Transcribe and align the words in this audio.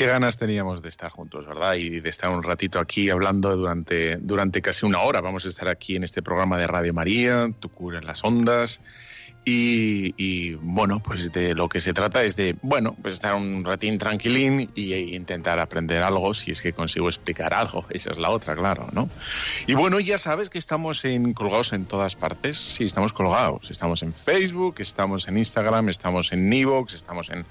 Qué 0.00 0.06
ganas 0.06 0.38
teníamos 0.38 0.80
de 0.80 0.88
estar 0.88 1.10
juntos, 1.10 1.46
¿verdad? 1.46 1.74
Y 1.74 2.00
de 2.00 2.08
estar 2.08 2.30
un 2.30 2.42
ratito 2.42 2.78
aquí 2.78 3.10
hablando 3.10 3.54
durante, 3.54 4.16
durante 4.16 4.62
casi 4.62 4.86
una 4.86 5.00
hora. 5.00 5.20
Vamos 5.20 5.44
a 5.44 5.50
estar 5.50 5.68
aquí 5.68 5.94
en 5.94 6.04
este 6.04 6.22
programa 6.22 6.56
de 6.56 6.66
Radio 6.66 6.94
María, 6.94 7.50
Tu 7.60 7.68
cura 7.68 7.98
en 7.98 8.06
las 8.06 8.24
ondas. 8.24 8.80
Y, 9.44 10.54
bueno, 10.54 11.02
pues 11.02 11.32
de 11.32 11.54
lo 11.54 11.68
que 11.68 11.80
se 11.80 11.92
trata 11.92 12.22
es 12.22 12.36
de, 12.36 12.56
bueno, 12.62 12.96
pues 13.02 13.14
estar 13.14 13.34
un 13.34 13.62
ratín 13.62 13.98
tranquilín 13.98 14.70
e 14.74 14.80
intentar 14.80 15.58
aprender 15.58 16.02
algo 16.02 16.32
si 16.32 16.52
es 16.52 16.62
que 16.62 16.72
consigo 16.72 17.08
explicar 17.08 17.52
algo. 17.52 17.84
Esa 17.90 18.12
es 18.12 18.16
la 18.18 18.30
otra, 18.30 18.54
claro, 18.56 18.88
¿no? 18.92 19.10
Y 19.66 19.74
bueno, 19.74 20.00
ya 20.00 20.16
sabes 20.16 20.48
que 20.48 20.58
estamos 20.58 21.04
en, 21.04 21.34
colgados 21.34 21.74
en 21.74 21.84
todas 21.84 22.16
partes. 22.16 22.56
Sí, 22.56 22.84
estamos 22.84 23.12
colgados. 23.12 23.70
Estamos 23.70 24.02
en 24.02 24.14
Facebook, 24.14 24.76
estamos 24.78 25.28
en 25.28 25.36
Instagram, 25.36 25.90
estamos 25.90 26.32
en 26.32 26.50
Evox, 26.50 26.94
estamos 26.94 27.28
en, 27.28 27.44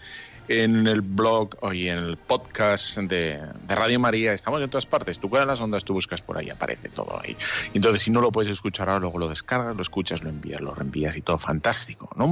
en 0.50 0.88
el 0.88 1.02
blog 1.02 1.56
y 1.74 1.90
en 1.90 2.00
el 2.00 2.18
podcast 2.18 2.98
de, 2.98 3.40
Radio 3.68 4.00
María. 4.00 4.34
Estamos 4.34 4.62
en 4.62 4.70
todas 4.70 4.88
partes. 4.88 5.20
Tú 5.20 5.30
en 5.38 5.46
las 5.46 5.62
ondas, 5.62 5.84
tú 5.84 5.94
buscas 5.94 6.22
por 6.22 6.38
ahí, 6.38 6.50
aparece 6.50 6.90
todo 6.90 7.22
ahí. 7.24 7.36
Entonces, 7.74 8.02
si 8.02 8.12
no 8.12 8.20
lo 8.20 8.32
puedes 8.32 8.52
escuchar 8.52 8.90
ahora, 8.90 9.02
luego 9.02 9.20
lo 9.20 9.28
descargas, 9.28 9.76
lo 9.76 9.82
escuchas, 9.82 10.24
lo 10.24 10.30
envías, 10.30 10.60
lo 10.60 10.74
reenvías 10.74 11.16
y 11.16 11.22
todo 11.22 11.38
fantástico, 11.38 12.10
¿no? 12.16 12.32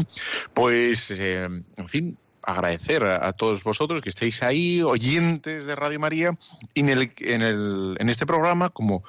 Pues, 0.54 1.12
eh, 1.12 1.44
en 1.44 1.90
fin, 1.90 2.18
agradecer 2.42 3.04
a, 3.04 3.32
todos 3.34 3.64
vosotros 3.64 4.02
que 4.02 4.10
estéis 4.10 4.42
ahí, 4.42 4.82
oyentes 4.82 5.66
de 5.66 5.76
Radio 5.76 6.00
María, 6.00 6.32
y 6.74 6.80
en, 6.80 6.90
el, 6.90 7.12
en, 7.20 7.44
el, 7.44 7.98
en 8.00 8.10
este 8.10 8.26
programa, 8.26 8.70
como 8.72 9.04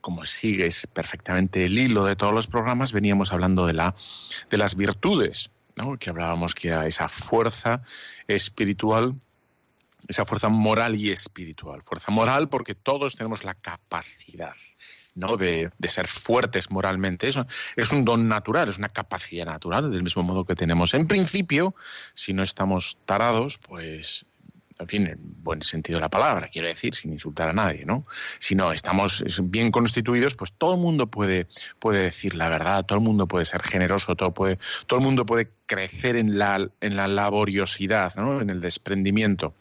como 0.00 0.24
sigues 0.24 0.86
perfectamente 0.86 1.64
el 1.64 1.76
hilo 1.76 2.04
de 2.04 2.14
todos 2.14 2.32
los 2.32 2.46
programas, 2.46 2.92
veníamos 2.92 3.32
hablando 3.32 3.66
de, 3.66 3.72
la, 3.72 3.96
de 4.48 4.56
las 4.56 4.76
virtudes 4.76 5.50
que 5.98 6.10
hablábamos 6.10 6.54
que 6.54 6.68
era 6.68 6.86
esa 6.86 7.08
fuerza 7.08 7.82
espiritual, 8.26 9.14
esa 10.08 10.24
fuerza 10.24 10.48
moral 10.48 10.96
y 10.96 11.10
espiritual. 11.10 11.82
Fuerza 11.82 12.10
moral 12.10 12.48
porque 12.48 12.74
todos 12.74 13.14
tenemos 13.16 13.44
la 13.44 13.54
capacidad 13.54 14.54
¿no? 15.14 15.36
De, 15.36 15.70
de, 15.78 15.88
ser 15.88 16.06
fuertes 16.06 16.70
moralmente. 16.70 17.26
Eso 17.26 17.46
es 17.74 17.90
un 17.90 18.04
don 18.04 18.28
natural, 18.28 18.68
es 18.68 18.76
una 18.76 18.90
capacidad 18.90 19.46
natural, 19.46 19.90
del 19.90 20.02
mismo 20.02 20.22
modo 20.22 20.44
que 20.44 20.54
tenemos. 20.54 20.92
En 20.92 21.06
principio, 21.06 21.74
si 22.12 22.34
no 22.34 22.42
estamos 22.42 22.98
tarados, 23.06 23.56
pues 23.56 24.26
en 24.78 24.88
fin, 24.88 25.06
en 25.06 25.42
buen 25.42 25.62
sentido 25.62 25.96
de 25.98 26.02
la 26.02 26.10
palabra, 26.10 26.48
quiero 26.48 26.68
decir, 26.68 26.94
sin 26.94 27.12
insultar 27.12 27.48
a 27.48 27.52
nadie, 27.52 27.84
¿no? 27.84 28.06
Si 28.38 28.54
no 28.54 28.72
estamos 28.72 29.24
bien 29.44 29.70
constituidos, 29.70 30.34
pues 30.34 30.52
todo 30.52 30.74
el 30.74 30.80
mundo 30.80 31.06
puede, 31.06 31.46
puede 31.78 32.02
decir 32.02 32.34
la 32.34 32.48
verdad, 32.48 32.84
todo 32.84 32.98
el 32.98 33.04
mundo 33.04 33.26
puede 33.26 33.44
ser 33.44 33.62
generoso, 33.62 34.16
todo, 34.16 34.34
puede, 34.34 34.58
todo 34.86 34.98
el 34.98 35.04
mundo 35.04 35.24
puede 35.24 35.50
crecer 35.66 36.16
en 36.16 36.38
la, 36.38 36.68
en 36.80 36.96
la 36.96 37.08
laboriosidad, 37.08 38.14
¿no? 38.16 38.40
en 38.40 38.50
el 38.50 38.60
desprendimiento. 38.60 39.54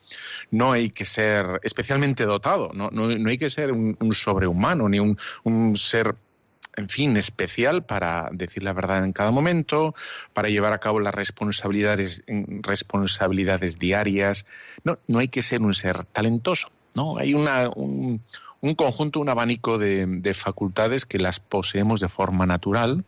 No 0.52 0.74
hay 0.74 0.90
que 0.90 1.06
ser 1.06 1.60
especialmente 1.64 2.26
dotado, 2.26 2.72
no, 2.74 2.90
no, 2.92 3.08
no 3.08 3.30
hay 3.30 3.38
que 3.38 3.50
ser 3.50 3.72
un, 3.72 3.96
sobrehumano, 4.14 4.90
ni 4.90 5.00
un 5.00 5.76
ser 5.76 6.16
en 6.76 6.90
fin, 6.90 7.16
especial 7.18 7.84
para 7.84 8.30
decir 8.32 8.64
la 8.64 8.74
verdad 8.74 9.04
en 9.04 9.14
cada 9.14 9.32
momento, 9.32 9.96
para 10.34 10.50
llevar 10.50 10.74
a 10.74 10.80
cabo 10.80 11.00
las 11.00 11.14
responsabilidades, 11.14 12.24
responsabilidades 12.62 13.80
diarias. 13.80 14.46
No, 14.84 14.98
no 15.08 15.20
hay 15.20 15.28
que 15.28 15.42
ser 15.42 15.62
un 15.62 15.74
ser 15.74 16.04
talentoso, 16.04 16.70
¿no? 16.94 17.18
Hay 17.18 17.34
una, 17.34 17.70
un, 17.70 18.22
conjunto, 18.76 19.20
un 19.20 19.30
abanico 19.30 19.78
de, 19.78 20.34
facultades 20.34 21.06
que 21.06 21.20
las 21.20 21.40
poseemos 21.40 22.00
de 22.00 22.10
forma 22.10 22.46
natural 22.46 23.06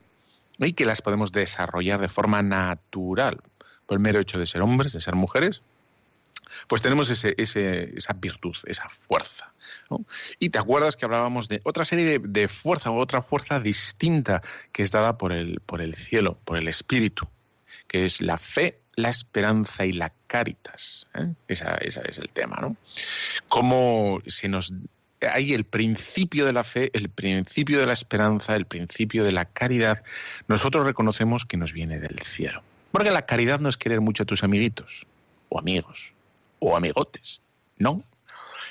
y 0.60 0.74
que 0.74 0.86
las 0.86 1.02
podemos 1.02 1.32
desarrollar 1.32 2.00
de 2.00 2.08
forma 2.08 2.42
natural 2.42 3.42
por 3.86 3.98
el 3.98 4.02
mero 4.02 4.20
hecho 4.20 4.40
de 4.40 4.46
ser 4.46 4.62
hombres, 4.62 4.94
de 4.94 5.00
ser 5.00 5.16
mujeres, 5.16 5.62
pues 6.68 6.82
tenemos 6.82 7.10
ese, 7.10 7.36
esa 7.38 8.14
virtud, 8.14 8.56
esa 8.66 8.90
fuerza. 8.90 9.54
Y 10.40 10.50
te 10.50 10.60
acuerdas 10.60 10.96
que 10.96 11.06
hablábamos 11.06 11.48
de 11.48 11.62
otra 11.64 11.86
serie 11.86 12.20
de, 12.20 12.48
fuerza 12.48 12.92
o 12.92 12.98
otra 12.98 13.22
fuerza 13.22 13.60
distinta 13.60 14.42
que 14.72 14.84
es 14.84 14.92
dada 14.92 15.18
por 15.18 15.32
el, 15.32 15.60
por 15.62 15.82
el 15.82 15.96
cielo, 15.96 16.40
por 16.44 16.58
el 16.58 16.68
espíritu, 16.68 17.28
que 17.88 18.06
es 18.06 18.22
la 18.22 18.38
fe, 18.38 18.80
la 18.96 19.10
esperanza 19.10 19.86
y 19.86 19.94
la 19.94 20.14
caritas. 20.28 21.08
¿eh? 21.16 21.34
Esa, 21.48 21.76
ese 21.76 22.02
es 22.08 22.20
el 22.20 22.32
tema, 22.32 22.58
¿no? 22.62 22.76
Cómo 23.48 24.22
se 24.26 24.48
nos 24.48 24.74
hay 25.20 25.54
el 25.54 25.64
principio 25.64 26.46
de 26.46 26.54
la 26.54 26.64
fe, 26.64 26.92
el 26.94 27.10
principio 27.10 27.80
de 27.80 27.88
la 27.88 27.94
esperanza, 27.94 28.56
el 28.56 28.68
principio 28.68 29.24
de 29.24 29.32
la 29.32 29.46
caridad, 29.46 30.04
nosotros 30.48 30.86
reconocemos 30.86 31.44
que 31.44 31.58
nos 31.58 31.74
viene 31.74 32.00
del 32.00 32.20
cielo. 32.20 32.62
Porque 32.92 33.10
la 33.10 33.26
caridad 33.26 33.60
no 33.60 33.68
es 33.68 33.78
querer 33.78 34.00
mucho 34.00 34.24
a 34.24 34.26
tus 34.28 34.44
amiguitos 34.44 35.08
o 35.50 35.58
amigos 35.58 36.14
o 36.60 36.76
amigotes, 36.76 37.42
no, 37.78 38.04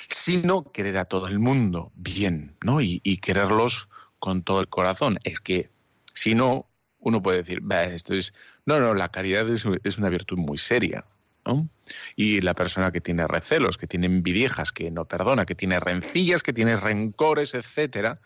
sino 0.07 0.71
querer 0.71 0.97
a 0.97 1.05
todo 1.05 1.27
el 1.27 1.39
mundo 1.39 1.91
bien, 1.95 2.55
¿no? 2.63 2.81
Y, 2.81 2.99
quererlos 3.17 3.89
con 4.19 4.43
todo 4.43 4.61
el 4.61 4.67
corazón. 4.67 5.19
Es 5.23 5.39
que 5.39 5.69
si 6.13 6.33
no, 6.33 6.67
uno 6.99 7.21
puede 7.21 7.39
decir, 7.39 7.61
esto 7.91 8.13
es, 8.13 8.33
no, 8.65 8.79
no, 8.79 8.93
la 8.93 9.09
caridad 9.09 9.49
es, 9.49 9.65
una 9.97 10.09
virtud 10.09 10.37
muy 10.37 10.57
seria, 10.57 11.05
¿no? 11.45 11.67
Y 12.15 12.41
la 12.41 12.53
persona 12.53 12.91
que 12.91 13.01
tiene 13.01 13.27
recelos, 13.27 13.77
que 13.77 13.87
tiene 13.87 14.07
envidiejas, 14.07 14.71
que 14.71 14.91
no 14.91 15.05
perdona, 15.05 15.45
que 15.45 15.55
tiene 15.55 15.79
rencillas, 15.79 16.41
que 16.41 16.53
tiene 16.53 16.75
rencores, 16.75 17.53
etcétera, 17.53 18.19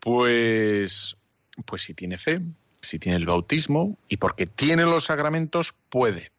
pues, 0.00 1.16
pues 1.64 1.82
si 1.82 1.94
tiene 1.94 2.18
fe, 2.18 2.40
si 2.80 2.98
tiene 2.98 3.18
el 3.18 3.26
bautismo 3.26 3.98
y 4.08 4.16
porque 4.16 4.46
tiene 4.46 4.84
los 4.84 5.04
sacramentos, 5.04 5.74
puede, 5.88 6.32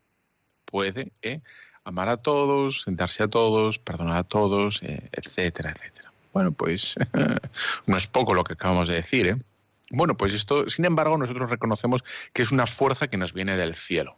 puede, 0.66 1.12
¿eh? 1.22 1.42
Amar 1.84 2.10
a 2.10 2.18
todos, 2.18 2.82
sentarse 2.82 3.24
a 3.24 3.28
todos, 3.28 3.80
perdonar 3.80 4.18
a 4.18 4.24
todos, 4.24 4.82
eh, 4.84 5.10
etcétera, 5.12 5.72
etcétera. 5.72 6.12
Bueno, 6.34 6.52
pues 6.52 6.96
no 7.86 7.98
es 7.98 8.08
poco 8.08 8.34
lo 8.34 8.44
que 8.44 8.54
acabamos 8.54 8.88
de 8.88 8.96
decir, 8.96 9.28
¿eh? 9.28 9.42
Bueno, 9.90 10.16
pues 10.16 10.34
esto, 10.34 10.70
sin 10.70 10.86
embargo, 10.86 11.18
nosotros 11.18 11.50
reconocemos 11.50 12.04
que 12.32 12.44
es 12.44 12.52
una 12.52 12.66
fuerza 12.66 13.08
que 13.08 13.18
nos 13.18 13.34
viene 13.34 13.58
del 13.58 13.76
cielo. 13.76 14.16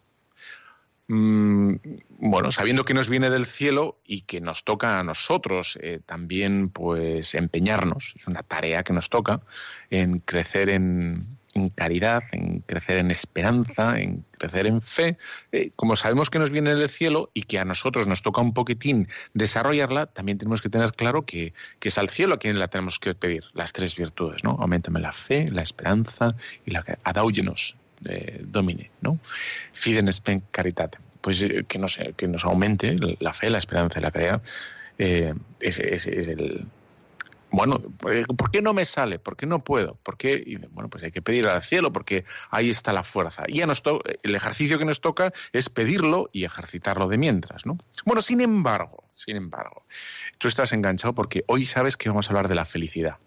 Mm, 1.08 1.76
bueno, 2.20 2.52
sabiendo 2.52 2.86
que 2.86 2.94
nos 2.94 3.10
viene 3.10 3.30
del 3.30 3.46
cielo 3.46 4.00
y 4.06 4.22
que 4.22 4.40
nos 4.40 4.64
toca 4.64 5.00
a 5.00 5.04
nosotros 5.04 5.78
eh, 5.82 6.00
también, 6.06 6.70
pues 6.70 7.34
empeñarnos, 7.34 8.14
es 8.16 8.28
una 8.28 8.44
tarea 8.44 8.84
que 8.84 8.94
nos 8.94 9.10
toca 9.10 9.42
en 9.90 10.20
crecer 10.20 10.70
en, 10.70 11.40
en 11.54 11.70
caridad, 11.70 12.24
en 12.32 12.60
crecer 12.62 12.98
en 12.98 13.12
esperanza, 13.12 14.00
en 14.00 14.26
crecer 14.38 14.66
en 14.66 14.82
fe, 14.82 15.18
eh, 15.52 15.72
como 15.76 15.96
sabemos 15.96 16.30
que 16.30 16.40
nos 16.40 16.50
viene 16.50 16.76
del 16.76 16.90
cielo 16.90 17.30
y 17.34 17.44
que 17.44 17.60
a 17.60 17.66
nosotros 17.66 18.08
nos 18.08 18.22
toca 18.22 18.42
un 18.42 18.54
poquitín 18.54 19.08
desarrollarla, 19.34 20.08
también 20.08 20.38
tenemos 20.38 20.62
que 20.62 20.70
tener 20.70 20.92
claro 20.94 21.26
que, 21.26 21.54
es 21.82 21.98
al 21.98 22.10
cielo 22.10 22.36
a 22.36 22.40
quien 22.40 22.58
la 22.60 22.68
tenemos 22.68 23.00
que 23.00 23.14
pedir, 23.14 23.44
las 23.54 23.74
tres 23.74 23.96
virtudes, 23.96 24.44
¿no? 24.44 24.52
Aumentame 24.60 25.00
la 25.00 25.12
fe, 25.12 25.50
la 25.52 25.62
esperanza 25.62 26.36
y 26.66 26.72
la 26.72 26.84
adaugenos 27.04 27.76
eh, 28.06 28.42
domine, 28.46 28.90
¿no? 29.02 29.20
Fiden 29.74 30.08
spem 30.12 30.42
caritate. 30.52 30.98
Pues 31.22 31.42
eh, 31.42 31.66
que, 31.68 31.78
nos, 31.78 32.00
que 32.18 32.28
nos 32.28 32.44
aumente 32.46 32.96
la 33.20 33.34
fe, 33.34 33.50
la 33.50 33.60
esperanza 33.60 34.00
y 34.00 34.02
la 34.02 34.12
caridad. 34.12 34.42
ese, 34.98 35.34
ese 35.96 36.20
es 36.20 36.28
el, 36.28 36.68
bueno, 37.54 37.80
pues, 38.00 38.26
¿por 38.26 38.50
qué 38.50 38.64
no 38.64 38.74
me 38.74 38.84
sale? 38.84 39.20
¿Por 39.20 39.38
qué 39.38 39.46
no 39.46 39.64
puedo? 39.64 39.94
¿Por 40.02 40.18
qué? 40.18 40.60
bueno, 40.72 40.90
pues 40.90 41.04
hay 41.04 41.12
que 41.12 41.22
pedir 41.22 41.48
al 41.48 41.62
cielo 41.62 41.94
porque 41.94 42.26
ahí 42.50 42.72
está 42.72 42.92
la 42.94 43.04
fuerza. 43.04 43.44
Y 43.48 43.60
ya 43.60 43.68
nos 43.68 43.84
el 44.24 44.34
ejercicio 44.34 44.80
que 44.80 44.86
nos 44.86 45.02
toca 45.02 45.32
es 45.52 45.70
pedirlo 45.70 46.32
y 46.34 46.46
ejercitarlo 46.46 47.08
de 47.08 47.20
mientras, 47.20 47.68
¿no? 47.68 47.78
Bueno, 48.06 48.24
sin 48.24 48.42
embargo, 48.42 49.04
sin 49.14 49.36
embargo, 49.36 49.86
tú 50.40 50.48
estás 50.48 50.74
enganchado 50.74 51.14
porque 51.14 51.46
hoy 51.46 51.66
sabes 51.66 51.96
que 51.96 52.10
vamos 52.10 52.26
a 52.26 52.30
hablar 52.32 52.48
de 52.48 52.56
la 52.56 52.66
felicidad. 52.66 53.20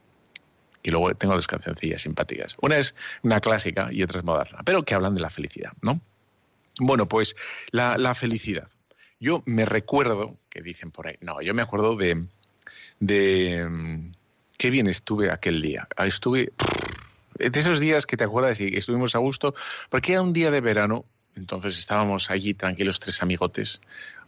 Y 0.83 0.91
luego 0.91 1.15
tengo 1.15 1.37
dos 1.37 1.47
cancioncillas 1.47 2.03
simpáticas. 2.03 2.57
Una 2.61 2.79
es 2.79 2.97
una 3.23 3.41
clásica 3.41 3.91
y 3.93 4.03
otra 4.03 4.19
es 4.19 4.25
moderna, 4.25 4.59
pero 4.65 4.85
que 4.85 4.95
hablan 4.95 5.15
de 5.15 5.21
la 5.21 5.31
felicidad, 5.31 5.71
¿no? 5.83 6.01
Bueno, 6.81 7.07
pues 7.07 7.37
la, 7.71 7.97
la 7.97 8.17
felicidad. 8.17 8.69
Yo 9.21 9.45
me 9.47 9.67
recuerdo, 9.67 10.37
que 10.51 10.63
dicen 10.63 10.91
por 10.91 11.07
ahí, 11.07 11.17
no, 11.21 11.41
yo 11.43 11.55
me 11.55 11.63
acuerdo 11.63 11.95
de, 11.95 12.27
de 12.99 13.67
mm, 13.69 14.16
qué 14.57 14.71
bien 14.71 14.87
estuve 14.89 15.31
aquel 15.31 15.63
día. 15.63 15.89
Ah, 15.97 16.07
estuve 16.07 16.53
de 17.39 17.61
esos 17.61 17.81
días 17.81 18.07
que 18.07 18.17
te 18.17 18.25
acuerdas 18.25 18.61
y 18.61 18.77
estuvimos 18.77 19.15
a 19.15 19.19
gusto, 19.19 19.55
porque 19.91 20.13
era 20.13 20.23
un 20.23 20.33
día 20.33 20.51
de 20.51 20.61
verano, 20.61 21.05
entonces 21.35 21.79
estábamos 21.79 22.31
allí 22.31 22.55
tranquilos 22.55 22.99
tres 22.99 23.23
amigotes, 23.23 23.81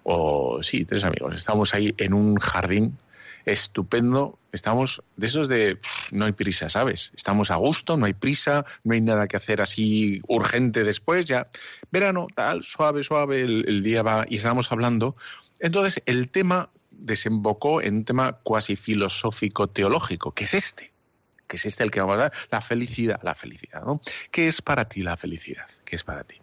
o 0.02 0.62
sí, 0.62 0.84
tres 0.84 1.04
amigos, 1.04 1.34
estábamos 1.34 1.74
ahí 1.74 1.94
en 1.98 2.12
un 2.14 2.36
jardín 2.36 2.98
estupendo. 3.44 4.38
Estamos 4.52 5.02
de 5.16 5.26
esos 5.26 5.48
de 5.48 5.78
no 6.12 6.24
hay 6.24 6.32
prisa, 6.32 6.68
¿sabes? 6.68 7.12
Estamos 7.16 7.50
a 7.50 7.56
gusto, 7.56 7.96
no 7.96 8.06
hay 8.06 8.14
prisa, 8.14 8.64
no 8.84 8.94
hay 8.94 9.00
nada 9.00 9.26
que 9.26 9.36
hacer 9.36 9.60
así 9.60 10.20
urgente 10.26 10.84
después, 10.84 11.24
ya. 11.24 11.48
Verano, 11.90 12.26
tal, 12.34 12.64
suave, 12.64 13.02
suave, 13.02 13.42
el, 13.42 13.82
día 13.82 14.02
va 14.02 14.26
y 14.28 14.36
estamos 14.36 14.70
hablando. 14.72 15.16
Entonces, 15.60 16.02
el 16.06 16.28
tema 16.28 16.70
desembocó 16.98 17.80
en 17.80 17.96
un 17.96 18.04
tema 18.04 18.32
cuasi 18.42 18.76
filosófico 18.76 19.68
teológico, 19.68 20.32
que 20.32 20.44
es 20.44 20.54
este 20.54 20.92
que 21.48 21.56
es 21.56 21.66
este 21.66 21.82
el 21.82 21.90
que 21.90 22.00
vamos 22.00 22.12
a 22.12 22.14
hablar, 22.14 22.32
la 22.50 22.60
felicidad, 22.60 23.20
la 23.22 23.34
felicidad, 23.34 23.82
¿no? 23.82 24.00
¿Qué 24.30 24.46
es 24.46 24.60
para 24.62 24.86
ti 24.86 25.02
la 25.02 25.16
felicidad? 25.16 25.66
¿Qué 25.84 25.96
es 25.96 26.04
para 26.04 26.22
ti? 26.22 26.36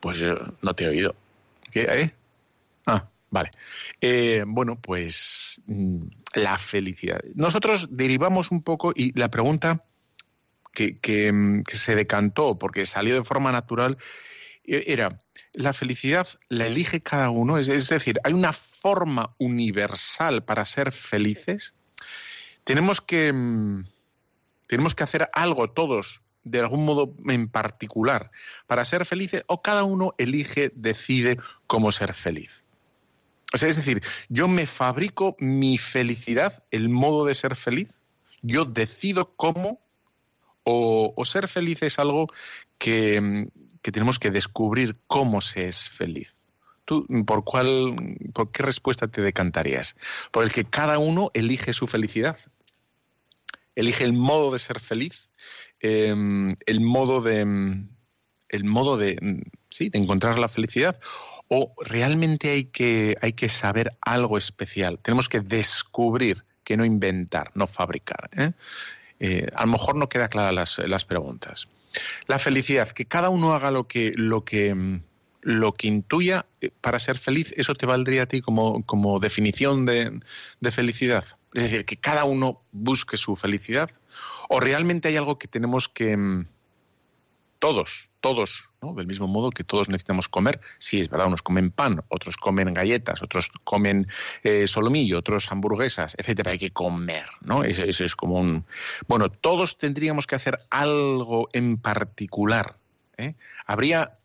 Pues 0.00 0.22
no 0.62 0.74
te 0.74 0.84
he 0.84 0.88
oído. 0.88 1.16
¿Qué? 1.70 1.80
¿Eh? 1.80 2.14
Ah, 2.86 3.08
vale. 3.30 3.50
Eh, 4.00 4.44
bueno, 4.46 4.78
pues 4.80 5.62
mm, 5.66 6.06
la 6.34 6.58
felicidad. 6.58 7.20
Nosotros 7.34 7.88
derivamos 7.90 8.50
un 8.50 8.62
poco 8.62 8.92
y 8.94 9.18
la 9.18 9.30
pregunta 9.30 9.84
que, 10.72 11.32
mm, 11.32 11.62
se 11.66 11.96
decantó 11.96 12.58
porque 12.58 12.84
salió 12.84 13.14
de 13.14 13.24
forma 13.24 13.50
natural 13.50 13.96
e, 14.64 14.84
era, 14.88 15.18
¿la 15.56 15.72
felicidad 15.72 16.28
la 16.48 16.66
elige 16.66 17.00
cada 17.02 17.30
uno? 17.30 17.58
Es, 17.58 17.88
decir, 17.88 18.20
¿hay 18.22 18.34
una 18.34 18.52
forma 18.52 19.34
universal 19.38 20.44
para 20.44 20.64
ser 20.64 20.92
felices? 20.92 21.74
Tenemos 22.62 23.00
que, 23.00 23.32
mm, 23.32 23.86
tenemos 24.66 24.94
que 24.94 25.04
hacer 25.04 25.30
algo 25.32 25.70
todos 25.70 26.22
de 26.44 26.60
algún 26.60 26.84
modo 26.84 27.12
en 27.26 27.48
particular 27.48 28.30
para 28.66 28.84
ser 28.84 29.04
felices 29.06 29.42
o 29.48 29.62
cada 29.62 29.82
uno 29.82 30.14
elige, 30.18 30.70
decide 30.74 31.38
cómo 31.66 31.90
ser 31.90 32.14
feliz. 32.14 32.64
O 33.52 33.56
sea, 33.56 33.68
es 33.68 33.76
decir, 33.76 34.02
yo 34.28 34.46
me 34.46 34.66
fabrico 34.66 35.36
mi 35.40 35.78
felicidad, 35.78 36.62
el 36.70 36.88
modo 36.88 37.24
de 37.24 37.34
ser 37.34 37.56
feliz, 37.56 38.00
yo 38.42 38.64
decido 38.64 39.34
cómo 39.36 39.80
o, 40.68 41.24
ser 41.24 41.48
feliz 41.48 41.82
es 41.82 41.98
algo 41.98 42.26
que, 42.78 43.48
que, 43.86 43.92
tenemos 43.92 44.18
que 44.18 44.30
descubrir 44.30 44.96
cómo 45.06 45.40
se 45.40 45.66
es 45.66 45.88
feliz. 45.88 46.38
¿Tú 46.84 47.06
por 47.26 47.44
cuál, 47.44 48.16
por 48.32 48.50
qué 48.50 48.62
respuesta 48.62 49.08
te 49.08 49.22
decantarías? 49.22 49.96
Por 50.30 50.44
el 50.44 50.52
que 50.52 50.64
cada 50.64 50.98
uno 50.98 51.30
elige 51.34 51.72
su 51.72 51.86
felicidad, 51.86 52.38
elige 53.74 54.04
el 54.04 54.12
modo 54.12 54.52
de 54.52 54.58
ser 54.58 54.80
feliz 54.80 55.32
Em, 55.80 56.56
el 56.64 56.80
modo 56.80 57.20
de 57.20 57.40
el 58.48 58.64
modo 58.64 58.96
de 58.96 59.44
sí 59.68 59.90
de 59.90 59.98
encontrar 59.98 60.38
la 60.38 60.48
felicidad 60.48 60.98
o 61.48 61.74
realmente 61.84 62.50
hay 62.50 62.64
que 62.64 63.16
hay 63.20 63.34
que 63.34 63.50
saber 63.50 63.96
algo 64.00 64.38
especial 64.38 64.98
tenemos 65.00 65.28
que 65.28 65.40
descubrir 65.40 66.44
que 66.64 66.78
no 66.78 66.84
inventar 66.86 67.50
no 67.54 67.66
fabricar 67.66 68.30
¿eh? 68.36 68.52
Eh, 69.20 69.46
a 69.54 69.66
lo 69.66 69.72
mejor 69.72 69.96
no 69.96 70.08
queda 70.08 70.28
clara 70.28 70.50
las, 70.50 70.78
las 70.78 71.04
preguntas 71.04 71.68
la 72.26 72.38
felicidad 72.38 72.88
que 72.90 73.06
cada 73.06 73.30
uno 73.30 73.54
haga 73.54 73.70
lo 73.70 73.86
que 73.86 74.12
lo 74.16 74.44
que 74.44 75.00
lo 75.42 75.74
que 75.74 75.86
intuya 75.86 76.46
eh, 76.60 76.70
para 76.80 76.98
ser 76.98 77.18
feliz, 77.18 77.54
eso 77.56 77.74
te 77.76 77.86
valdría 77.86 78.24
a 78.24 78.26
ti 78.26 78.40
como, 78.40 78.84
como 78.84 79.20
definición 79.20 79.86
de, 79.86 80.18
de, 80.60 80.72
felicidad. 80.72 81.24
Es 81.54 81.62
decir, 81.62 81.84
que 81.84 81.96
cada 81.96 82.24
uno 82.24 82.62
busque 82.72 83.16
su 83.16 83.36
felicidad 83.36 83.90
¿O 84.48 84.60
realmente 84.60 85.08
hay 85.08 85.16
algo 85.16 85.38
que 85.38 85.48
tenemos 85.48 85.88
que... 85.88 86.44
Todos, 87.66 88.10
todos, 88.20 88.70
¿no? 88.80 88.94
del 88.94 89.08
mismo 89.08 89.26
modo 89.26 89.50
que 89.50 89.64
todos 89.64 89.88
necesitamos 89.88 90.28
comer. 90.28 90.60
Sí, 90.78 91.00
es 91.00 91.10
verdad, 91.10 91.26
unos 91.26 91.42
comen 91.42 91.72
pan, 91.72 92.04
otros 92.06 92.36
comen 92.36 92.72
galletas, 92.72 93.24
otros 93.24 93.50
comen 93.64 94.06
eh, 94.44 94.68
solomillo, 94.68 95.18
otros 95.18 95.50
hamburguesas, 95.50 96.14
etcétera. 96.16 96.52
Hay 96.52 96.58
que 96.58 96.70
comer, 96.70 97.26
¿no? 97.40 97.64
Eso, 97.64 97.82
es 97.82 98.14
como 98.14 98.38
un... 98.38 98.64
Bueno, 99.08 99.32
todos 99.32 99.78
tendríamos 99.78 100.28
que 100.28 100.36
hacer 100.36 100.60
algo 100.70 101.48
en 101.52 101.76
particular. 101.76 102.76
¿eh? 103.16 103.34
Habría... 103.66 104.16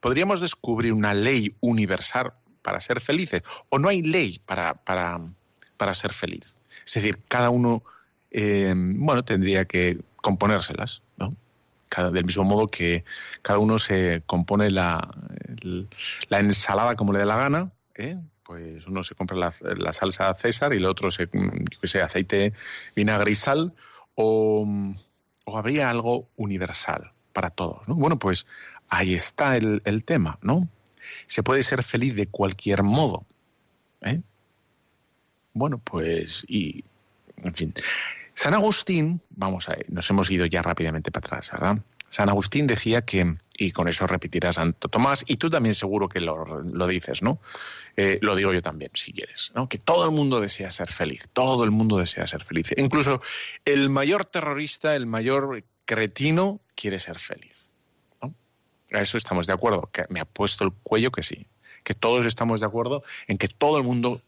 Podríamos 0.00 0.40
descubrir 0.40 0.94
una 0.94 1.12
ley 1.12 1.54
universal 1.60 2.32
para 2.62 2.80
ser 2.80 3.02
felices, 3.02 3.42
o 3.68 3.78
no 3.78 3.90
hay 3.90 4.00
ley 4.00 4.40
para, 4.46 4.72
para, 4.72 5.20
para 5.76 5.92
ser 5.92 6.14
feliz. 6.14 6.56
Es 6.86 6.94
decir, 6.94 7.20
cada 7.28 7.50
uno 7.50 7.82
eh, 8.30 8.72
bueno, 8.74 9.22
tendría 9.22 9.66
que 9.66 10.00
componérselas, 10.16 11.02
¿no? 11.18 11.36
Del 11.96 12.24
mismo 12.24 12.44
modo 12.44 12.68
que 12.68 13.04
cada 13.42 13.58
uno 13.58 13.78
se 13.78 14.22
compone 14.24 14.70
la, 14.70 15.10
la 16.28 16.38
ensalada 16.38 16.94
como 16.94 17.12
le 17.12 17.18
dé 17.18 17.26
la 17.26 17.36
gana, 17.36 17.72
¿eh? 17.96 18.16
pues 18.50 18.86
uno 18.88 19.04
se 19.04 19.14
compra 19.14 19.36
la, 19.36 19.92
salsa 19.92 20.34
César 20.34 20.72
y 20.72 20.78
el 20.78 20.86
otro 20.86 21.10
se, 21.10 21.28
yo 21.32 21.88
sé, 21.88 22.02
aceite 22.02 22.52
vinagre 22.96 23.30
y 23.30 23.34
sal, 23.36 23.74
o, 24.16 24.66
o, 25.44 25.58
habría 25.58 25.88
algo 25.88 26.28
universal 26.36 27.12
para 27.32 27.50
todos, 27.50 27.86
¿no? 27.86 27.94
Bueno, 27.94 28.18
pues 28.18 28.46
ahí 28.88 29.14
está 29.14 29.56
el, 29.56 29.82
el 29.84 30.02
tema, 30.04 30.36
¿no? 30.42 30.68
Se 31.26 31.44
puede 31.44 31.62
ser 31.62 31.84
feliz 31.84 32.16
de 32.16 32.26
cualquier 32.26 32.82
modo, 32.82 33.24
¿eh? 34.00 34.20
Bueno, 35.52 35.78
pues, 35.78 36.44
y, 36.48 36.84
en 37.36 37.54
fin, 37.54 37.74
San 38.40 38.54
Agustín, 38.54 39.20
vamos 39.28 39.68
a 39.68 39.76
nos 39.88 40.08
hemos 40.08 40.30
ido 40.30 40.46
ya 40.46 40.62
rápidamente 40.62 41.10
para 41.10 41.26
atrás, 41.26 41.50
¿verdad? 41.52 41.84
San 42.08 42.30
Agustín 42.30 42.66
decía 42.66 43.02
que, 43.02 43.34
y 43.58 43.70
con 43.70 43.86
eso 43.86 44.06
repetirá 44.06 44.50
Santo 44.50 44.88
Tomás, 44.88 45.24
y 45.26 45.36
tú 45.36 45.50
también 45.50 45.74
seguro 45.74 46.08
que 46.08 46.20
lo, 46.20 46.86
dices, 46.86 47.20
¿no? 47.20 47.38
Eh, 47.98 48.18
lo 48.22 48.34
digo 48.34 48.54
yo 48.54 48.62
también, 48.62 48.92
si 48.94 49.12
quieres, 49.12 49.52
¿no? 49.54 49.68
Que 49.68 49.76
todo 49.76 50.06
el 50.06 50.12
mundo 50.12 50.40
desea 50.40 50.70
ser 50.70 50.90
feliz, 50.90 51.28
todo 51.34 51.64
el 51.64 51.70
mundo 51.70 51.98
desea 51.98 52.26
ser 52.26 52.42
feliz. 52.42 52.72
Incluso 52.78 53.20
el 53.66 53.90
mayor 53.90 54.24
terrorista, 54.24 54.96
el 54.96 55.04
mayor 55.04 55.62
cretino, 55.84 56.62
quiere 56.74 56.98
ser 56.98 57.18
feliz. 57.18 57.74
A 58.22 59.02
eso 59.02 59.18
estamos 59.18 59.48
de 59.48 59.52
acuerdo, 59.52 59.90
que 59.92 60.06
me 60.08 60.18
ha 60.18 60.24
puesto 60.24 60.64
el 60.64 60.72
cuello 60.82 61.10
que 61.10 61.22
sí, 61.22 61.46
que 61.84 61.92
todos 61.92 62.24
estamos 62.24 62.60
de 62.60 62.66
acuerdo 62.66 63.02
en 63.26 63.36
que 63.36 63.48
todo 63.48 63.76
el 63.76 63.84
mundo 63.84 64.22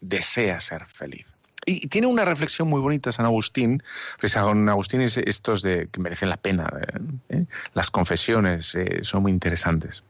desea 0.00 0.60
ser 0.60 0.86
feliz. 0.86 1.34
Y 1.66 1.88
tiene 1.88 2.06
una 2.06 2.24
reflexión 2.24 2.68
muy 2.68 2.80
bonita 2.80 3.12
San 3.12 3.26
Agustín, 3.26 3.82
San 4.22 4.68
Agustín 4.68 5.02
es 5.02 5.16
estos 5.18 5.62
de 5.62 5.88
que 5.90 6.00
merecen 6.00 6.28
la 6.28 6.36
pena. 6.36 6.70
¿eh? 6.80 7.00
¿Eh? 7.28 7.44
Las 7.74 7.90
confesiones 7.90 8.74
eh, 8.74 9.00
son 9.02 9.22
muy 9.22 9.32
interesantes. 9.32 10.02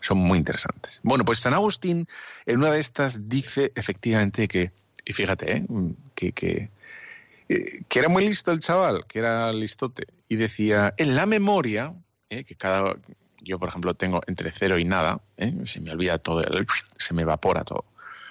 Son 0.00 0.18
muy 0.18 0.38
interesantes. 0.38 1.00
Bueno, 1.02 1.24
pues 1.24 1.38
San 1.38 1.54
Agustín 1.54 2.06
en 2.46 2.58
una 2.58 2.70
de 2.70 2.80
estas 2.80 3.28
dice 3.28 3.72
efectivamente 3.74 4.48
que, 4.48 4.72
y 5.04 5.12
fíjate, 5.12 5.64
que, 6.14 6.32
que, 6.32 6.70
que 7.88 7.98
era 7.98 8.08
muy 8.08 8.26
listo 8.26 8.50
el 8.50 8.58
chaval, 8.58 9.06
que 9.06 9.20
era 9.20 9.52
listote, 9.52 10.06
y 10.28 10.36
decía, 10.36 10.94
en 10.96 11.14
la 11.14 11.26
memoria, 11.26 11.94
que 12.28 12.54
cada, 12.56 12.96
yo 13.40 13.58
por 13.58 13.68
ejemplo 13.68 13.94
tengo 13.94 14.20
entre 14.26 14.50
cero 14.50 14.78
y 14.78 14.84
nada, 14.84 15.20
se 15.64 15.80
me 15.80 15.90
olvida 15.92 16.18
todo, 16.18 16.42
se 16.96 17.14
me 17.14 17.22
evapora 17.22 17.64
todo. 17.64 17.84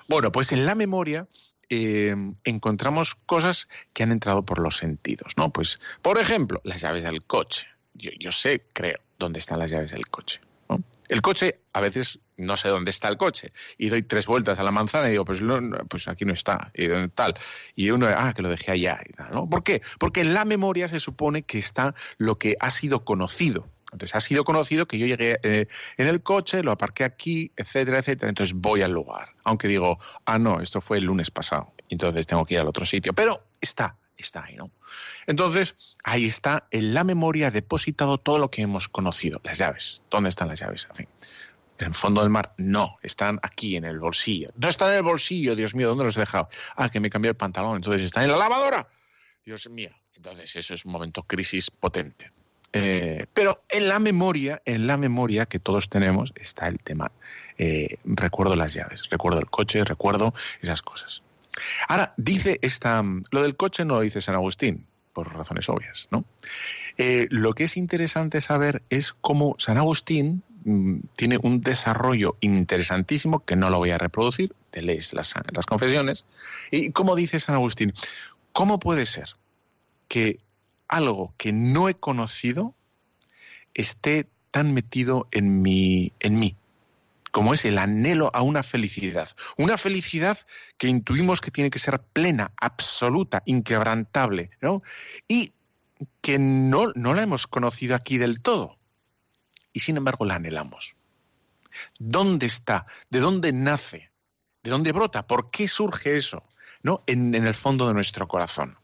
Bueno, 0.07 0.31
pues 0.31 0.51
en 0.51 0.65
la 0.65 0.75
memoria 0.75 1.27
eh, 1.69 2.15
encontramos 2.43 3.15
cosas 3.15 3.67
que 3.93 4.03
han 4.03 4.11
entrado 4.11 4.43
por 4.43 4.59
los 4.59 4.77
sentidos, 4.77 5.33
¿no? 5.37 5.51
Pues, 5.51 5.79
por 6.01 6.19
ejemplo, 6.19 6.61
las 6.63 6.81
llaves 6.81 7.03
del 7.03 7.23
coche. 7.23 7.67
Yo, 7.93 8.31
sé, 8.31 8.65
creo, 8.73 8.99
dónde 9.19 9.39
están 9.39 9.59
las 9.59 9.69
llaves 9.69 9.91
del 9.91 10.07
coche. 10.07 10.41
El 11.09 11.21
coche, 11.21 11.59
a 11.73 11.81
veces 11.81 12.19
no 12.37 12.57
sé 12.57 12.69
dónde 12.69 12.89
está 12.89 13.07
el 13.07 13.17
coche 13.17 13.49
y 13.77 13.89
doy 13.89 14.01
tres 14.03 14.25
vueltas 14.25 14.57
a 14.57 14.63
la 14.63 14.71
manzana 14.71 15.07
y 15.07 15.11
digo, 15.11 15.25
pues, 15.25 15.41
pues 15.89 16.07
aquí 16.07 16.25
no 16.25 16.33
está, 16.33 16.71
y 16.73 16.87
tal. 17.09 17.35
Y 17.75 17.91
uno, 17.91 18.07
ah, 18.07 18.33
que 18.33 18.41
lo 18.41 18.49
dejé 18.49 18.71
allá. 18.71 18.99
¿no? 19.31 19.47
¿Por 19.49 19.63
qué? 19.63 19.81
Porque 19.99 20.21
en 20.21 20.33
la 20.33 20.45
memoria 20.45 20.87
se 20.87 20.99
supone 20.99 21.43
que 21.43 21.59
está 21.59 21.93
lo 22.17 22.39
que 22.39 22.55
ha 22.59 22.69
sido 22.69 23.05
conocido. 23.05 23.67
Entonces 23.93 24.15
ha 24.15 24.21
sido 24.21 24.43
conocido 24.43 24.87
que 24.87 24.97
yo 24.97 25.07
llegué 25.07 25.39
eh, 25.43 25.67
en 25.97 26.07
el 26.07 26.21
coche, 26.21 26.63
lo 26.63 26.71
aparqué 26.71 27.03
aquí, 27.03 27.51
etcétera, 27.55 27.99
etcétera. 27.99 28.29
Entonces 28.29 28.53
voy 28.55 28.81
al 28.81 28.91
lugar. 28.91 29.29
Aunque 29.43 29.67
digo, 29.67 29.99
ah, 30.25 30.37
no, 30.37 30.59
esto 30.59 30.81
fue 30.81 30.97
el 30.97 31.05
lunes 31.05 31.31
pasado. 31.31 31.73
Entonces 31.89 32.27
tengo 32.27 32.45
que 32.45 32.55
ir 32.55 32.59
al 32.59 32.67
otro 32.67 32.85
sitio. 32.85 33.13
Pero 33.13 33.45
está, 33.61 33.97
está 34.17 34.45
ahí, 34.45 34.55
¿no? 34.55 34.71
Entonces, 35.27 35.75
ahí 36.03 36.25
está 36.25 36.67
en 36.71 36.93
la 36.93 37.03
memoria 37.03 37.51
depositado 37.51 38.17
todo 38.17 38.39
lo 38.39 38.49
que 38.49 38.61
hemos 38.61 38.89
conocido. 38.89 39.39
Las 39.43 39.57
llaves. 39.57 40.01
¿Dónde 40.09 40.29
están 40.29 40.47
las 40.47 40.59
llaves? 40.59 40.87
En 40.89 40.95
fin. 40.95 41.07
En 41.79 41.87
el 41.87 41.93
fondo 41.93 42.21
del 42.21 42.29
mar, 42.29 42.53
no, 42.57 42.97
están 43.01 43.39
aquí 43.41 43.75
en 43.75 43.85
el 43.85 43.99
bolsillo. 43.99 44.49
No 44.55 44.69
están 44.69 44.91
en 44.91 44.97
el 44.97 45.03
bolsillo, 45.03 45.55
Dios 45.55 45.73
mío, 45.75 45.89
¿dónde 45.89 46.03
los 46.03 46.15
he 46.17 46.21
dejado? 46.21 46.47
Ah, 46.75 46.89
que 46.89 46.99
me 46.99 47.09
cambié 47.09 47.29
el 47.29 47.35
pantalón, 47.35 47.77
entonces 47.77 48.03
están 48.03 48.23
en 48.23 48.31
la 48.31 48.37
lavadora. 48.37 48.87
Dios 49.43 49.67
mío, 49.69 49.89
entonces 50.15 50.55
eso 50.55 50.75
es 50.75 50.85
un 50.85 50.91
momento 50.91 51.23
crisis 51.23 51.71
potente. 51.71 52.31
Eh, 52.73 53.27
pero 53.33 53.63
en 53.69 53.87
la 53.87 53.99
memoria, 53.99 54.61
en 54.65 54.87
la 54.87 54.97
memoria 54.97 55.45
que 55.45 55.59
todos 55.59 55.89
tenemos 55.89 56.33
está 56.35 56.67
el 56.67 56.79
tema. 56.79 57.11
Eh, 57.57 57.97
recuerdo 58.03 58.55
las 58.55 58.73
llaves, 58.73 59.09
recuerdo 59.09 59.39
el 59.39 59.49
coche, 59.49 59.83
recuerdo 59.83 60.33
esas 60.59 60.81
cosas. 60.81 61.21
Ahora, 61.87 62.13
dice 62.17 62.57
esta. 62.63 63.03
Lo 63.31 63.43
del 63.43 63.55
coche 63.55 63.85
no 63.85 63.95
lo 63.95 64.01
dice 64.01 64.21
San 64.21 64.33
Agustín, 64.33 64.87
por 65.13 65.31
razones 65.33 65.69
obvias, 65.69 66.07
¿no? 66.09 66.25
Eh, 66.97 67.27
lo 67.29 67.53
que 67.53 67.65
es 67.65 67.77
interesante 67.77 68.41
saber 68.41 68.81
es 68.89 69.13
cómo 69.13 69.55
San 69.59 69.77
Agustín 69.77 70.41
mm, 70.65 70.99
tiene 71.15 71.37
un 71.41 71.61
desarrollo 71.61 72.37
interesantísimo 72.41 73.45
que 73.45 73.55
no 73.55 73.69
lo 73.69 73.77
voy 73.77 73.91
a 73.91 73.99
reproducir, 73.99 74.55
te 74.71 74.81
lees 74.81 75.13
las, 75.13 75.35
las 75.51 75.67
confesiones. 75.67 76.25
Y 76.71 76.91
como 76.91 77.15
dice 77.15 77.39
San 77.39 77.53
Agustín, 77.53 77.93
¿cómo 78.51 78.79
puede 78.79 79.05
ser 79.05 79.35
que 80.07 80.39
algo 80.87 81.33
que 81.37 81.51
no 81.51 81.89
he 81.89 81.95
conocido 81.95 82.75
esté 83.73 84.29
tan 84.51 84.73
metido 84.73 85.27
en 85.31 85.63
en 85.65 86.39
mí, 86.39 86.55
como 87.31 87.55
es 87.55 87.65
el 87.65 87.79
anhelo 87.79 88.29
a 88.35 88.43
una 88.43 88.61
felicidad. 88.61 89.29
Una 89.57 89.77
felicidad 89.77 90.37
que 90.77 90.87
intuimos 90.87 91.41
que 91.41 91.49
tiene 91.49 91.71
que 91.71 91.79
ser 91.79 91.99
plena, 91.99 92.53
absoluta, 92.61 93.41
inquebrantable, 93.45 94.51
¿no? 94.61 94.83
Y 95.27 95.53
que 96.21 96.37
no, 96.37 96.91
no 96.95 97.13
la 97.13 97.23
hemos 97.23 97.47
conocido 97.47 97.95
aquí 97.95 98.17
del 98.17 98.41
todo. 98.41 98.77
Y 99.73 99.79
sin 99.79 99.97
embargo 99.97 100.25
la 100.25 100.35
anhelamos. 100.35 100.95
¿Dónde 101.97 102.45
está? 102.45 102.85
¿De 103.09 103.19
dónde 103.19 103.51
nace? 103.51 104.11
¿De 104.61 104.69
dónde 104.69 104.91
brota? 104.91 105.25
¿Por 105.25 105.49
qué 105.49 105.67
surge 105.67 106.15
eso? 106.15 106.43
¿No? 106.83 107.03
En 107.07 107.33
el 107.33 107.55
fondo 107.55 107.87
de 107.87 107.93
nuestro 107.93 108.27
corazón. 108.27 108.77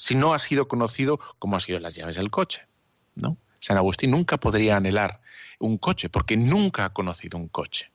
Si 0.00 0.14
no 0.14 0.32
ha 0.32 0.38
sido 0.38 0.66
conocido 0.66 1.20
como 1.38 1.56
ha 1.56 1.60
sido 1.60 1.78
las 1.78 1.94
llaves 1.94 2.16
del 2.16 2.30
coche, 2.30 2.66
¿no? 3.16 3.36
San 3.58 3.76
Agustín 3.76 4.10
nunca 4.10 4.38
podría 4.38 4.76
anhelar 4.76 5.20
un 5.58 5.76
coche 5.76 6.08
porque 6.08 6.38
nunca 6.38 6.86
ha 6.86 6.92
conocido 6.94 7.38
un 7.38 7.48
coche. 7.48 7.92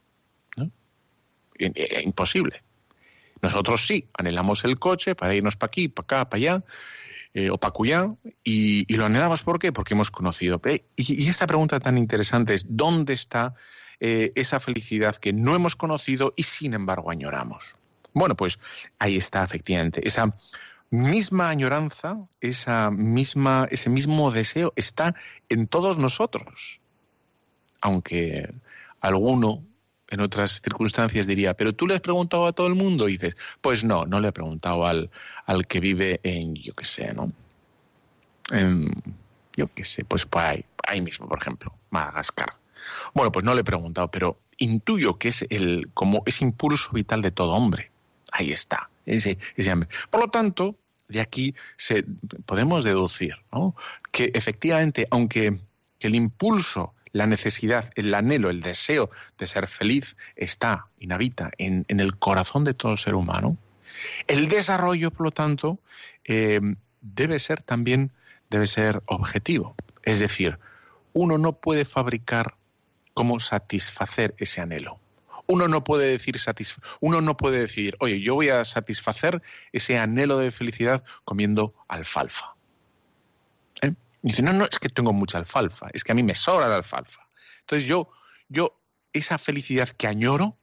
Imposible. 1.58 2.62
Nosotros 3.42 3.88
sí, 3.88 4.08
anhelamos 4.14 4.64
el 4.66 4.78
coche 4.78 5.16
para 5.16 5.34
irnos 5.34 5.56
para 5.56 5.70
aquí, 5.70 5.88
para 5.88 6.04
acá, 6.04 6.30
para 6.30 6.38
allá, 6.38 6.64
eh, 7.34 7.50
o 7.50 7.58
para 7.58 7.72
cuya, 7.72 8.14
y, 8.44 8.94
lo 8.96 9.06
anhelamos 9.06 9.42
¿por 9.42 9.58
qué? 9.58 9.72
Porque 9.72 9.96
hemos 9.96 10.12
conocido. 10.12 10.62
Y, 10.96 11.28
esta 11.28 11.48
pregunta 11.48 11.80
tan 11.80 11.98
interesante 11.98 12.54
es, 12.54 12.66
¿dónde 12.70 13.14
está 13.14 13.56
eh, 14.00 14.32
esa 14.36 14.60
felicidad 14.60 15.16
que 15.16 15.34
no 15.34 15.56
hemos 15.56 15.76
conocido 15.76 16.34
y 16.36 16.44
sin 16.44 16.76
embargo 16.76 17.10
añoramos? 17.10 17.76
Bueno, 18.14 18.36
pues 18.36 18.60
ahí 19.00 19.18
está 19.18 19.44
efectivamente. 19.44 20.08
Esa 20.08 20.36
misma 20.96 21.50
añoranza, 21.50 22.18
esa 22.42 22.92
misma, 22.92 23.68
ese 23.72 23.90
mismo 23.90 24.32
deseo 24.32 24.74
está 24.76 25.16
en 25.50 25.68
todos 25.68 25.98
nosotros. 25.98 26.82
Aunque 27.82 28.54
alguno 29.00 29.64
en 30.10 30.20
otras 30.22 30.62
circunstancias 30.62 31.28
diría, 31.28 31.56
pero 31.56 31.74
tú 31.74 31.88
le 31.88 31.96
has 31.96 32.02
preguntado 32.02 32.46
a 32.46 32.54
todo 32.54 32.68
el 32.68 32.76
mundo 32.76 33.10
y 33.10 33.14
dices, 33.14 33.36
pues 33.62 33.84
no, 33.84 34.06
no 34.06 34.20
le 34.20 34.30
he 34.30 34.32
preguntado 34.32 34.86
al, 34.86 35.10
al 35.46 35.68
que 35.68 35.80
vive 35.80 36.20
en, 36.24 36.56
yo 36.56 36.74
qué 36.74 36.86
sé, 36.86 37.14
¿no? 37.14 37.32
En, 38.52 38.88
yo 39.56 39.68
qué 39.74 39.84
sé, 39.84 40.06
pues 40.06 40.28
ahí, 40.34 40.66
ahí 40.88 41.02
mismo, 41.02 41.28
por 41.28 41.40
ejemplo, 41.40 41.74
Madagascar. 41.90 42.58
Bueno, 43.14 43.32
pues 43.32 43.44
no 43.44 43.54
le 43.54 43.62
he 43.62 43.64
preguntado, 43.64 44.12
pero 44.12 44.40
intuyo 44.58 45.18
que 45.18 45.30
es 45.30 45.46
el, 45.50 45.90
como 45.94 46.24
ese 46.26 46.44
impulso 46.44 46.92
vital 46.92 47.22
de 47.22 47.32
todo 47.32 47.54
hombre. 47.54 47.92
Ahí 48.32 48.52
está, 48.52 48.90
ese, 49.06 49.38
ese 49.56 49.72
hambre. 49.72 49.90
Por 50.10 50.22
lo 50.22 50.28
tanto, 50.30 50.78
de 51.08 51.22
aquí 51.22 51.56
se, 51.76 52.04
podemos 52.46 52.84
deducir 52.84 53.36
que 54.12 54.32
efectivamente, 54.34 55.08
aunque 55.12 55.60
el 56.00 56.16
impulso, 56.16 56.94
la 57.12 57.28
necesidad, 57.28 57.90
el 57.96 58.14
anhelo, 58.14 58.50
el 58.50 58.62
deseo 58.62 59.10
de 59.38 59.48
ser 59.48 59.68
feliz 59.68 60.18
está, 60.36 60.88
inhabita 61.00 61.52
en, 61.58 61.86
en 61.88 62.00
el 62.00 62.18
corazón 62.18 62.64
de 62.64 62.74
todo 62.74 62.98
ser 62.98 63.16
humano, 63.16 63.58
el 64.28 64.50
desarrollo, 64.50 65.12
por 65.12 65.26
lo 65.28 65.32
tanto, 65.32 65.80
eh, 66.26 66.60
debe 67.02 67.40
ser 67.40 67.62
también 67.62 68.12
debe 68.50 68.68
ser 68.68 69.02
objetivo. 69.06 69.76
Es 70.04 70.20
decir, 70.20 70.60
uno 71.14 71.38
no 71.38 71.54
puede 71.54 71.86
fabricar 71.86 72.56
cómo 73.14 73.40
satisfacer 73.40 74.36
ese 74.38 74.62
anhelo 74.62 75.00
uno 75.48 75.68
no 75.68 75.84
puede 75.84 76.08
decir 76.08 76.36
uno 77.02 77.22
no 77.22 77.38
puede 77.38 77.60
decir, 77.60 77.96
oye, 78.00 78.22
yo 78.22 78.36
voy 78.36 78.50
a 78.50 78.66
satisfacer 78.66 79.42
ese 79.72 79.98
anhelo 79.98 80.38
de 80.38 80.52
felicidad 80.52 81.04
comiendo 81.24 81.74
alfalfa. 81.88 82.56
¿Eh? 83.82 83.94
Y 84.24 84.30
dice, 84.30 84.42
no, 84.42 84.54
no, 84.54 84.66
es 84.66 84.80
que 84.80 84.90
tengo 84.90 85.14
mucha 85.14 85.38
alfalfa, 85.38 85.88
es 85.94 86.04
que 86.04 86.12
a 86.12 86.16
mí 86.16 86.24
me 86.24 86.36
sobra 86.36 86.68
la 86.68 86.76
alfalfa. 86.76 87.28
Entonces 87.62 87.88
yo, 87.88 88.10
yo, 88.50 88.80
esa 89.14 89.38
felicidad 89.38 89.90
que 89.90 90.08
añoro, 90.08 90.58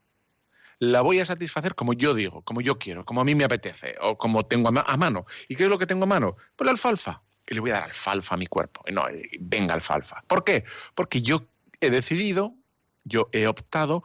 la 0.78 1.00
voy 1.00 1.20
a 1.20 1.24
satisfacer 1.24 1.76
como 1.76 1.92
yo 1.92 2.12
digo, 2.12 2.42
como 2.42 2.60
yo 2.60 2.78
quiero, 2.78 3.04
como 3.04 3.20
a 3.20 3.24
mí 3.24 3.36
me 3.36 3.44
apetece, 3.44 3.94
o 4.00 4.18
como 4.18 4.44
tengo 4.46 4.68
a, 4.68 4.96
mano. 4.96 5.26
¿Y 5.48 5.54
qué 5.54 5.64
es 5.64 5.70
lo 5.70 5.78
que 5.78 5.86
tengo 5.86 6.04
a 6.04 6.08
mano? 6.08 6.36
Pues 6.56 6.66
la 6.66 6.72
alfalfa. 6.72 7.22
Y 7.48 7.54
le 7.54 7.60
voy 7.60 7.70
a 7.70 7.74
dar 7.74 7.84
alfalfa 7.84 8.34
a 8.34 8.38
mi 8.38 8.46
cuerpo. 8.46 8.82
No, 8.90 9.06
venga 9.38 9.74
alfalfa. 9.74 10.24
¿Por 10.26 10.42
qué? 10.42 10.64
Porque 10.94 11.22
yo 11.22 11.46
he 11.80 11.90
decidido, 11.90 12.56
yo 13.04 13.28
he 13.32 13.46
optado 13.46 14.02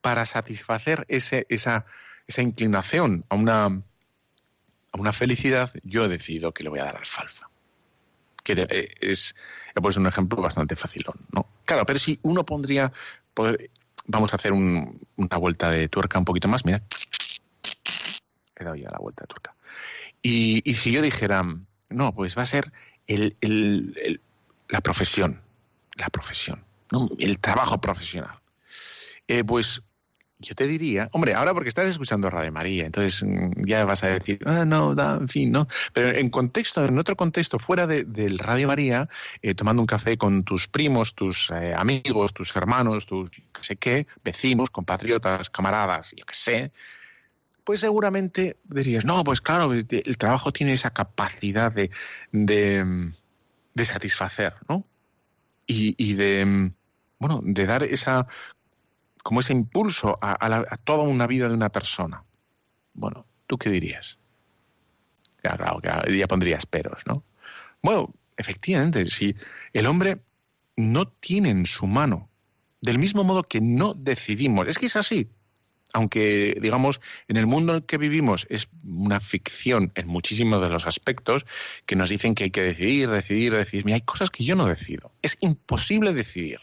para 0.00 0.26
satisfacer 0.26 1.04
ese, 1.08 1.46
esa, 1.48 1.86
esa 2.26 2.42
inclinación 2.42 3.24
a 3.28 3.34
una, 3.34 3.64
a 3.64 4.98
una 4.98 5.12
felicidad, 5.12 5.70
yo 5.82 6.04
he 6.04 6.08
decidido 6.08 6.52
que 6.52 6.62
le 6.62 6.70
voy 6.70 6.80
a 6.80 6.84
dar 6.84 6.96
alfalfa. 6.96 7.48
Que 8.42 8.54
eh, 8.56 8.94
es, 9.00 9.34
pues 9.74 9.96
un 9.96 10.06
ejemplo 10.06 10.40
bastante 10.40 10.76
facilón, 10.76 11.16
¿no? 11.32 11.46
Claro, 11.64 11.84
pero 11.86 11.98
si 11.98 12.18
uno 12.22 12.44
pondría, 12.44 12.92
vamos 14.06 14.32
a 14.32 14.36
hacer 14.36 14.52
una 14.52 15.36
vuelta 15.38 15.70
de 15.70 15.88
tuerca 15.88 16.18
un 16.18 16.24
poquito 16.24 16.48
más, 16.48 16.64
mira, 16.64 16.82
he 18.56 18.64
dado 18.64 18.76
ya 18.76 18.90
la 18.90 18.98
vuelta 18.98 19.24
de 19.24 19.28
tuerca. 19.28 19.54
Y, 20.22 20.68
y 20.68 20.74
si 20.74 20.92
yo 20.92 21.02
dijera, 21.02 21.42
no, 21.88 22.14
pues 22.14 22.36
va 22.36 22.42
a 22.42 22.46
ser 22.46 22.72
el, 23.06 23.36
el, 23.40 24.20
la 24.68 24.80
profesión, 24.80 25.42
la 25.94 26.08
profesión, 26.08 26.64
el 27.18 27.38
trabajo 27.38 27.80
profesional. 27.80 28.38
Eh, 29.28 29.44
pues 29.44 29.82
yo 30.40 30.54
te 30.54 30.66
diría, 30.66 31.08
hombre, 31.12 31.34
ahora 31.34 31.52
porque 31.52 31.68
estás 31.68 31.86
escuchando 31.86 32.30
Radio 32.30 32.50
María, 32.50 32.86
entonces 32.86 33.22
mm, 33.22 33.62
ya 33.64 33.84
vas 33.84 34.02
a 34.02 34.08
decir, 34.08 34.40
ah, 34.46 34.64
no, 34.64 34.94
da, 34.94 35.18
en 35.20 35.28
fin, 35.28 35.52
¿no? 35.52 35.68
Pero 35.92 36.08
en 36.08 36.30
contexto, 36.30 36.84
en 36.84 36.98
otro 36.98 37.14
contexto, 37.14 37.58
fuera 37.58 37.86
de, 37.86 38.04
del 38.04 38.38
Radio 38.38 38.68
María, 38.68 39.08
eh, 39.42 39.54
tomando 39.54 39.82
un 39.82 39.86
café 39.86 40.16
con 40.16 40.42
tus 40.42 40.66
primos, 40.66 41.14
tus 41.14 41.50
eh, 41.50 41.74
amigos, 41.76 42.32
tus 42.32 42.56
hermanos, 42.56 43.06
tus, 43.06 43.30
qué 43.30 43.62
sé 43.62 43.76
qué, 43.76 44.06
vecinos, 44.24 44.70
compatriotas, 44.70 45.50
camaradas, 45.50 46.14
yo 46.16 46.24
qué 46.24 46.34
sé, 46.34 46.72
pues 47.62 47.80
seguramente 47.80 48.56
dirías, 48.64 49.04
no, 49.04 49.22
pues 49.22 49.42
claro, 49.42 49.72
el 49.72 50.18
trabajo 50.18 50.52
tiene 50.52 50.72
esa 50.72 50.90
capacidad 50.90 51.70
de, 51.70 51.90
de, 52.32 53.12
de 53.74 53.84
satisfacer, 53.84 54.54
¿no? 54.68 54.86
Y, 55.66 55.94
y 56.02 56.14
de, 56.14 56.72
bueno, 57.18 57.40
de 57.44 57.66
dar 57.66 57.84
esa 57.84 58.26
como 59.22 59.40
ese 59.40 59.52
impulso 59.52 60.18
a, 60.20 60.76
toda 60.84 61.02
una 61.02 61.26
vida 61.26 61.48
de 61.48 61.54
una 61.54 61.70
persona. 61.70 62.24
Bueno, 62.94 63.26
¿tú 63.46 63.58
qué 63.58 63.70
dirías? 63.70 64.18
Claro, 65.42 65.80
ya 65.82 66.26
pondrías 66.26 66.66
peros, 66.66 67.02
¿no? 67.06 67.24
Bueno, 67.82 68.12
efectivamente, 68.36 69.08
si 69.10 69.34
el 69.72 69.86
hombre 69.86 70.20
no 70.76 71.08
tiene 71.08 71.50
en 71.50 71.66
su 71.66 71.86
mano, 71.86 72.28
del 72.80 72.98
mismo 72.98 73.24
modo 73.24 73.42
que 73.42 73.60
no 73.60 73.94
decidimos, 73.94 74.68
es 74.68 74.78
que 74.78 74.86
es 74.86 74.96
así, 74.96 75.30
aunque 75.92 76.56
digamos 76.60 77.00
en 77.28 77.36
el 77.36 77.46
mundo 77.46 77.72
en 77.72 77.76
el 77.76 77.86
que 77.86 77.98
vivimos 77.98 78.46
es 78.48 78.68
una 78.84 79.20
ficción 79.20 79.92
en 79.94 80.06
muchísimos 80.06 80.62
de 80.62 80.68
los 80.68 80.86
aspectos 80.86 81.46
que 81.86 81.96
nos 81.96 82.08
dicen 82.08 82.34
que 82.34 82.44
hay 82.44 82.50
que 82.50 82.62
decidir, 82.62 83.08
decidir, 83.08 83.54
decidir. 83.54 83.84
Mira, 83.84 83.96
hay 83.96 84.02
cosas 84.02 84.30
que 84.30 84.44
yo 84.44 84.54
no 84.54 84.66
decido. 84.66 85.12
Es 85.22 85.36
imposible 85.40 86.12
decidir. 86.12 86.60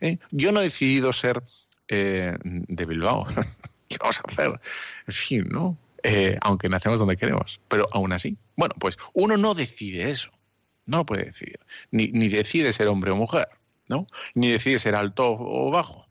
¿eh? 0.00 0.18
Yo 0.30 0.52
no 0.52 0.60
he 0.60 0.64
decidido 0.64 1.12
ser 1.12 1.42
eh, 1.90 2.34
de 2.42 2.84
Bilbao. 2.86 3.26
¿Qué 3.88 3.96
vamos 3.98 4.20
a 4.20 4.30
hacer? 4.30 4.60
En 5.06 5.14
fin, 5.14 5.48
¿no? 5.50 5.76
Eh, 6.02 6.38
aunque 6.40 6.68
nacemos 6.68 7.00
donde 7.00 7.16
queremos, 7.16 7.60
pero 7.68 7.86
aún 7.92 8.12
así. 8.12 8.38
Bueno, 8.56 8.74
pues 8.78 8.96
uno 9.12 9.36
no 9.36 9.54
decide 9.54 10.10
eso, 10.10 10.30
no 10.86 10.98
lo 10.98 11.06
puede 11.06 11.24
decidir. 11.24 11.58
Ni, 11.90 12.06
ni 12.08 12.28
decide 12.28 12.72
ser 12.72 12.88
hombre 12.88 13.10
o 13.10 13.16
mujer, 13.16 13.48
¿no? 13.88 14.06
Ni 14.34 14.48
decide 14.50 14.78
ser 14.78 14.94
alto 14.94 15.36
o 15.38 15.70
bajo. 15.70 16.06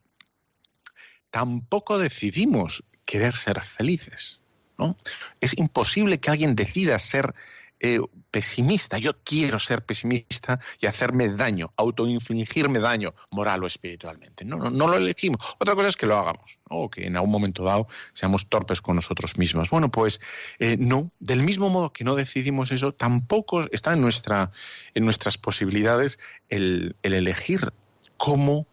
Tampoco 1.31 1.97
decidimos 1.97 2.83
querer 3.05 3.33
ser 3.33 3.63
felices, 3.63 4.41
¿no? 4.77 4.97
Es 5.39 5.57
imposible 5.57 6.19
que 6.19 6.29
alguien 6.29 6.55
decida 6.55 6.99
ser 6.99 7.33
eh, 7.79 7.99
pesimista. 8.31 8.97
Yo 8.97 9.23
quiero 9.23 9.57
ser 9.57 9.85
pesimista 9.85 10.59
y 10.79 10.85
hacerme 10.85 11.29
daño, 11.29 11.73
autoinfligirme 11.77 12.79
daño 12.79 13.13
moral 13.31 13.63
o 13.63 13.67
espiritualmente. 13.67 14.45
No, 14.45 14.57
no, 14.57 14.87
lo 14.87 14.97
elegimos. 14.97 15.55
Otra 15.59 15.75
cosa 15.75 15.87
es 15.87 15.95
que 15.95 16.05
lo 16.05 16.17
hagamos, 16.17 16.59
o 16.69 16.89
que 16.89 17.07
en 17.07 17.15
algún 17.15 17.31
momento 17.31 17.63
dado 17.63 17.87
seamos 18.13 18.47
torpes 18.47 18.81
con 18.81 18.95
nosotros 18.95 19.37
mismos. 19.37 19.69
Bueno, 19.69 19.89
pues 19.89 20.19
eh, 20.59 20.77
no. 20.77 21.11
Del 21.19 21.43
mismo 21.43 21.69
modo 21.69 21.93
que 21.93 22.03
no 22.03 22.15
decidimos 22.15 22.71
eso, 22.71 22.93
tampoco 22.93 23.65
está 23.71 23.93
en, 23.93 24.01
nuestra, 24.01 24.51
en 24.93 25.05
nuestras 25.05 25.37
posibilidades 25.37 26.19
el, 26.49 26.95
elegir 27.01 27.73
cómo, 28.17 28.67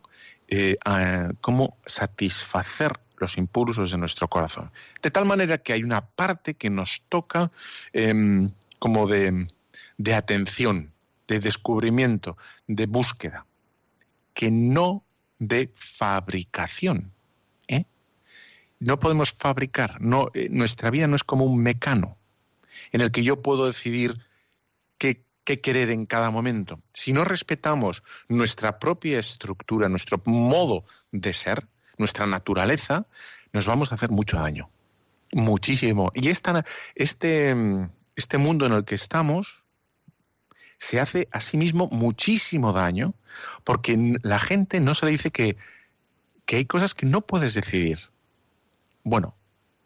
eh, 0.49 0.77
cómo 1.41 1.79
satisfacer 1.87 2.93
los 3.19 3.39
impulsos 3.39 3.91
de 3.91 3.99
nuestro 3.99 4.29
corazón. 4.29 4.71
De 5.03 5.11
tal 5.11 5.25
manera 5.25 5.59
que 5.59 5.73
hay 5.73 5.83
una 5.83 6.07
parte 6.07 6.55
que 6.55 6.71
nos 6.71 7.03
toca 7.09 7.51
em, 7.93 8.51
como 8.78 9.06
de, 9.06 9.47
atención, 10.14 10.92
de 11.26 11.40
descubrimiento, 11.40 12.37
de 12.66 12.87
búsqueda, 12.87 13.47
que 14.35 14.50
no 14.50 15.04
de 15.38 15.73
fabricación. 15.75 17.12
¿eh? 17.68 17.85
No 18.78 18.99
podemos 18.99 19.33
fabricar, 19.33 19.99
eh, 20.35 20.49
nuestra 20.50 20.90
vida 20.90 21.06
no 21.06 21.16
es 21.16 21.25
como 21.25 21.45
un 21.45 21.62
mecano 21.62 22.16
en 22.92 23.00
el 23.00 23.11
que 23.11 23.25
yo 23.25 23.42
puedo 23.42 23.66
decidir 23.66 24.18
qué, 24.99 25.25
qué 25.45 25.61
querer 25.61 25.90
en 25.90 26.06
cada 26.06 26.30
momento. 26.30 26.80
Si 26.92 27.12
no 27.12 27.25
respetamos 27.25 28.02
nuestra 28.28 28.78
propia 28.78 29.18
estructura, 29.18 29.88
nuestro 29.88 30.23
modo 30.25 30.85
de 31.12 31.33
ser, 31.33 31.66
nuestra 31.99 32.26
naturaleza, 32.26 33.06
nos 33.52 33.66
vamos 33.66 33.90
a 33.90 33.95
hacer 33.95 34.11
mucho 34.11 34.37
daño. 34.37 34.71
Muchísimo. 35.33 36.12
Y 36.14 36.28
esta, 36.28 36.64
este, 36.95 37.54
este 38.17 38.39
mundo 38.39 38.67
en 38.67 38.73
el 38.73 38.85
que 38.85 38.95
estamos 38.95 39.65
se 40.79 41.01
hace 41.01 41.29
a 41.31 41.41
sí 41.41 41.57
mismo 41.57 41.89
muchísimo 41.89 42.73
daño 42.73 43.15
porque 43.65 44.19
la 44.23 44.39
gente 44.39 44.81
no 44.81 44.95
se 44.95 45.07
le 45.07 45.13
dice 45.13 45.31
que, 45.31 45.57
que 46.45 46.57
hay 46.57 46.65
cosas 46.65 46.95
que 46.95 47.07
no 47.07 47.21
puedes 47.21 47.55
decidir. 47.55 48.11
Bueno, 49.05 49.37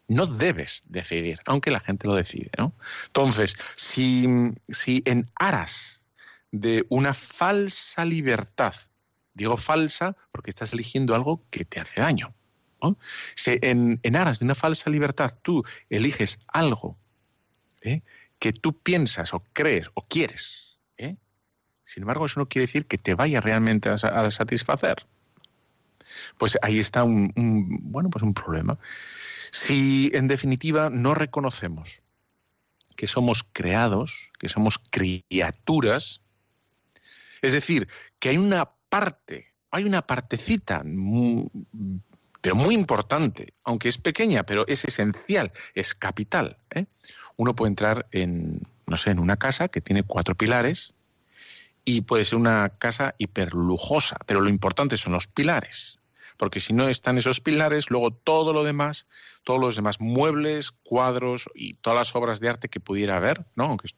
no 0.07 0.25
debes 0.25 0.83
decidir, 0.87 1.39
aunque 1.45 1.71
la 1.71 1.79
gente 1.79 2.07
lo 2.07 2.15
decide, 2.15 2.51
¿no? 2.57 2.73
Entonces, 3.07 3.55
si, 3.75 4.27
si 4.67 5.03
en 5.05 5.29
aras 5.35 6.01
de 6.51 6.85
una 6.89 7.13
falsa 7.13 8.03
libertad, 8.03 8.73
digo 9.33 9.55
falsa 9.55 10.17
porque 10.31 10.49
estás 10.49 10.73
eligiendo 10.73 11.15
algo 11.15 11.45
que 11.49 11.63
te 11.63 11.79
hace 11.79 12.01
daño, 12.01 12.33
si 13.35 13.59
en, 13.61 13.99
en, 14.01 14.15
aras 14.15 14.39
de 14.39 14.45
una 14.45 14.55
falsa 14.55 14.89
libertad 14.89 15.37
tú 15.43 15.63
eliges 15.89 16.39
algo 16.47 16.97
¿eh? 17.81 18.01
Que 18.41 18.53
tú 18.53 18.73
piensas 18.73 19.35
o 19.35 19.43
crees 19.53 19.91
o 19.93 20.01
quieres, 20.01 20.79
¿eh? 20.97 21.15
sin 21.85 22.01
embargo 22.01 22.25
eso 22.25 22.39
no 22.39 22.49
quiere 22.49 22.65
decir 22.65 22.87
que 22.87 22.97
te 22.97 23.13
vaya 23.13 23.39
realmente 23.39 23.87
a, 23.87 24.31
satisfacer. 24.31 25.05
Pues 26.39 26.57
ahí 26.63 26.79
está 26.79 27.03
un, 27.03 27.31
bueno, 27.83 28.09
pues 28.09 28.23
un 28.23 28.33
problema. 28.33 28.79
Si 29.51 30.09
en 30.15 30.27
definitiva 30.27 30.89
no 30.89 31.13
reconocemos 31.13 32.01
que 32.95 33.05
somos 33.05 33.45
creados, 33.53 34.31
que 34.39 34.49
somos 34.49 34.79
criaturas, 34.89 36.21
es 37.43 37.53
decir, 37.53 37.89
que 38.17 38.29
hay 38.29 38.37
una 38.37 38.71
parte, 38.89 39.53
hay 39.69 39.83
una 39.83 40.01
partecita 40.01 40.83
pero 42.41 42.55
muy 42.55 42.73
importante, 42.73 43.53
aunque 43.63 43.87
es 43.87 43.99
pequeña, 43.99 44.43
pero 44.43 44.65
es 44.67 44.83
esencial, 44.83 45.51
es 45.75 45.93
capital. 45.93 46.57
¿eh? 46.71 46.85
Uno 47.37 47.55
puede 47.55 47.69
entrar 47.69 48.07
en, 48.11 48.61
no 48.87 48.97
sé, 48.97 49.11
en 49.11 49.19
una 49.19 49.37
casa 49.37 49.67
que 49.67 49.81
tiene 49.81 50.03
cuatro 50.03 50.35
pilares 50.35 50.93
y 51.85 52.01
puede 52.01 52.25
ser 52.25 52.37
una 52.37 52.69
casa 52.77 53.15
hiperlujosa, 53.17 54.17
pero 54.25 54.41
lo 54.41 54.49
importante 54.49 54.97
son 54.97 55.13
los 55.13 55.27
pilares 55.27 56.01
porque 56.41 56.59
si 56.59 56.73
no 56.73 56.89
están 56.89 57.19
esos 57.19 57.39
pilares, 57.39 57.91
luego 57.91 58.09
todo 58.09 58.51
lo 58.51 58.63
demás, 58.63 59.05
todos 59.43 59.59
los 59.59 59.75
demás 59.75 59.99
muebles, 59.99 60.71
cuadros 60.71 61.47
y 61.53 61.73
todas 61.73 61.99
las 61.99 62.15
obras 62.15 62.39
de 62.39 62.49
arte 62.49 62.67
que 62.67 62.79
pudiera 62.79 63.17
haber, 63.17 63.45
¿no? 63.55 63.65
Aunque 63.65 63.89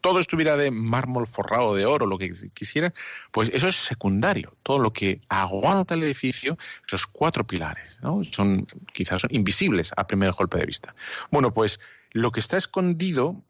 todo 0.00 0.18
estuviera 0.18 0.56
de 0.56 0.70
mármol 0.70 1.26
forrado 1.26 1.74
de 1.74 1.84
oro, 1.84 2.06
lo 2.06 2.16
que 2.16 2.32
quisiera, 2.54 2.94
pues 3.32 3.50
eso 3.52 3.68
es 3.68 3.76
secundario. 3.76 4.56
Todo 4.62 4.78
lo 4.78 4.94
que 4.94 5.20
aguanta 5.28 5.92
el 5.92 6.02
edificio, 6.02 6.56
esos 6.86 7.06
cuatro 7.06 7.46
pilares, 7.46 7.98
¿no? 8.00 8.24
Son 8.24 8.66
quizás 8.94 9.20
son 9.20 9.34
invisibles 9.34 9.92
a 9.94 10.06
primer 10.06 10.32
golpe 10.32 10.56
de 10.56 10.64
vista. 10.64 10.94
Bueno, 11.30 11.52
pues 11.52 11.80
lo 12.10 12.30
que 12.32 12.40
está 12.40 12.56
escondido 12.56 13.42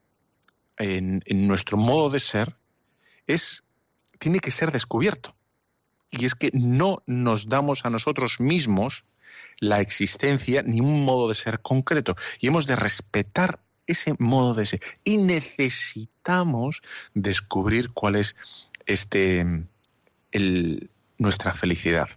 en, 0.77 1.23
nuestro 1.47 1.77
modo 1.77 2.11
de 2.11 2.21
ser 2.21 2.57
es 3.27 3.65
tiene 4.19 4.41
que 4.41 4.51
ser 4.51 4.73
descubierto 4.73 5.35
y 6.11 6.25
es 6.25 6.35
que 6.35 6.51
no 6.53 7.03
nos 7.07 7.49
damos 7.49 7.85
a 7.85 7.91
nosotros 7.91 8.41
mismos 8.41 9.05
la 9.59 9.81
existencia 9.81 10.63
ni 10.63 10.81
un 10.81 11.05
modo 11.05 11.29
de 11.29 11.35
ser 11.35 11.61
concreto 11.61 12.17
y 12.41 12.49
hemos 12.49 12.67
de 12.67 12.77
respetar 12.77 13.61
ese 13.87 14.15
modo 14.19 14.55
de 14.55 14.67
ser 14.67 14.81
y 15.05 15.19
necesitamos 15.19 16.83
descubrir 17.15 17.91
cuál 17.91 18.17
es 18.17 18.37
este 18.87 19.65
el, 20.33 20.91
nuestra 21.19 21.55
felicidad. 21.55 22.09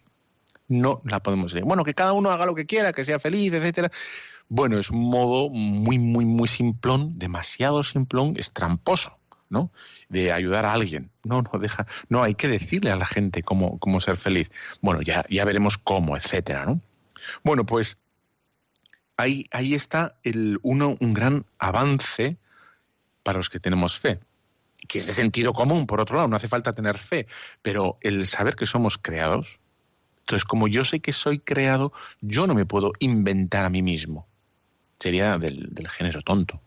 No 0.67 1.01
la 1.03 1.21
podemos 1.21 1.51
decir. 1.51 1.65
Bueno, 1.65 1.83
que 1.83 1.93
cada 1.93 2.13
uno 2.13 2.31
haga 2.31 2.45
lo 2.45 2.55
que 2.55 2.65
quiera, 2.65 2.93
que 2.93 3.03
sea 3.03 3.19
feliz, 3.19 3.53
etcétera. 3.53 3.91
Bueno, 4.55 4.77
es 4.77 4.91
un 4.91 5.09
modo 5.09 5.49
muy, 5.49 5.97
muy, 5.97 6.25
muy 6.25 6.47
simplón, 6.47 7.17
demasiado 7.17 7.83
simplón, 7.83 8.35
es 8.37 8.51
tramposo. 8.51 9.17
¿no? 9.49 9.71
De 10.09 10.31
ayudar 10.31 10.63
a 10.65 10.73
alguien. 10.73 11.09
No, 11.23 11.41
no, 11.41 11.59
deja, 11.59 11.87
no, 12.07 12.21
hay 12.21 12.35
que 12.35 12.47
decirle 12.47 12.91
a 12.91 12.95
la 12.95 13.07
gente 13.07 13.41
cómo, 13.41 13.79
cómo 13.79 13.99
ser 13.99 14.15
feliz. 14.15 14.51
Bueno, 14.79 15.01
ya, 15.01 15.25
ya 15.27 15.43
veremos 15.43 15.79
cómo, 15.79 16.15
etcétera, 16.17 16.65
¿no? 16.65 16.77
Bueno, 17.43 17.65
pues 17.65 17.97
ahí, 19.17 19.45
ahí 19.49 19.73
está 19.73 20.19
el, 20.21 20.59
uno, 20.61 20.97
un 20.99 21.15
gran 21.15 21.47
avance 21.57 22.37
para 23.23 23.39
los 23.39 23.49
que 23.49 23.59
tenemos 23.59 23.99
fe. 23.99 24.19
Que 24.87 24.99
es 24.99 25.07
de 25.07 25.13
sentido 25.13 25.53
común, 25.53 25.87
por 25.87 25.99
otro 25.99 26.17
lado, 26.17 26.27
no 26.27 26.35
hace 26.35 26.47
falta 26.47 26.73
tener 26.73 26.99
fe, 26.99 27.25
pero 27.63 27.97
el 28.01 28.27
saber 28.27 28.55
que 28.55 28.67
somos 28.67 28.99
creados. 28.99 29.59
Entonces, 30.19 30.45
como 30.45 30.67
yo 30.67 30.85
sé 30.85 30.99
que 30.99 31.11
soy 31.11 31.39
creado, 31.39 31.91
yo 32.21 32.45
no 32.45 32.53
me 32.53 32.67
puedo 32.67 32.91
inventar 32.99 33.65
a 33.65 33.71
mí 33.71 33.81
mismo. 33.81 34.27
Sería 35.03 35.37
del, 35.37 35.67
del 35.71 35.89
género 35.89 36.21
tonto 36.21 36.61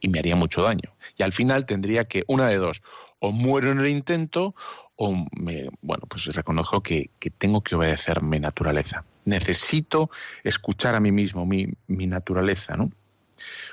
y 0.00 0.08
me 0.08 0.18
haría 0.18 0.34
mucho 0.34 0.62
daño. 0.62 0.96
Y 1.18 1.22
al 1.22 1.34
final 1.34 1.66
tendría 1.66 2.06
que, 2.06 2.24
una 2.26 2.46
de 2.46 2.56
dos, 2.56 2.82
o 3.18 3.32
muero 3.32 3.70
en 3.70 3.80
el 3.80 3.88
intento 3.88 4.54
o 4.96 5.14
me, 5.38 5.68
bueno, 5.82 6.04
pues 6.08 6.24
reconozco 6.34 6.82
que, 6.82 7.10
tengo 7.36 7.62
que 7.62 7.74
obedecer 7.74 8.22
mi 8.22 8.40
naturaleza. 8.40 9.04
Necesito 9.26 10.10
escuchar 10.42 10.94
a 10.94 11.00
mí 11.00 11.12
mismo, 11.12 11.44
mi, 11.44 11.66
mi 11.86 12.06
naturaleza, 12.06 12.78
¿no? 12.78 12.90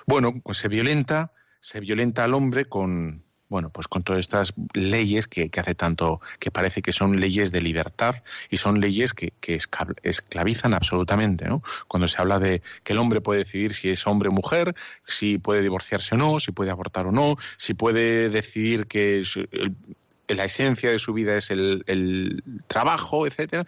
Bueno, 0.05 0.41
pues 0.43 0.57
se 0.57 0.67
violenta, 0.67 1.31
se 1.61 1.79
violenta 1.79 2.25
al 2.25 2.33
hombre 2.33 2.65
con, 2.65 3.23
bueno, 3.49 3.71
pues 3.71 3.87
con 3.87 4.03
todas 4.03 4.19
estas 4.19 4.53
leyes 4.73 5.27
que, 5.27 5.49
hace 5.57 5.75
tanto, 5.75 6.21
que 6.37 6.51
parece 6.51 6.83
que 6.83 6.91
son 6.91 7.19
leyes 7.19 7.51
de 7.51 7.61
libertad 7.61 8.23
y 8.49 8.57
son 8.57 8.79
leyes 8.79 9.13
que, 9.13 9.33
esclavizan 10.03 10.75
absolutamente, 10.75 11.45
¿no? 11.45 11.63
Cuando 11.87 12.07
se 12.07 12.21
habla 12.21 12.39
de 12.39 12.61
que 12.83 12.93
el 12.93 12.99
hombre 12.99 13.21
puede 13.21 13.39
decidir 13.39 13.73
si 13.73 13.89
es 13.89 14.05
hombre 14.05 14.29
o 14.29 14.31
mujer, 14.31 14.75
si 15.03 15.39
puede 15.39 15.63
divorciarse 15.63 16.13
o 16.13 16.17
no, 16.17 16.39
si 16.39 16.51
puede 16.51 16.69
abortar 16.69 17.07
o 17.07 17.11
no, 17.11 17.37
si 17.57 17.73
puede 17.73 18.29
decidir 18.29 18.85
que 18.85 19.23
la 20.27 20.45
esencia 20.45 20.91
de 20.91 20.99
su 20.99 21.13
vida 21.13 21.35
es 21.35 21.49
el, 21.49 22.43
trabajo, 22.67 23.25
etcétera. 23.25 23.65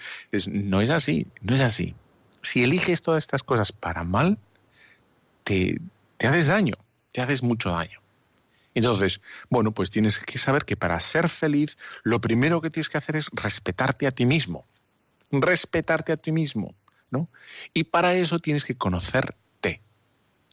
no 0.48 0.82
es 0.82 0.91
así, 0.91 1.26
no 1.41 1.56
es 1.56 1.62
así. 1.62 1.96
Si 2.44 2.63
eliges 2.63 3.02
todas 3.02 3.24
estas 3.24 3.41
cosas 3.41 3.72
para 3.72 4.04
mal, 4.04 4.38
te 5.44 5.80
haces 6.24 6.48
daño, 6.48 6.76
te 7.12 7.22
haces 7.22 7.41
mucho 7.41 7.72
daño. 7.72 8.01
Entonces, 8.74 9.22
bueno, 9.50 9.74
pues 9.74 9.92
tienes 9.92 10.20
que 10.20 10.38
saber 10.38 10.66
que 10.66 10.78
para 10.78 11.00
ser 11.00 11.28
feliz, 11.28 11.78
lo 12.04 12.22
primero 12.22 12.62
que 12.62 12.70
tienes 12.70 12.90
que 12.90 12.98
hacer 12.98 13.16
es 13.16 13.30
respetarte 13.34 14.08
a 14.08 14.12
ti 14.12 14.26
mismo. 14.26 14.66
Respetarte 15.32 16.12
a 16.12 16.18
ti 16.18 16.32
mismo, 16.32 16.76
¿no? 17.10 17.30
Y 17.74 17.86
para 17.86 18.14
eso 18.16 18.40
tienes 18.40 18.64
que 18.64 18.76
conocerte. 18.76 19.82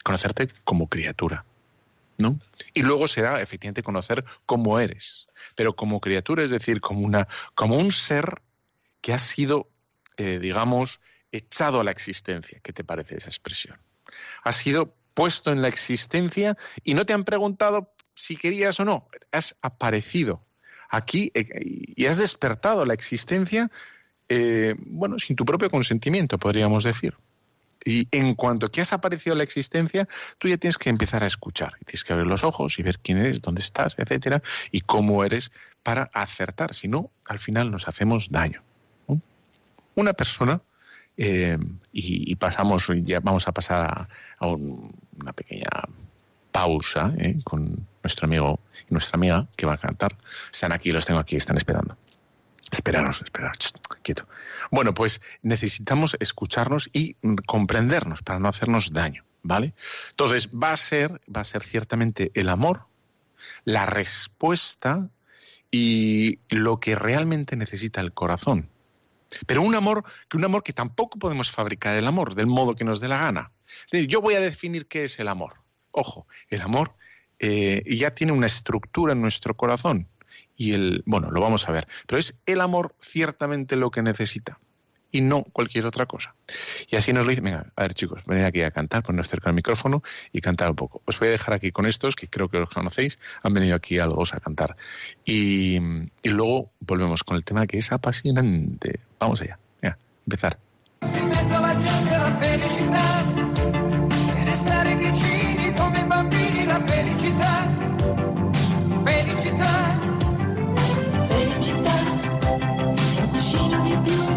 Conocerte 0.03 0.49
como 0.65 0.89
criatura. 0.89 1.45
¿No? 2.21 2.41
Y 2.75 2.83
luego 2.83 3.07
será 3.07 3.41
efectivamente 3.41 3.85
conocer 3.85 4.25
cómo 4.45 4.81
eres, 4.81 5.29
pero 5.55 5.77
como 5.77 6.01
criatura, 6.01 6.43
es 6.43 6.51
decir, 6.51 6.81
como, 6.81 7.07
una, 7.07 7.29
como 7.55 7.77
un 7.77 7.93
ser 7.93 8.43
que 9.01 9.13
ha 9.13 9.19
sido, 9.21 9.71
eh, 10.17 10.41
digamos, 10.41 11.01
echado 11.31 11.79
a 11.79 11.85
la 11.85 11.93
existencia. 11.93 12.59
¿Qué 12.61 12.73
te 12.73 12.83
parece 12.83 13.17
esa 13.17 13.29
expresión? 13.29 13.79
Ha 14.43 14.51
sido 14.51 14.97
puesto 15.15 15.53
en 15.53 15.63
la 15.63 15.69
existencia 15.69 16.57
y 16.83 16.95
no 16.95 17.07
te 17.07 17.13
han 17.13 17.25
preguntado 17.25 17.93
si 18.19 18.37
querías 18.37 18.81
o 18.81 18.85
no, 18.85 19.09
has 19.31 19.57
aparecido 19.63 20.43
aquí 20.91 21.31
eh, 21.35 21.47
y 21.95 22.07
has 22.07 22.19
despertado 22.19 22.85
la 22.85 22.95
existencia, 22.95 23.71
eh, 24.29 24.75
bueno, 24.79 25.19
sin 25.19 25.37
tu 25.37 25.45
propio 25.45 25.71
consentimiento, 25.71 26.37
podríamos 26.39 26.83
decir. 26.83 27.15
Y 27.85 28.09
en 28.11 28.35
cuanto 28.35 28.71
que 28.71 28.81
has 28.81 28.93
aparecido 28.93 29.37
la 29.37 29.45
existencia, 29.45 30.09
tú 30.39 30.49
ya 30.49 30.57
tienes 30.57 30.79
que 30.79 30.91
empezar 30.91 31.23
a 31.23 31.29
escuchar. 31.29 31.75
Tienes 31.87 32.03
que 32.03 32.13
abrir 32.13 32.27
los 32.27 32.43
ojos 32.43 32.79
y 32.79 32.83
ver 32.83 32.99
quién 32.99 33.19
eres, 33.19 33.41
dónde 33.41 33.61
estás, 33.61 33.95
etcétera, 33.97 34.43
y 34.73 34.81
cómo 34.81 35.25
eres 35.25 35.53
para 35.85 36.11
acertar. 36.13 36.75
Si 36.75 36.89
no, 36.89 37.11
al 37.25 37.39
final 37.39 37.71
nos 37.71 37.87
hacemos 37.87 38.31
daño. 38.31 38.63
Una 39.95 40.13
persona, 40.13 40.61
eh, 41.17 41.59
y, 41.93 42.35
pasamos, 42.35 42.89
ya 43.05 43.21
vamos 43.21 43.47
a 43.49 43.53
pasar 43.53 44.09
a, 44.39 44.47
una 44.47 45.33
pequeña 45.33 45.71
pausa 46.53 47.13
con 47.45 47.87
nuestro 48.03 48.27
amigo 48.27 48.61
y 48.89 48.93
nuestra 48.95 49.17
amiga 49.17 49.49
que 49.57 49.67
va 49.67 49.75
a 49.75 49.79
cantar. 49.79 50.17
Están 50.53 50.73
aquí, 50.73 50.93
los 50.93 51.07
tengo 51.07 51.21
aquí, 51.21 51.37
están 51.37 51.57
esperando. 51.57 51.97
Esperaros, 52.71 53.23
esperaros, 53.23 53.73
quieto. 54.03 54.29
Bueno, 54.71 54.93
pues 54.93 55.23
necesitamos 55.43 56.17
escucharnos 56.21 56.91
y 56.93 57.17
comprendernos 57.47 58.23
para 58.23 58.39
no 58.39 58.49
hacernos 58.49 58.91
daño, 58.91 59.25
¿vale? 59.43 59.75
Entonces, 60.11 60.51
va 60.51 60.73
a 60.73 60.77
ser, 60.77 61.21
va 61.35 61.41
a 61.41 61.45
ser 61.45 61.63
ciertamente 61.63 62.31
el 62.35 62.51
amor, 62.51 62.87
la 63.65 63.87
respuesta 63.87 65.09
y 65.71 66.41
lo 66.51 66.79
que 66.79 66.95
realmente 66.95 67.57
necesita 67.57 68.03
el 68.03 68.13
corazón. 68.13 68.69
Pero 69.47 69.63
un 69.63 69.75
amor, 69.75 70.05
que 70.29 70.37
un 70.37 70.45
amor 70.45 70.63
que 70.63 70.73
tampoco 70.73 71.19
podemos 71.19 71.51
fabricar 71.51 71.97
el 71.97 72.07
amor 72.07 72.35
del 72.35 72.47
modo 72.47 72.75
que 72.75 72.85
nos 72.85 73.01
dé 73.01 73.09
la 73.09 73.19
gana. 73.19 73.53
Yo 73.93 74.21
voy 74.21 74.35
a 74.35 74.41
definir 74.41 74.87
qué 74.87 75.05
es 75.05 75.19
el 75.19 75.29
amor. 75.29 75.63
Ojo, 75.91 76.27
el 76.49 76.63
amor 76.63 76.95
eh, 77.39 77.83
ya 77.87 78.15
tiene 78.15 78.33
una 78.33 78.47
estructura 78.47 79.13
en 79.13 79.21
nuestro 79.21 79.57
corazón. 79.57 80.09
Y 80.57 80.73
el, 80.73 81.03
bueno, 81.07 81.31
lo 81.31 81.41
vamos 81.41 81.69
a 81.69 81.73
ver. 81.73 81.87
Pero 82.07 82.19
es 82.19 82.41
el 82.47 82.61
amor 82.61 82.95
ciertamente 83.01 83.77
lo 83.77 83.91
que 83.91 84.03
necesita 84.03 84.59
y 85.11 85.21
no 85.21 85.43
cualquier 85.45 85.87
otra 85.87 86.07
cosa. 86.07 86.35
Y 86.89 86.97
así 86.97 87.13
nos 87.13 87.25
lo 87.25 87.31
dice, 87.31 87.41
venga, 87.41 87.73
a 87.77 87.83
ver 87.83 87.95
chicos, 87.95 88.23
venid 88.27 88.45
aquí 88.45 88.63
a 88.63 88.71
cantar, 88.71 89.03
poneros 89.03 89.29
cerca 89.29 89.49
del 89.49 89.55
micrófono 89.55 90.03
y 90.33 90.41
cantar 90.41 90.71
un 90.71 90.77
poco. 90.77 91.03
Os 91.07 91.19
voy 91.19 91.29
a 91.29 91.31
dejar 91.33 91.55
aquí 91.55 91.73
con 91.73 91.87
estos, 91.87 92.15
que 92.15 92.29
creo 92.29 92.49
que 92.49 92.59
los 92.59 92.69
conocéis, 92.69 93.19
han 93.43 93.55
venido 93.55 93.75
aquí 93.75 93.99
a 93.99 94.07
los 94.07 94.15
dos 94.15 94.35
a 94.35 94.41
cantar. 94.41 94.77
Y, 95.25 95.77
y 96.23 96.29
luego 96.29 96.71
volvemos 96.81 97.25
con 97.25 97.37
el 97.37 97.45
tema 97.45 97.67
que 97.67 97.79
es 97.79 97.93
apasionante. 97.93 99.01
Vamos 99.19 99.41
allá, 99.41 99.59
venga, 99.81 99.99
empezar. 100.27 100.59
La 106.79 106.87
felicità, 106.87 107.69
felicità, 109.05 109.73
felicità. 111.27 111.97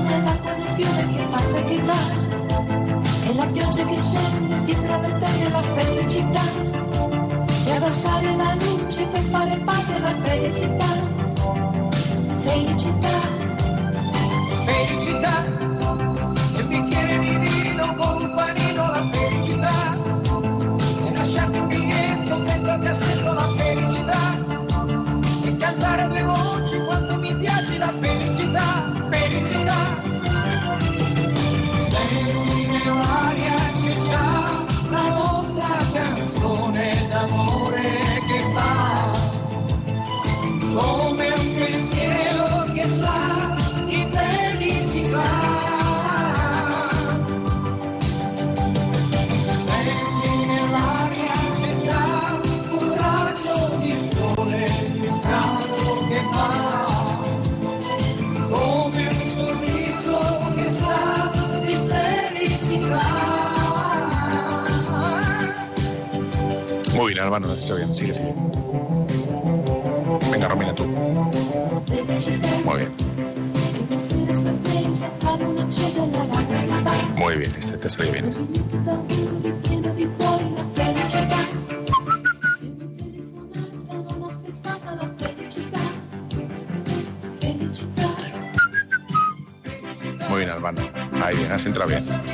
nell'acqua 0.07 0.53
del 0.53 0.67
fiume 0.75 1.15
che 1.15 1.23
passa 1.29 1.57
e 1.57 1.63
che 1.63 1.81
va, 1.83 3.29
e 3.29 3.35
la 3.35 3.45
pioggia 3.47 3.85
che 3.85 3.97
scende 3.97 4.61
dietro 4.63 4.99
le 4.99 5.17
terre 5.17 5.49
la 5.49 5.61
felicità, 5.61 6.43
e 7.65 7.71
abbassare 7.71 8.35
la 8.35 8.55
luce 8.55 9.05
per 9.05 9.21
fare 9.21 9.57
pace 9.59 9.95
alla 9.95 10.15
felicità, 10.23 10.89
felicità, 12.39 13.19
felicità, 14.65 15.45
e 16.55 16.61
un 16.61 16.67
bicchiere 16.67 17.19
di 17.19 17.35
vino 17.37 17.60
hermano, 67.31 67.47
lo 67.47 67.53
has 67.53 67.63
hecho 67.63 67.75
bien. 67.77 67.93
Sigue, 67.93 68.13
sigue. 68.13 68.33
Venga, 70.31 70.47
Romina, 70.49 70.75
tú. 70.75 70.85
Muy 70.85 72.77
bien. 72.77 72.91
Muy 77.15 77.35
bien, 77.37 77.55
este 77.57 77.77
te 77.77 77.89
salió 77.89 78.11
bien. 78.11 78.25
Muy 90.29 90.39
bien, 90.39 90.49
hermano. 90.49 90.81
Ahí 91.23 91.37
bien, 91.37 91.51
has 91.51 91.65
entrado 91.65 91.89
bien. 91.89 92.30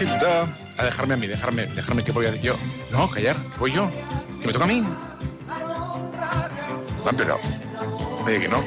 A 0.00 0.84
dejarme 0.84 1.14
a 1.14 1.16
mí, 1.16 1.26
dejarme, 1.26 1.66
dejarme 1.66 2.04
que 2.04 2.12
voy 2.12 2.26
a 2.26 2.36
yo. 2.36 2.54
No, 2.92 3.10
callar, 3.10 3.34
voy 3.58 3.72
yo. 3.72 3.90
Que 4.40 4.46
me 4.46 4.52
toca 4.52 4.64
a 4.64 4.68
mí. 4.68 4.84
Ah, 7.04 7.12
pero. 7.16 7.40
Oye, 8.24 8.38
que 8.38 8.48
no. 8.48 8.62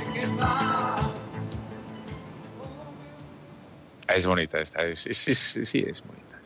Ah, 4.08 4.16
es 4.16 4.28
bonita 4.28 4.60
esta, 4.60 4.84
es, 4.84 5.08
sí, 5.10 5.34
sí, 5.34 5.86
es 5.88 6.04
bonita. 6.04 6.42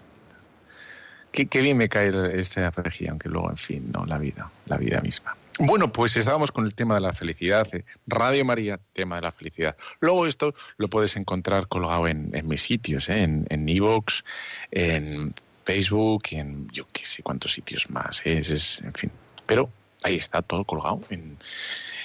Qué, 1.32 1.48
qué, 1.48 1.62
bien 1.62 1.78
me 1.78 1.90
cae 1.90 2.12
esta 2.40 2.70
región, 2.70 3.12
aunque 3.12 3.30
luego, 3.30 3.50
en 3.50 3.58
fin, 3.58 3.92
no, 3.92 4.06
la 4.06 4.20
vida, 4.20 4.54
la 4.66 4.78
vida 4.78 5.02
misma. 5.02 5.36
Bueno, 5.58 5.92
pues 5.92 6.18
estábamos 6.18 6.52
con 6.52 6.66
el 6.66 6.76
tema 6.76 6.96
de 6.96 7.02
la 7.02 7.14
felicidad. 7.14 7.68
Eh, 7.74 7.86
Radio 8.08 8.44
María, 8.44 8.80
tema 8.94 9.16
de 9.16 9.22
la 9.22 9.32
felicidad. 9.32 9.76
Luego 10.02 10.28
esto 10.28 10.54
lo 10.78 10.90
puedes 10.90 11.16
encontrar 11.16 11.68
colgado 11.68 12.08
en, 12.08 12.32
mis 12.44 12.62
sitios, 12.62 13.08
eh, 13.10 13.24
en 13.24 13.70
Evox, 13.70 14.26
en, 14.72 15.34
Facebook, 15.66 16.24
en 16.32 16.70
yo 16.70 16.88
qué 16.94 17.04
sé 17.04 17.24
cuántos 17.24 17.54
sitios 17.54 17.90
más. 17.90 18.22
Eh, 18.26 18.38
es, 18.38 18.82
en 18.82 18.94
fin, 18.94 19.12
pero 19.46 19.70
ahí 20.04 20.16
está 20.16 20.42
todo 20.42 20.64
colgado 20.64 21.02
en, 21.10 21.38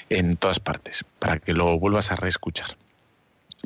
en 0.09 0.37
todas 0.37 0.59
partes 0.59 1.05
para 1.19 1.39
que 1.39 1.53
lo 1.53 1.79
vuelvas 1.79 2.11
a 2.11 2.17
reescuchar. 2.17 2.77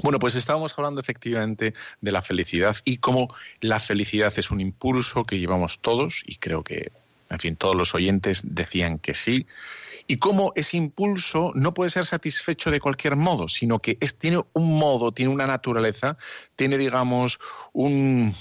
Bueno, 0.03 0.18
pues 0.18 0.35
estábamos 0.35 0.75
hablando 0.77 1.01
efectivamente 1.01 1.73
de 2.01 2.12
la 2.12 2.20
felicidad 2.20 2.77
y 2.85 2.97
cómo 2.97 3.33
la 3.61 3.79
felicidad 3.79 4.33
es 4.37 4.51
un 4.51 4.61
impulso 4.61 5.25
que 5.25 5.38
llevamos 5.38 5.79
todos 5.79 6.25
y 6.27 6.37
creo 6.37 6.64
que 6.64 6.90
en 7.35 7.40
fin, 7.40 7.57
todos 7.57 7.77
los 7.77 7.94
oyentes 7.94 8.42
decían 8.44 8.99
que 8.99 9.14
sí, 9.14 9.47
y 10.07 10.18
cómo 10.18 10.53
ese 10.55 10.77
impulso 10.77 11.53
no 11.55 11.75
puede 11.75 11.90
ser 11.90 12.07
satisfecho 12.07 12.70
de 12.70 12.81
cualquier 12.81 13.16
modo, 13.16 13.49
sino 13.49 13.81
que 13.81 13.94
tiene 14.18 14.42
un 14.53 14.79
modo, 14.79 15.12
tiene 15.12 15.33
una 15.33 15.47
naturaleza, 15.47 16.16
tiene, 16.57 16.79
digamos, 16.79 17.38
un, 17.73 18.35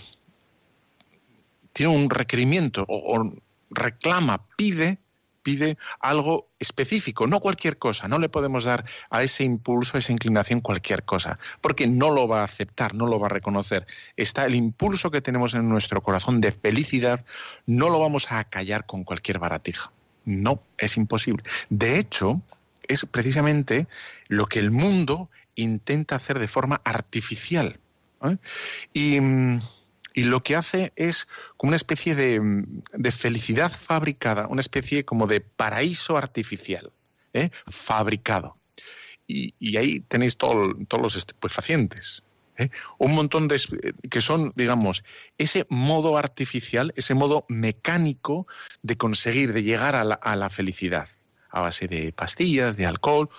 tiene 1.71 1.95
un 1.95 2.09
requerimiento 2.09 2.85
o 2.87 3.33
reclama, 3.69 4.45
pide 4.55 4.99
pide 5.43 5.77
algo 5.99 6.49
específico, 6.59 7.27
no 7.27 7.39
cualquier 7.39 7.77
cosa. 7.77 8.07
No 8.07 8.17
le 8.17 8.29
podemos 8.29 8.63
dar 8.63 8.85
a 9.09 9.21
ese 9.21 9.43
impulso, 9.43 9.97
a 9.97 9.99
esa 9.99 10.11
inclinación 10.13 10.61
cualquier 10.61 11.03
cosa, 11.03 11.37
porque 11.61 11.87
no 11.87 12.09
lo 12.09 12.27
va 12.27 12.41
a 12.41 12.45
aceptar, 12.45 12.95
no 12.95 13.05
lo 13.05 13.19
va 13.19 13.27
a 13.27 13.29
reconocer. 13.29 13.85
Está 14.17 14.45
el 14.45 14.55
impulso 14.55 15.11
que 15.11 15.21
tenemos 15.21 15.53
en 15.53 15.69
nuestro 15.69 16.01
corazón 16.01 16.41
de 16.41 16.51
felicidad, 16.51 17.25
no 17.67 17.89
lo 17.89 17.99
vamos 17.99 18.31
a 18.31 18.39
acallar 18.39 18.85
con 18.85 19.03
cualquier 19.03 19.39
baratija. 19.39 19.91
No, 20.25 20.63
es 20.77 20.97
imposible. 20.97 21.43
De 21.69 21.99
hecho, 21.99 22.41
es 22.87 23.05
precisamente 23.05 23.87
lo 24.27 24.45
que 24.45 24.59
el 24.59 24.71
mundo 24.71 25.29
intenta 25.55 26.15
hacer 26.15 26.39
de 26.39 26.47
forma 26.47 26.81
artificial. 26.83 27.79
¿eh? 28.23 28.37
Y 28.93 29.19
mm, 29.19 29.59
y 30.13 30.23
lo 30.23 30.43
que 30.43 30.55
hace 30.55 30.93
es 30.95 31.27
como 31.57 31.69
una 31.69 31.75
especie 31.75 32.15
de, 32.15 33.11
felicidad 33.11 33.71
fabricada, 33.71 34.47
una 34.47 34.61
especie 34.61 35.05
como 35.05 35.27
de 35.27 35.41
paraíso 35.41 36.17
artificial, 36.17 36.91
¿eh? 37.33 37.49
fabricado. 37.65 38.57
Y, 39.25 39.77
ahí 39.77 40.01
tenéis 40.01 40.37
todos 40.37 40.75
los 41.01 41.15
estupefacientes. 41.15 42.23
¿eh? 42.57 42.69
Un 42.97 43.15
montón 43.15 43.47
de 43.47 43.59
que 44.09 44.21
son, 44.21 44.53
digamos, 44.55 45.03
ese 45.37 45.65
modo 45.69 46.17
artificial, 46.17 46.93
ese 46.95 47.15
modo 47.15 47.45
mecánico 47.49 48.47
de 48.81 48.97
conseguir, 48.97 49.53
de 49.53 49.63
llegar 49.63 49.95
a 49.95 50.03
la, 50.35 50.49
felicidad, 50.49 51.09
a 51.49 51.61
base 51.61 51.87
de 51.87 52.11
pastillas, 52.11 52.77
de 52.77 52.85
alcohol 52.85 53.29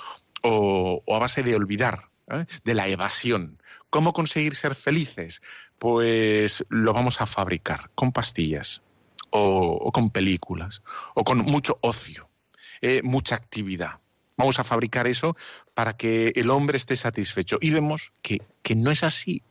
o, 0.42 1.02
a 1.08 1.18
base 1.18 1.42
de 1.42 1.54
olvidar, 1.54 2.08
¿eh? 2.30 2.44
de 2.64 2.74
la 2.74 2.88
evasión. 2.88 3.58
¿Cómo 3.90 4.12
conseguir 4.12 4.56
ser 4.56 4.74
felices? 4.74 5.40
Pues 5.78 6.64
lo 6.68 6.92
vamos 6.92 7.20
a 7.20 7.26
fabricar 7.26 7.90
con 7.94 8.12
pastillas 8.12 8.82
o, 9.30 9.90
con 9.92 10.10
películas 10.10 10.82
o 11.14 11.24
con 11.24 11.38
mucho 11.38 11.78
ocio, 11.80 12.28
eh, 12.80 13.02
mucha 13.02 13.34
actividad. 13.34 14.00
Vamos 14.36 14.58
a 14.58 14.64
fabricar 14.64 15.06
eso 15.06 15.36
para 15.74 15.96
que 15.96 16.32
el 16.34 16.50
hombre 16.50 16.76
esté 16.76 16.96
satisfecho. 16.96 17.58
Y 17.60 17.70
vemos 17.70 18.12
que, 18.22 18.42
que 18.62 18.74
no 18.74 18.90
es 18.90 19.04
así 19.04 19.42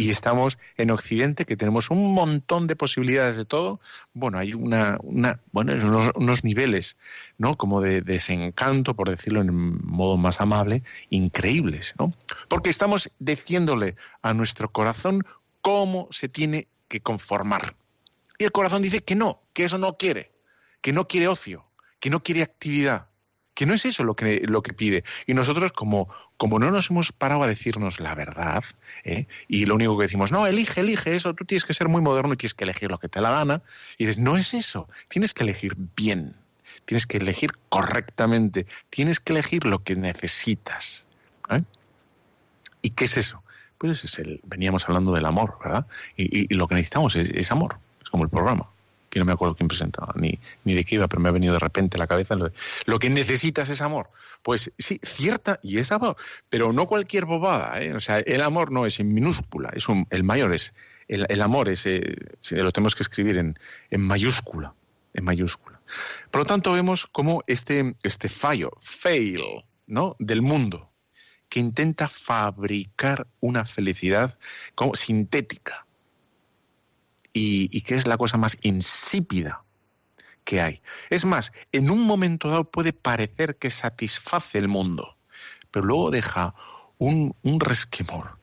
y 0.00 0.08
estamos 0.08 0.58
en 0.76 0.90
Occidente 0.90 1.44
que 1.44 1.56
tenemos 1.56 1.90
un 1.90 2.14
montón 2.14 2.66
de 2.66 2.76
posibilidades 2.76 3.36
de 3.36 3.44
todo, 3.44 3.80
bueno, 4.14 4.38
hay 4.38 4.54
una, 4.54 4.96
una 5.02 5.40
bueno, 5.52 5.74
unos, 6.14 6.44
niveles, 6.44 6.96
¿no? 7.36 7.56
Como 7.56 7.80
de, 7.80 8.00
desencanto, 8.00 8.94
por 8.94 9.10
decirlo 9.10 9.42
en 9.42 9.78
modo 9.84 10.16
más 10.16 10.40
amable, 10.40 10.82
increíbles, 11.10 11.94
¿no? 11.98 12.12
Porque 12.48 12.70
estamos 12.70 13.10
diciéndole 13.18 13.96
a 14.22 14.32
nuestro 14.32 14.70
corazón 14.70 15.22
cómo 15.62 16.08
se 16.10 16.28
tiene 16.28 16.68
que 16.88 17.00
conformar. 17.00 17.76
Y 18.38 18.44
el 18.44 18.52
corazón 18.52 18.82
dice 18.82 19.02
que 19.02 19.14
no, 19.14 19.42
que 19.52 19.64
eso 19.64 19.78
no 19.78 19.96
quiere, 19.96 20.32
que 20.80 20.92
no 20.92 21.06
quiere 21.06 21.28
ocio, 21.28 21.66
que 21.98 22.10
no 22.10 22.22
quiere 22.22 22.42
actividad, 22.42 23.08
que 23.54 23.66
no 23.66 23.74
es 23.74 23.84
eso 23.84 24.04
lo 24.04 24.16
que, 24.16 24.40
lo 24.46 24.62
que 24.62 24.72
pide. 24.72 25.04
Y 25.26 25.34
nosotros, 25.34 25.72
como, 25.72 26.08
como 26.38 26.58
no 26.58 26.70
nos 26.70 26.90
hemos 26.90 27.12
parado 27.12 27.42
a 27.42 27.46
decirnos 27.46 28.00
la 28.00 28.14
verdad, 28.14 28.64
¿eh? 29.04 29.26
y 29.48 29.66
lo 29.66 29.74
único 29.74 29.98
que 29.98 30.04
decimos, 30.04 30.32
no, 30.32 30.46
elige, 30.46 30.80
elige 30.80 31.14
eso, 31.14 31.34
tú 31.34 31.44
tienes 31.44 31.66
que 31.66 31.74
ser 31.74 31.88
muy 31.88 32.00
moderno 32.00 32.32
y 32.32 32.36
tienes 32.38 32.54
que 32.54 32.64
elegir 32.64 32.90
lo 32.90 32.98
que 32.98 33.08
te 33.08 33.20
la 33.20 33.30
gana, 33.30 33.62
y 33.98 34.06
dices, 34.06 34.16
no 34.16 34.38
es 34.38 34.54
eso, 34.54 34.88
tienes 35.08 35.34
que 35.34 35.42
elegir 35.42 35.74
bien, 35.76 36.34
tienes 36.86 37.06
que 37.06 37.18
elegir 37.18 37.50
correctamente, 37.68 38.66
tienes 38.88 39.20
que 39.20 39.34
elegir 39.34 39.66
lo 39.66 39.84
que 39.84 39.94
necesitas. 39.94 41.06
¿eh? 41.50 41.62
¿Y 42.80 42.90
qué 42.90 43.04
es 43.04 43.18
eso? 43.18 43.42
Pues 43.80 44.04
es 44.04 44.18
el, 44.20 44.40
veníamos 44.44 44.86
hablando 44.86 45.12
del 45.12 45.24
amor, 45.24 45.56
¿verdad? 45.64 45.86
Y, 46.16 46.54
lo 46.54 46.68
que 46.68 46.76
necesitamos 46.76 47.16
es 47.16 47.50
amor, 47.50 47.78
es 48.02 48.10
como 48.10 48.22
el 48.24 48.30
programa 48.30 48.68
que 49.10 49.18
no 49.18 49.26
me 49.26 49.32
acuerdo 49.32 49.56
quién 49.56 49.68
presentaba, 49.68 50.14
ni, 50.16 50.38
ni 50.64 50.72
de 50.72 50.84
qué 50.84 50.94
iba, 50.94 51.08
pero 51.08 51.20
me 51.20 51.28
ha 51.28 51.32
venido 51.32 51.52
de 51.52 51.58
repente 51.58 51.98
la 51.98 52.06
cabeza. 52.06 52.36
Lo, 52.36 52.50
lo, 52.86 52.98
que 52.98 53.10
necesitas 53.10 53.68
es 53.68 53.82
amor. 53.82 54.08
Pues 54.42 54.72
sí, 54.78 55.00
cierta, 55.02 55.58
y 55.62 55.78
es 55.78 55.92
amor, 55.92 56.16
pero 56.48 56.72
no 56.72 56.86
cualquier 56.86 57.26
bobada. 57.26 57.82
¿eh? 57.82 57.92
O 57.92 58.00
sea, 58.00 58.20
el 58.20 58.40
amor 58.40 58.70
no 58.70 58.86
es 58.86 59.00
en 59.00 59.12
minúscula, 59.12 59.70
es 59.74 59.88
un, 59.88 60.06
el 60.10 60.22
mayor 60.22 60.54
es, 60.54 60.72
el, 61.08 61.26
el 61.28 61.42
amor 61.42 61.68
es, 61.68 61.84
eh, 61.86 62.16
lo 62.52 62.70
tenemos 62.70 62.94
que 62.94 63.02
escribir 63.02 63.36
en, 63.36 63.58
en 63.90 64.00
mayúscula, 64.00 64.72
en 65.12 65.24
mayúscula. 65.24 65.80
Por 66.30 66.42
lo 66.42 66.44
tanto, 66.46 66.72
vemos 66.72 67.06
cómo 67.06 67.42
este, 67.48 67.96
este 68.04 68.28
fallo, 68.28 68.70
fail, 68.80 69.42
¿no? 69.88 70.14
del 70.20 70.40
mundo, 70.40 70.89
que 71.50 71.60
intenta 71.60 72.08
fabricar 72.08 73.26
una 73.40 73.66
felicidad 73.66 74.38
como 74.74 74.94
sintética, 74.94 75.84
y, 77.32 77.80
que 77.82 77.94
es 77.94 78.06
la 78.06 78.16
cosa 78.16 78.38
más 78.38 78.56
insípida 78.62 79.62
que 80.44 80.60
hay. 80.60 80.80
Es 81.10 81.24
más, 81.24 81.52
en 81.72 81.90
un 81.90 82.06
momento 82.06 82.48
dado 82.48 82.70
puede 82.70 82.92
parecer 82.92 83.56
que 83.56 83.70
satisface 83.70 84.58
el 84.58 84.68
mundo, 84.68 85.16
pero 85.70 85.84
luego 85.84 86.10
deja 86.10 86.54
un, 86.98 87.34
resquemor 87.58 88.38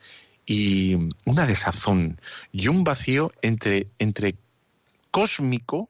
y 0.46 0.96
una 1.26 1.46
desazón 1.46 2.20
y 2.52 2.67
un 2.67 2.84
vacío 2.84 3.32
entre, 3.41 3.89
entre 4.00 4.36
cósmico 5.12 5.89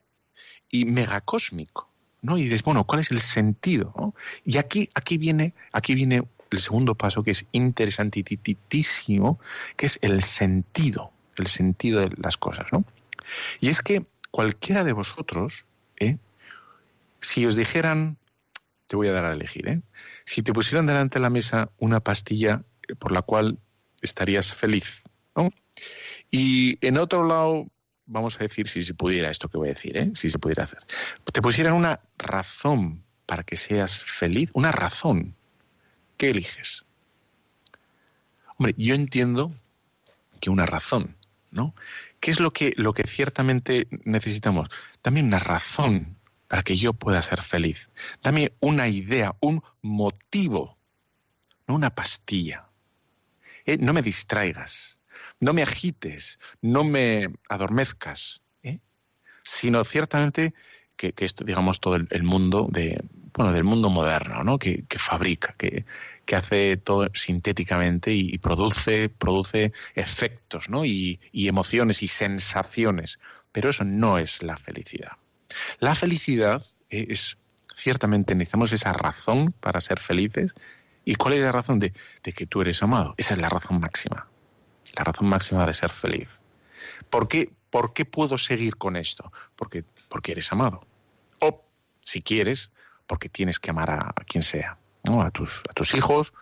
y 0.70 0.84
megacósmico. 0.84 1.88
¿no? 2.20 2.36
Y 2.36 2.44
dices, 2.44 2.64
bueno, 2.64 2.84
¿cuál 2.84 3.00
es 3.00 3.12
el 3.12 3.20
sentido? 3.20 4.14
Y 4.44 4.58
aquí, 4.58 4.88
aquí, 4.94 5.18
viene, 5.18 5.54
aquí 5.72 5.94
viene 5.94 6.24
el 6.50 6.60
segundo 6.60 6.94
paso 6.94 7.22
que 7.22 7.32
es 7.32 7.46
interesantísimo, 7.52 9.38
que 9.76 9.86
es 9.86 9.98
el 10.02 10.22
sentido 10.22 11.12
el 11.38 11.46
sentido 11.46 12.00
de 12.00 12.10
las 12.16 12.36
cosas, 12.36 12.66
¿no? 12.72 12.84
Y 13.60 13.68
es 13.68 13.82
que 13.82 14.06
cualquiera 14.30 14.84
de 14.84 14.92
vosotros, 14.92 15.66
¿eh? 15.98 16.18
si 17.20 17.46
os 17.46 17.56
dijeran, 17.56 18.18
te 18.86 18.96
voy 18.96 19.08
a 19.08 19.12
dar 19.12 19.24
a 19.24 19.32
elegir, 19.32 19.68
¿eh? 19.68 19.82
si 20.24 20.42
te 20.42 20.52
pusieran 20.52 20.86
delante 20.86 21.18
de 21.18 21.22
la 21.22 21.30
mesa 21.30 21.70
una 21.78 22.00
pastilla 22.00 22.62
por 22.98 23.12
la 23.12 23.22
cual 23.22 23.58
estarías 24.00 24.52
feliz, 24.52 25.02
¿no? 25.36 25.50
Y 26.30 26.84
en 26.86 26.98
otro 26.98 27.26
lado, 27.26 27.66
vamos 28.06 28.36
a 28.36 28.44
decir, 28.44 28.68
si 28.68 28.82
se 28.82 28.94
pudiera, 28.94 29.30
esto 29.30 29.48
que 29.48 29.58
voy 29.58 29.68
a 29.68 29.74
decir, 29.74 29.96
¿eh? 29.96 30.10
si 30.14 30.28
se 30.28 30.38
pudiera 30.38 30.62
hacer, 30.62 30.80
te 31.32 31.42
pusieran 31.42 31.74
una 31.74 32.00
razón 32.16 33.04
para 33.26 33.42
que 33.42 33.56
seas 33.56 33.98
feliz, 33.98 34.50
una 34.54 34.72
razón, 34.72 35.36
¿qué 36.18 36.30
eliges? 36.30 36.84
Hombre, 38.58 38.74
yo 38.76 38.94
entiendo 38.94 39.54
que 40.40 40.50
una 40.50 40.66
razón 40.66 41.16
¿no? 41.50 41.74
¿Qué 42.20 42.30
es 42.30 42.40
lo 42.40 42.52
que, 42.52 42.72
lo 42.76 42.92
que 42.92 43.04
ciertamente 43.04 43.88
necesitamos? 44.04 44.68
Dame 45.02 45.22
una 45.22 45.38
razón 45.38 46.16
para 46.48 46.62
que 46.62 46.76
yo 46.76 46.92
pueda 46.92 47.22
ser 47.22 47.42
feliz. 47.42 47.90
Dame 48.22 48.52
una 48.60 48.88
idea, 48.88 49.34
un 49.40 49.62
motivo, 49.82 50.78
no 51.66 51.74
una 51.74 51.94
pastilla. 51.94 52.68
Eh, 53.64 53.78
no 53.78 53.92
me 53.92 54.02
distraigas, 54.02 55.00
no 55.40 55.52
me 55.52 55.62
agites, 55.62 56.38
no 56.62 56.84
me 56.84 57.28
adormezcas, 57.48 58.42
¿eh? 58.62 58.80
sino 59.44 59.84
ciertamente 59.84 60.54
que, 60.98 61.14
esto, 61.24 61.44
digamos, 61.44 61.80
todo 61.80 61.94
el, 61.96 62.22
mundo 62.24 62.66
de, 62.70 63.02
bueno, 63.32 63.52
del 63.52 63.64
mundo 63.64 63.88
moderno, 63.88 64.42
¿no? 64.42 64.58
Que, 64.58 64.84
fabrica, 64.98 65.54
que, 65.56 65.86
que, 66.26 66.36
hace 66.36 66.76
todo 66.76 67.06
sintéticamente 67.14 68.12
y, 68.12 68.36
produce, 68.38 69.08
produce 69.08 69.72
efectos, 69.94 70.68
¿no? 70.68 70.84
Y, 70.84 71.20
y 71.32 71.48
emociones 71.48 72.02
y 72.02 72.08
sensaciones. 72.08 73.18
Pero 73.52 73.70
eso 73.70 73.84
no 73.84 74.18
es 74.18 74.42
la 74.42 74.56
felicidad. 74.56 75.12
La 75.78 75.94
felicidad 75.94 76.66
es, 76.90 77.38
ciertamente 77.74 78.34
necesitamos 78.34 78.72
esa 78.72 78.92
razón 78.92 79.54
para 79.60 79.80
ser 79.80 80.00
felices. 80.00 80.54
¿Y 81.04 81.14
cuál 81.14 81.34
es 81.34 81.44
la 81.44 81.52
razón 81.52 81.78
de, 81.78 81.92
de 82.22 82.32
que 82.32 82.46
tú 82.46 82.60
eres 82.60 82.82
amado? 82.82 83.14
Esa 83.16 83.34
es 83.34 83.40
la 83.40 83.48
razón 83.48 83.80
máxima. 83.80 84.28
La 84.96 85.04
razón 85.04 85.28
máxima 85.28 85.64
de 85.64 85.72
ser 85.72 85.90
feliz. 85.90 86.40
¿Por 87.08 87.28
qué, 87.28 87.52
¿Por 87.70 87.92
qué 87.92 88.04
puedo 88.04 88.36
seguir 88.36 88.76
con 88.76 88.96
esto? 88.96 89.32
Porque, 89.56 89.84
porque 90.08 90.32
eres 90.32 90.52
amado. 90.52 90.80
O, 91.40 91.64
si 92.00 92.22
quieres, 92.22 92.70
porque 93.06 93.28
tienes 93.28 93.58
que 93.58 93.70
amar 93.70 93.90
a, 93.90 94.14
quien 94.26 94.42
sea, 94.42 94.78
¿no? 95.04 95.22
a, 95.22 95.30
tus, 95.30 95.62
hijos, 95.94 96.32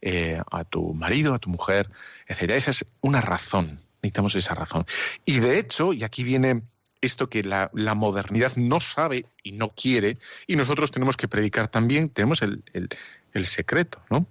eh, 0.00 0.40
a 0.50 0.64
tu 0.64 0.94
marido, 0.94 1.34
a 1.34 1.38
tu 1.38 1.50
mujer, 1.50 1.90
etc. 2.26 2.50
Esa 2.50 2.70
es 2.70 2.84
una 3.00 3.20
razón, 3.20 3.80
necesitamos 4.02 4.34
esa 4.34 4.54
razón. 4.54 4.86
Y 5.24 5.40
de 5.40 5.58
hecho, 5.58 5.92
y 5.92 6.04
aquí 6.04 6.24
viene 6.24 6.62
esto 7.00 7.28
que 7.28 7.42
la, 7.42 7.70
modernidad 7.72 8.56
no 8.56 8.80
sabe 8.80 9.26
y 9.42 9.52
no 9.52 9.70
quiere, 9.70 10.16
y 10.46 10.56
nosotros 10.56 10.90
tenemos 10.90 11.16
que 11.16 11.28
predicar 11.28 11.68
también, 11.68 12.08
tenemos 12.08 12.42
el 12.42 13.44
secreto, 13.44 14.00
¿no? 14.10 14.26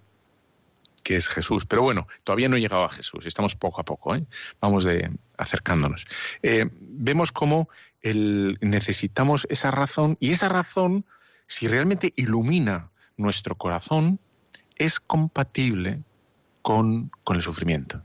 Que 1.01 1.17
es 1.17 1.27
Jesús. 1.27 1.65
Pero 1.65 1.81
bueno, 1.81 2.07
todavía 2.23 2.49
no 2.49 2.55
he 2.55 2.61
llegado 2.61 2.83
a 2.83 2.89
Jesús, 2.89 3.25
estamos 3.25 3.55
poco 3.55 3.81
a 3.81 3.85
poco, 3.85 4.15
¿eh? 4.15 4.25
vamos 4.59 4.83
de, 4.83 5.11
acercándonos. 5.37 6.05
Eh, 6.43 6.69
vemos 6.71 7.31
cómo 7.31 7.69
necesitamos 8.03 9.45
esa 9.49 9.71
razón 9.71 10.17
y 10.19 10.31
esa 10.31 10.49
razón, 10.49 11.05
si 11.47 11.67
realmente 11.67 12.13
ilumina 12.15 12.89
nuestro 13.17 13.55
corazón, 13.55 14.19
es 14.77 14.99
compatible 14.99 16.01
con, 16.61 17.11
el 17.31 17.41
sufrimiento. 17.41 18.01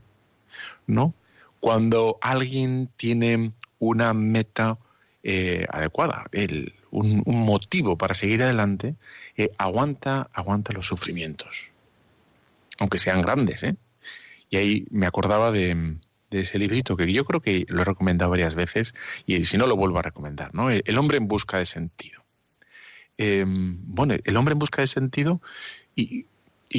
¿no? 0.85 1.13
Cuando 1.59 2.17
alguien 2.21 2.89
tiene 2.95 3.53
una 3.79 4.13
meta 4.13 4.77
eh, 5.23 5.65
adecuada, 5.69 6.25
un, 6.91 7.23
motivo 7.25 7.97
para 7.97 8.13
seguir 8.13 8.43
adelante, 8.43 8.95
aguanta, 9.57 10.29
aguanta 10.33 10.73
los 10.73 10.85
sufrimientos 10.85 11.71
aunque 12.79 12.99
sean 12.99 13.21
grandes. 13.21 13.63
¿eh? 13.63 13.75
Y 14.49 14.57
ahí 14.57 14.85
me 14.91 15.05
acordaba 15.05 15.51
de, 15.51 15.97
ese 16.31 16.59
librito 16.59 16.95
que 16.95 17.11
yo 17.11 17.23
creo 17.25 17.41
que 17.41 17.65
lo 17.69 17.81
he 17.81 17.85
recomendado 17.85 18.31
varias 18.31 18.55
veces 18.55 18.93
y 19.25 19.45
si 19.45 19.57
no 19.57 19.67
lo 19.67 19.75
vuelvo 19.75 19.99
a 19.99 20.01
recomendar, 20.01 20.53
¿no? 20.53 20.69
El 20.69 20.97
hombre 20.97 21.17
en 21.17 21.27
busca 21.27 21.57
de 21.57 21.65
sentido. 21.65 22.25
Em, 23.17 23.77
bueno, 23.83 24.15
el 24.23 24.37
hombre 24.37 24.53
en 24.53 24.59
busca 24.59 24.81
de 24.81 24.87
sentido 24.87 25.41
y, 25.95 26.25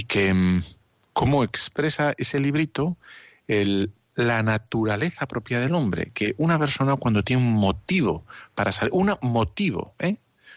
que 0.06 0.28
em, 0.28 0.62
cómo 1.12 1.42
expresa 1.42 2.14
ese 2.16 2.38
librito 2.38 2.96
la 4.18 4.42
naturaleza 4.42 5.26
propia 5.26 5.60
del 5.60 5.74
hombre, 5.74 6.10
que 6.12 6.34
una 6.38 6.58
persona 6.58 6.96
cuando 6.96 7.22
tiene 7.22 7.42
un 7.42 7.54
motivo 7.54 8.24
para 8.54 8.72
salir, 8.72 8.92
un 8.92 9.16
motivo, 9.22 9.94
¿eh? 9.98 10.16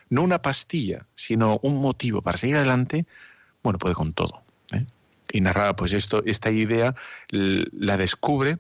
no 0.10 0.24
una 0.24 0.42
pastilla, 0.42 1.08
sino 1.14 1.60
un 1.62 1.82
motivo 1.82 2.22
para 2.22 2.38
seguir 2.38 2.58
adelante, 2.58 3.06
bueno, 3.64 3.80
puede 3.80 3.96
con 3.96 4.14
todo. 4.14 4.44
¿eh? 4.74 4.86
Y 5.32 5.42
narraba 5.42 5.76
pues 5.76 5.94
esto, 5.94 6.24
esta 6.26 6.52
idea 6.52 6.96
la 7.30 7.98
descubre 7.98 8.60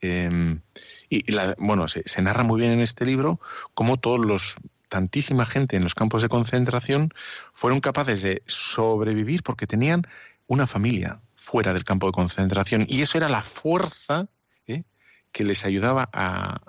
em, 0.00 0.60
y, 1.08 1.30
la, 1.32 1.54
bueno, 1.58 1.88
se, 1.88 2.22
narra 2.22 2.42
muy 2.42 2.60
bien 2.60 2.72
en 2.72 2.80
este 2.80 3.04
libro 3.04 3.40
cómo 3.74 3.98
todos 3.98 4.20
los 4.20 4.56
tantísima 4.88 5.44
gente 5.44 5.76
en 5.76 5.82
los 5.82 5.94
campos 5.94 6.22
de 6.22 6.28
concentración 6.28 7.12
fueron 7.52 7.80
capaces 7.80 8.22
de 8.22 8.42
sobrevivir 8.46 9.42
porque 9.42 9.66
tenían 9.66 10.06
una 10.46 10.66
familia 10.66 11.20
fuera 11.34 11.72
del 11.72 11.84
campo 11.84 12.06
de 12.06 12.12
concentración 12.12 12.84
y 12.88 13.02
eso 13.02 13.18
era 13.18 13.28
la 13.28 13.42
fuerza 13.42 14.28
¿eh? 14.66 14.82
que 15.30 15.44
les 15.44 15.64
ayudaba 15.66 16.08
a, 16.12 16.60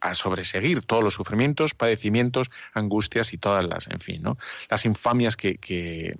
a 0.00 0.14
sobreseguir 0.14 0.82
todos 0.82 1.04
los 1.04 1.14
sufrimientos, 1.14 1.74
padecimientos, 1.74 2.50
angustias 2.72 3.32
y 3.34 3.38
todas 3.38 3.64
las, 3.64 3.88
en 3.88 4.00
fin, 4.00 4.22
¿no? 4.22 4.38
las 4.70 4.84
infamias 4.84 5.36
que, 5.36 5.56
que, 5.58 6.16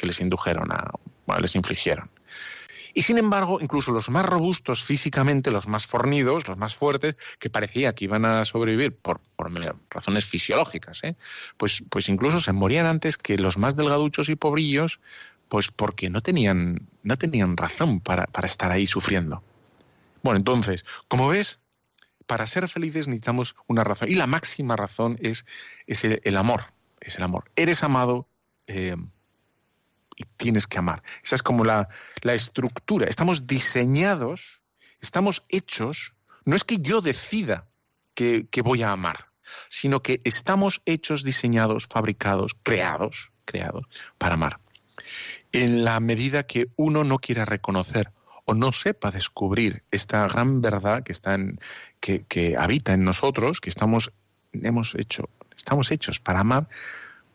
que 0.00 0.06
les 0.06 0.20
indujeron 0.20 0.72
a, 0.72 0.90
les 1.40 1.54
infligieron. 1.54 2.10
Y 2.94 3.02
sin 3.02 3.18
embargo, 3.18 3.58
incluso 3.60 3.92
los 3.92 4.08
más 4.08 4.24
robustos 4.24 4.82
físicamente, 4.82 5.50
los 5.50 5.68
más 5.68 5.86
fornidos, 5.86 6.48
los 6.48 6.56
más 6.56 6.74
fuertes, 6.74 7.16
que 7.38 7.50
parecía 7.50 7.94
que 7.94 8.06
iban 8.06 8.24
a 8.24 8.44
sobrevivir 8.46 8.96
por, 8.96 9.20
razones 9.90 10.24
fisiológicas, 10.24 11.04
¿eh? 11.04 11.16
pues, 11.56 11.84
pues 11.90 12.08
incluso 12.08 12.40
se 12.40 12.52
morían 12.52 12.86
antes 12.86 13.16
que 13.16 13.36
los 13.38 13.58
más 13.58 13.76
delgaduchos 13.76 14.28
y 14.30 14.34
pobrillos, 14.34 15.00
pues 15.48 15.70
porque 15.70 16.08
no 16.08 16.22
tenían, 16.22 16.88
no 17.02 17.16
tenían 17.16 17.56
razón 17.56 18.00
para, 18.00 18.24
para 18.24 18.46
estar 18.46 18.72
ahí 18.72 18.86
sufriendo. 18.86 19.42
Bueno, 20.22 20.38
entonces, 20.38 20.84
como 21.08 21.28
ves, 21.28 21.60
para 22.26 22.46
ser 22.46 22.68
felices 22.68 23.06
necesitamos 23.06 23.54
una 23.66 23.84
razón. 23.84 24.08
Y 24.08 24.14
la 24.14 24.26
máxima 24.26 24.76
razón 24.76 25.18
es, 25.20 25.44
es 25.86 26.04
el, 26.04 26.36
amor. 26.36 26.64
Es 27.00 27.16
el 27.16 27.24
amor. 27.24 27.50
Eres 27.56 27.82
amado 27.82 28.26
eh, 28.66 28.96
tienes 30.36 30.66
que 30.66 30.78
amar. 30.78 31.02
Esa 31.22 31.36
es 31.36 31.42
como 31.42 31.64
la, 31.64 31.88
la 32.22 32.34
estructura. 32.34 33.06
Estamos 33.06 33.46
diseñados, 33.46 34.62
estamos 35.00 35.44
hechos. 35.48 36.14
No 36.44 36.56
es 36.56 36.64
que 36.64 36.78
yo 36.78 37.00
decida 37.00 37.68
que, 38.14 38.46
que 38.50 38.62
voy 38.62 38.82
a 38.82 38.92
amar, 38.92 39.26
sino 39.68 40.02
que 40.02 40.20
estamos 40.24 40.82
hechos, 40.84 41.24
diseñados, 41.24 41.86
fabricados, 41.86 42.56
creados, 42.62 43.32
creados 43.44 43.86
para 44.18 44.34
amar. 44.34 44.60
En 45.52 45.84
la 45.84 45.98
medida 46.00 46.46
que 46.46 46.68
uno 46.76 47.04
no 47.04 47.18
quiera 47.18 47.44
reconocer 47.44 48.12
o 48.44 48.54
no 48.54 48.72
sepa 48.72 49.10
descubrir 49.10 49.84
esta 49.90 50.26
gran 50.28 50.60
verdad 50.60 51.02
que, 51.02 51.12
está 51.12 51.34
en, 51.34 51.58
que, 52.00 52.24
que 52.24 52.56
habita 52.56 52.92
en 52.92 53.02
nosotros, 53.04 53.60
que 53.60 53.70
estamos, 53.70 54.12
hemos 54.52 54.94
hecho, 54.94 55.28
estamos 55.56 55.90
hechos 55.90 56.20
para 56.20 56.40
amar, 56.40 56.68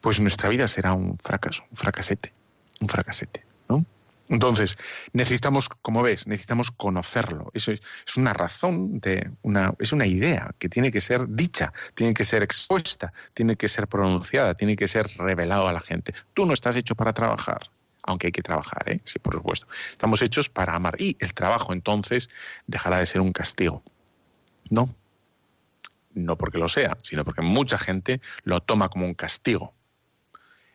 pues 0.01 0.19
nuestra 0.19 0.49
vida 0.49 0.67
será 0.67 0.93
un 0.93 1.17
fracaso, 1.17 1.63
un 1.71 1.77
fracasete, 1.77 2.33
un 2.81 2.89
fracasete, 2.89 3.45
¿no? 3.69 3.85
Entonces, 4.27 4.77
necesitamos, 5.13 5.69
como 5.69 6.01
ves, 6.01 6.25
necesitamos 6.25 6.71
conocerlo. 6.71 7.51
Eso 7.53 7.71
es, 7.71 7.81
una 8.17 8.33
razón 8.33 8.99
de 8.99 9.29
una, 9.43 9.73
es 9.79 9.93
una 9.93 10.07
idea 10.07 10.53
que 10.57 10.67
tiene 10.67 10.91
que 10.91 10.99
ser 10.99 11.27
dicha, 11.29 11.73
tiene 11.93 12.13
que 12.13 12.23
ser 12.23 12.41
expuesta, 12.41 13.13
tiene 13.33 13.55
que 13.55 13.67
ser 13.67 13.87
pronunciada, 13.87 14.55
tiene 14.55 14.75
que 14.75 14.87
ser 14.87 15.07
revelado 15.17 15.67
a 15.67 15.73
la 15.73 15.81
gente. 15.81 16.13
Tú 16.33 16.45
no 16.45 16.53
estás 16.53 16.75
hecho 16.75 16.95
para 16.95 17.13
trabajar 17.13 17.69
aunque 18.07 18.27
hay 18.27 18.31
que 18.31 18.43
trabajar, 18.43 18.83
¿eh? 18.87 18.99
sí, 19.03 19.17
por 19.17 19.33
supuesto. 19.33 19.67
Estamos 19.89 20.21
hechos 20.21 20.47
para 20.47 20.75
amar 20.75 20.95
y 20.99 21.17
el 21.19 21.33
trabajo 21.33 21.73
entonces 21.73 22.29
dejará 22.67 22.99
de 22.99 23.07
ser 23.07 23.19
un 23.19 23.33
castigo. 23.33 23.81
No, 24.69 24.93
no 26.13 26.37
porque 26.37 26.57
lo 26.57 26.67
sea, 26.67 26.97
sino 27.01 27.25
porque 27.25 27.41
mucha 27.41 27.77
gente 27.77 28.21
lo 28.43 28.61
toma 28.61 28.89
como 28.89 29.05
un 29.05 29.15
castigo. 29.15 29.73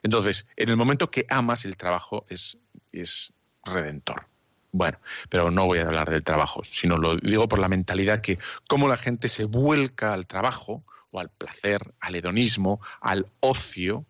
Entonces, 0.02 0.46
en 0.56 0.68
el 0.68 0.76
momento 0.76 1.10
que 1.10 1.26
amas, 1.28 1.64
el 1.64 1.76
trabajo 1.76 2.24
es, 2.28 2.58
es 2.92 3.32
redentor. 3.64 4.26
Bueno, 4.72 4.98
pero 5.28 5.50
no 5.50 5.66
voy 5.66 5.78
a 5.78 5.86
hablar 5.86 6.10
del 6.10 6.22
trabajo, 6.22 6.62
sino 6.62 6.96
lo 6.96 7.16
digo 7.16 7.48
por 7.48 7.58
la 7.58 7.68
mentalidad 7.68 8.20
que 8.20 8.38
cómo 8.68 8.86
la 8.86 8.96
gente 8.96 9.28
se 9.28 9.44
vuelca 9.44 10.12
al 10.12 10.26
trabajo 10.26 10.84
o 11.10 11.18
al 11.18 11.28
placer, 11.28 11.94
al 11.98 12.14
hedonismo, 12.14 12.80
al 13.00 13.26
ocio, 13.40 14.06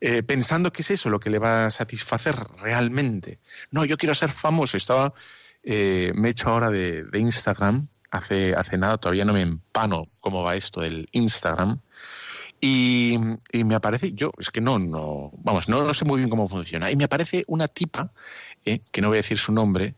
eh, 0.00 0.22
pensando 0.22 0.72
que 0.72 0.82
es 0.82 0.92
eso 0.92 1.10
lo 1.10 1.18
que 1.18 1.30
le 1.30 1.38
va 1.38 1.66
a 1.66 1.70
satisfacer 1.70 2.36
realmente. 2.62 3.40
No, 3.70 3.84
yo 3.84 3.96
quiero 3.96 4.14
ser 4.14 4.30
famoso. 4.30 4.76
Estaba, 4.76 5.12
eh, 5.62 6.12
me 6.14 6.28
he 6.28 6.30
hecho 6.30 6.48
ahora 6.48 6.70
de, 6.70 7.04
Instagram, 7.14 7.88
hace, 8.10 8.54
hace 8.54 8.78
nada, 8.78 8.98
todavía 8.98 9.24
no 9.24 9.32
me 9.32 9.40
empano 9.42 10.08
cómo 10.20 10.42
va 10.42 10.54
esto 10.54 10.80
del 10.80 11.08
Instagram. 11.12 11.80
Y, 12.60 13.18
me 13.52 13.74
aparece, 13.74 14.12
yo, 14.12 14.32
es 14.38 14.50
que 14.50 14.60
no, 14.60 14.78
no, 14.78 15.30
vamos, 15.38 15.68
no, 15.68 15.82
no 15.82 15.94
sé 15.94 16.04
muy 16.04 16.18
bien 16.18 16.28
cómo 16.28 16.48
funciona. 16.48 16.90
Y 16.90 16.96
me 16.96 17.04
aparece 17.04 17.44
una 17.46 17.68
tipa, 17.68 18.12
eh, 18.64 18.80
que 18.90 19.00
no 19.00 19.08
voy 19.08 19.18
a 19.18 19.20
decir 19.20 19.38
su 19.38 19.52
nombre, 19.52 19.94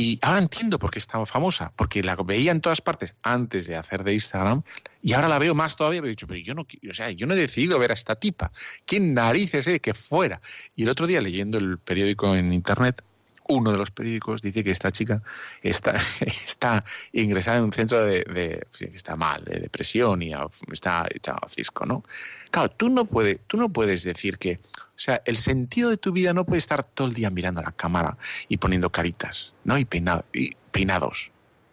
y 0.00 0.18
ahora 0.22 0.38
entiendo 0.38 0.78
por 0.78 0.90
qué 0.90 0.98
estaba 0.98 1.26
famosa, 1.26 1.74
porque 1.76 2.02
la 2.02 2.16
veía 2.16 2.52
en 2.52 2.62
todas 2.62 2.80
partes 2.80 3.16
antes 3.22 3.66
de 3.66 3.76
hacer 3.76 4.02
de 4.02 4.14
Instagram 4.14 4.62
y 5.02 5.12
ahora 5.12 5.28
la 5.28 5.38
veo 5.38 5.54
más 5.54 5.76
todavía. 5.76 6.00
Me 6.00 6.06
he 6.06 6.10
dicho, 6.10 6.26
pero 6.26 6.40
yo 6.40 6.54
no, 6.54 6.62
o 6.62 6.94
sea, 6.94 7.10
yo 7.10 7.26
no 7.26 7.34
he 7.34 7.36
decidido 7.36 7.78
ver 7.78 7.90
a 7.90 7.94
esta 7.94 8.14
tipa. 8.14 8.50
¿Quién 8.86 9.12
narices 9.12 9.66
es 9.66 9.78
que 9.80 9.92
fuera? 9.92 10.40
Y 10.74 10.84
el 10.84 10.88
otro 10.88 11.06
día 11.06 11.20
leyendo 11.20 11.58
el 11.58 11.76
periódico 11.76 12.34
en 12.34 12.54
internet, 12.54 13.04
uno 13.50 13.72
de 13.72 13.78
los 13.78 13.90
periódicos 13.90 14.42
dice 14.42 14.64
que 14.64 14.70
esta 14.70 14.90
chica 14.90 15.22
está, 15.62 15.94
está 16.20 16.84
ingresada 17.12 17.58
en 17.58 17.64
un 17.64 17.72
centro 17.72 18.04
de, 18.04 18.24
de 18.24 18.66
está 18.80 19.16
mal, 19.16 19.44
de 19.44 19.60
depresión 19.60 20.22
y 20.22 20.32
está 20.72 21.06
echado 21.12 21.38
a 21.42 21.48
cisco, 21.48 21.84
¿no? 21.84 22.04
Claro, 22.50 22.70
tú 22.70 22.88
no 22.88 23.04
puedes, 23.04 23.40
tú 23.46 23.56
no 23.56 23.68
puedes 23.68 24.02
decir 24.02 24.38
que 24.38 24.60
o 25.00 25.02
sea, 25.02 25.22
el 25.24 25.38
sentido 25.38 25.88
de 25.88 25.96
tu 25.96 26.12
vida 26.12 26.34
no 26.34 26.44
puede 26.44 26.58
estar 26.58 26.84
todo 26.84 27.08
el 27.08 27.14
día 27.14 27.30
mirando 27.30 27.62
la 27.62 27.72
cámara 27.72 28.18
y 28.48 28.58
poniendo 28.58 28.90
caritas, 28.90 29.54
¿no? 29.64 29.78
Y, 29.78 29.88
y 30.34 30.56
peinados 30.70 31.32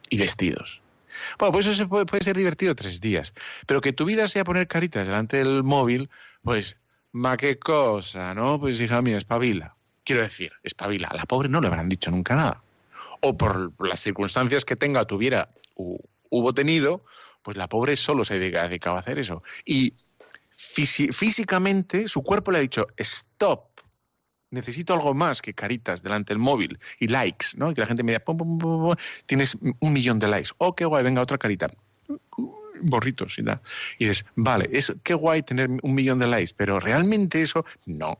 y 0.09 0.17
vestidos. 0.17 0.81
Bueno, 1.37 1.51
pues 1.51 1.65
eso 1.65 1.89
puede, 1.89 2.05
puede, 2.05 2.23
ser 2.23 2.37
divertido 2.37 2.73
tres 2.73 3.01
días. 3.01 3.33
Pero 3.65 3.81
que 3.81 3.91
tu 3.91 4.05
vida 4.05 4.27
sea 4.29 4.45
poner 4.45 4.67
caritas 4.67 5.07
delante 5.07 5.37
del 5.37 5.63
móvil, 5.63 6.09
pues, 6.41 6.77
ma 7.11 7.35
qué 7.35 7.59
cosa, 7.59 8.33
¿no? 8.33 8.59
Pues 8.59 8.79
hija 8.79 9.01
mía, 9.01 9.17
espabila. 9.17 9.76
Quiero 10.07 10.21
decir, 10.21 10.53
espabila. 10.63 11.09
A 11.09 11.15
la 11.17 11.25
pobre 11.25 11.49
no 11.49 11.59
le 11.59 11.67
habrán 11.67 11.89
dicho 11.89 12.09
nunca 12.11 12.33
nada. 12.33 12.63
O 13.19 13.35
por 13.35 13.73
las 13.85 13.99
circunstancias 13.99 14.63
que 14.63 14.77
tenga, 14.77 15.03
tuviera, 15.03 15.49
u, 15.75 15.97
hubo 16.29 16.53
tenido, 16.53 17.03
pues 17.41 17.57
la 17.57 17.67
pobre 17.67 17.97
solo 17.97 18.23
se 18.23 18.39
dedicaba 18.39 18.95
a 18.95 18.99
hacer 19.01 19.19
eso. 19.19 19.43
Y 19.65 19.95
físicamente 20.55 22.07
su 22.07 22.23
cuerpo 22.23 22.53
le 22.53 22.59
ha 22.59 22.61
dicho, 22.61 22.87
stop, 22.95 23.81
necesito 24.49 24.93
algo 24.93 25.13
más 25.13 25.41
que 25.41 25.53
caritas 25.53 26.01
delante 26.01 26.33
del 26.33 26.39
móvil 26.39 26.79
y 27.01 27.09
likes, 27.09 27.47
¿no? 27.57 27.71
Y 27.71 27.73
que 27.73 27.81
la 27.81 27.87
gente 27.87 28.03
me 28.03 28.13
diga, 28.13 28.23
pum, 28.23 28.37
pum, 28.37 28.57
pum, 28.57 28.95
tienes 29.25 29.57
un 29.61 29.91
millón 29.91 30.19
de 30.19 30.29
likes. 30.29 30.51
Oh, 30.57 30.73
qué 30.73 30.85
guay, 30.85 31.03
venga, 31.03 31.21
otra 31.21 31.37
carita. 31.37 31.69
Borritos 32.79 33.37
y 33.39 33.41
da. 33.41 33.61
Y 33.99 34.05
dices, 34.05 34.25
vale, 34.35 34.69
es 34.71 34.95
qué 35.03 35.15
guay 35.15 35.41
tener 35.43 35.67
un 35.69 35.93
millón 35.93 36.17
de 36.17 36.27
likes, 36.27 36.53
pero 36.55 36.79
realmente 36.79 37.41
eso, 37.41 37.65
no. 37.85 38.17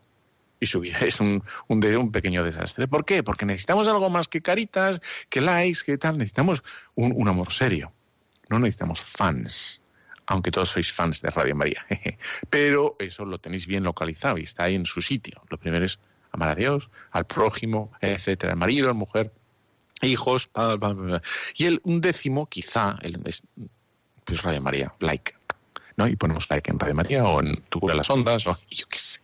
Y 0.60 0.65
su 0.65 0.80
vida 0.80 1.00
es 1.02 1.20
un, 1.20 1.43
un, 1.67 2.12
pequeño 2.12 2.43
desastre. 2.43 2.88
¿Por 2.88 3.06
qué? 3.06 3.24
Porque 3.24 3.46
necesitamos 3.46 3.88
algo 3.88 4.10
más 4.10 4.28
que 4.28 4.41
caritas, 4.41 5.00
que 5.30 5.41
likes, 5.41 5.80
que 5.86 5.98
tal. 5.98 6.17
Necesitamos 6.17 6.63
un, 6.96 7.13
un 7.15 7.28
amor 7.28 7.52
serio. 7.52 7.91
No 8.50 8.60
necesitamos 8.60 9.02
fans 9.02 9.82
aunque 10.30 10.52
todos 10.52 10.70
sois 10.70 10.91
fans 10.91 11.22
de 11.22 11.30
Radio 11.30 11.56
María. 11.56 11.86
Pero 12.50 12.98
eso 13.00 13.26
lo 13.26 13.39
tenéis 13.39 13.65
bien 13.65 13.84
localizado 13.84 14.38
y 14.38 14.43
está 14.43 14.63
ahí 14.63 14.76
en 14.76 14.86
su 14.86 15.02
sitio. 15.02 15.41
Lo 15.50 15.58
primero 15.58 15.86
es 15.86 16.00
amar 16.32 16.50
a 16.50 16.56
Dios, 16.56 16.89
al 17.12 17.26
prójimo, 17.26 17.91
etcétera, 18.02 18.52
al 18.52 18.60
marido, 18.60 18.86
a 18.86 18.89
la 18.89 18.93
mujer, 18.93 19.32
hijos, 20.02 20.50
y 21.56 21.65
el 21.65 21.82
un 21.84 22.02
décimo, 22.02 22.48
quizá, 22.48 22.98
el, 23.02 23.20
pues 24.26 24.43
Radio 24.43 24.62
María, 24.62 24.93
like, 25.00 25.34
¿no? 25.96 26.08
Y 26.08 26.15
ponemos 26.15 26.50
like 26.50 26.70
en 26.70 26.80
Radio 26.80 26.96
María 26.96 27.24
o 27.24 27.41
en 27.41 27.62
Tu 27.70 27.80
cura 27.80 27.96
las 27.96 28.10
ondas, 28.10 28.46
o 28.48 28.58
yo 28.70 28.88
qué 28.88 29.00
sé. 29.00 29.22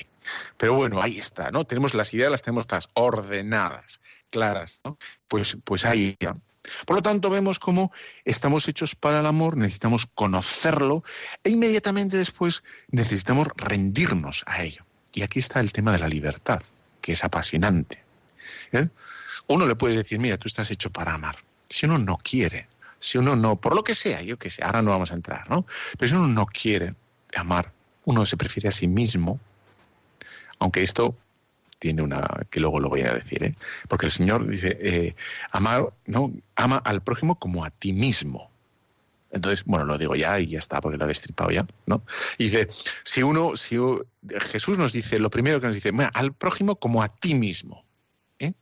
Pero 0.57 0.73
bueno, 0.75 1.01
ahí 1.01 1.17
está, 1.17 1.51
¿no? 1.51 1.65
Tenemos 1.65 1.93
las 1.93 2.13
ideas, 2.13 2.31
las 2.31 2.41
tenemos 2.41 2.67
todas 2.67 2.89
ordenadas, 2.93 3.99
claras, 4.29 4.81
¿no? 4.83 4.97
Pues, 5.27 5.57
pues 5.63 5.86
ahí 5.86 6.15
ya. 6.19 6.36
Por 6.86 6.95
lo 6.95 7.01
tanto, 7.01 7.29
vemos 7.29 7.59
cómo 7.59 7.91
estamos 8.23 8.67
hechos 8.67 8.95
para 8.95 9.19
el 9.19 9.25
amor, 9.25 9.57
necesitamos 9.57 10.05
conocerlo 10.05 11.03
e 11.43 11.49
inmediatamente 11.49 12.17
después 12.17 12.63
necesitamos 12.89 13.47
rendirnos 13.55 14.43
a 14.45 14.63
ello. 14.63 14.86
Y 15.13 15.23
aquí 15.23 15.39
está 15.39 15.59
el 15.59 15.73
tema 15.73 15.91
de 15.91 15.99
la 15.99 16.07
libertad, 16.07 16.63
que 17.01 17.12
es 17.12 17.23
apasionante. 17.23 18.03
¿eh? 18.71 18.88
Uno 19.47 19.67
le 19.67 19.75
puede 19.75 19.97
decir, 19.97 20.19
mira, 20.19 20.38
tú 20.38 20.47
estás 20.47 20.71
hecho 20.71 20.89
para 20.89 21.13
amar. 21.13 21.38
Si 21.65 21.86
uno 21.86 21.97
no 21.97 22.17
quiere, 22.17 22.67
si 22.99 23.17
uno 23.17 23.36
no, 23.36 23.57
por 23.57 23.75
lo 23.75 23.83
que 23.83 23.95
sea, 23.95 24.21
yo 24.21 24.38
que 24.38 24.49
sé, 24.49 24.63
ahora 24.63 24.81
no 24.81 24.91
vamos 24.91 25.12
a 25.12 25.15
entrar, 25.15 25.49
¿no? 25.49 25.65
Pero 25.97 26.09
si 26.09 26.15
uno 26.15 26.27
no 26.27 26.45
quiere 26.45 26.95
amar, 27.36 27.73
uno 28.05 28.25
se 28.25 28.38
prefiere 28.38 28.69
a 28.69 28.71
sí 28.71 28.88
mismo, 28.88 29.39
aunque 30.63 30.82
esto 30.82 31.17
tiene 31.78 32.02
una 32.02 32.26
que 32.49 32.62
luego 32.62 32.80
lo 32.80 32.88
voy 32.88 33.02
a 33.02 33.13
decir, 33.13 33.43
¿eh? 33.43 33.52
porque 33.89 34.06
el 34.06 34.13
Señor 34.13 34.47
dice 34.47 34.78
eh, 34.80 35.15
amar, 35.52 35.93
no, 36.06 36.34
ama 36.56 36.78
al 36.78 37.04
prójimo 37.04 37.38
como 37.38 37.65
a 37.65 37.69
ti 37.69 37.91
mismo. 37.91 38.49
Entonces, 39.30 39.65
bueno, 39.65 39.84
lo 39.84 39.97
digo 39.97 40.15
ya 40.15 40.39
y 40.39 40.47
ya 40.47 40.60
está, 40.60 40.80
porque 40.80 40.98
lo 40.98 41.04
he 41.04 41.10
destripado 41.10 41.52
ya, 41.52 41.67
¿no? 41.85 42.06
Y 42.37 42.46
dice, 42.46 42.69
si 43.04 43.23
uno, 43.23 43.58
si 43.58 43.77
Jesús 44.52 44.77
nos 44.77 44.94
dice, 44.94 45.19
lo 45.19 45.29
primero 45.29 45.60
que 45.60 45.67
nos 45.67 45.75
dice, 45.75 45.92
al 46.13 46.33
prójimo 46.33 46.77
como 46.77 47.04
a 47.04 47.10
ti 47.10 47.33
mismo. 47.33 47.83
¿eh? 48.40 48.54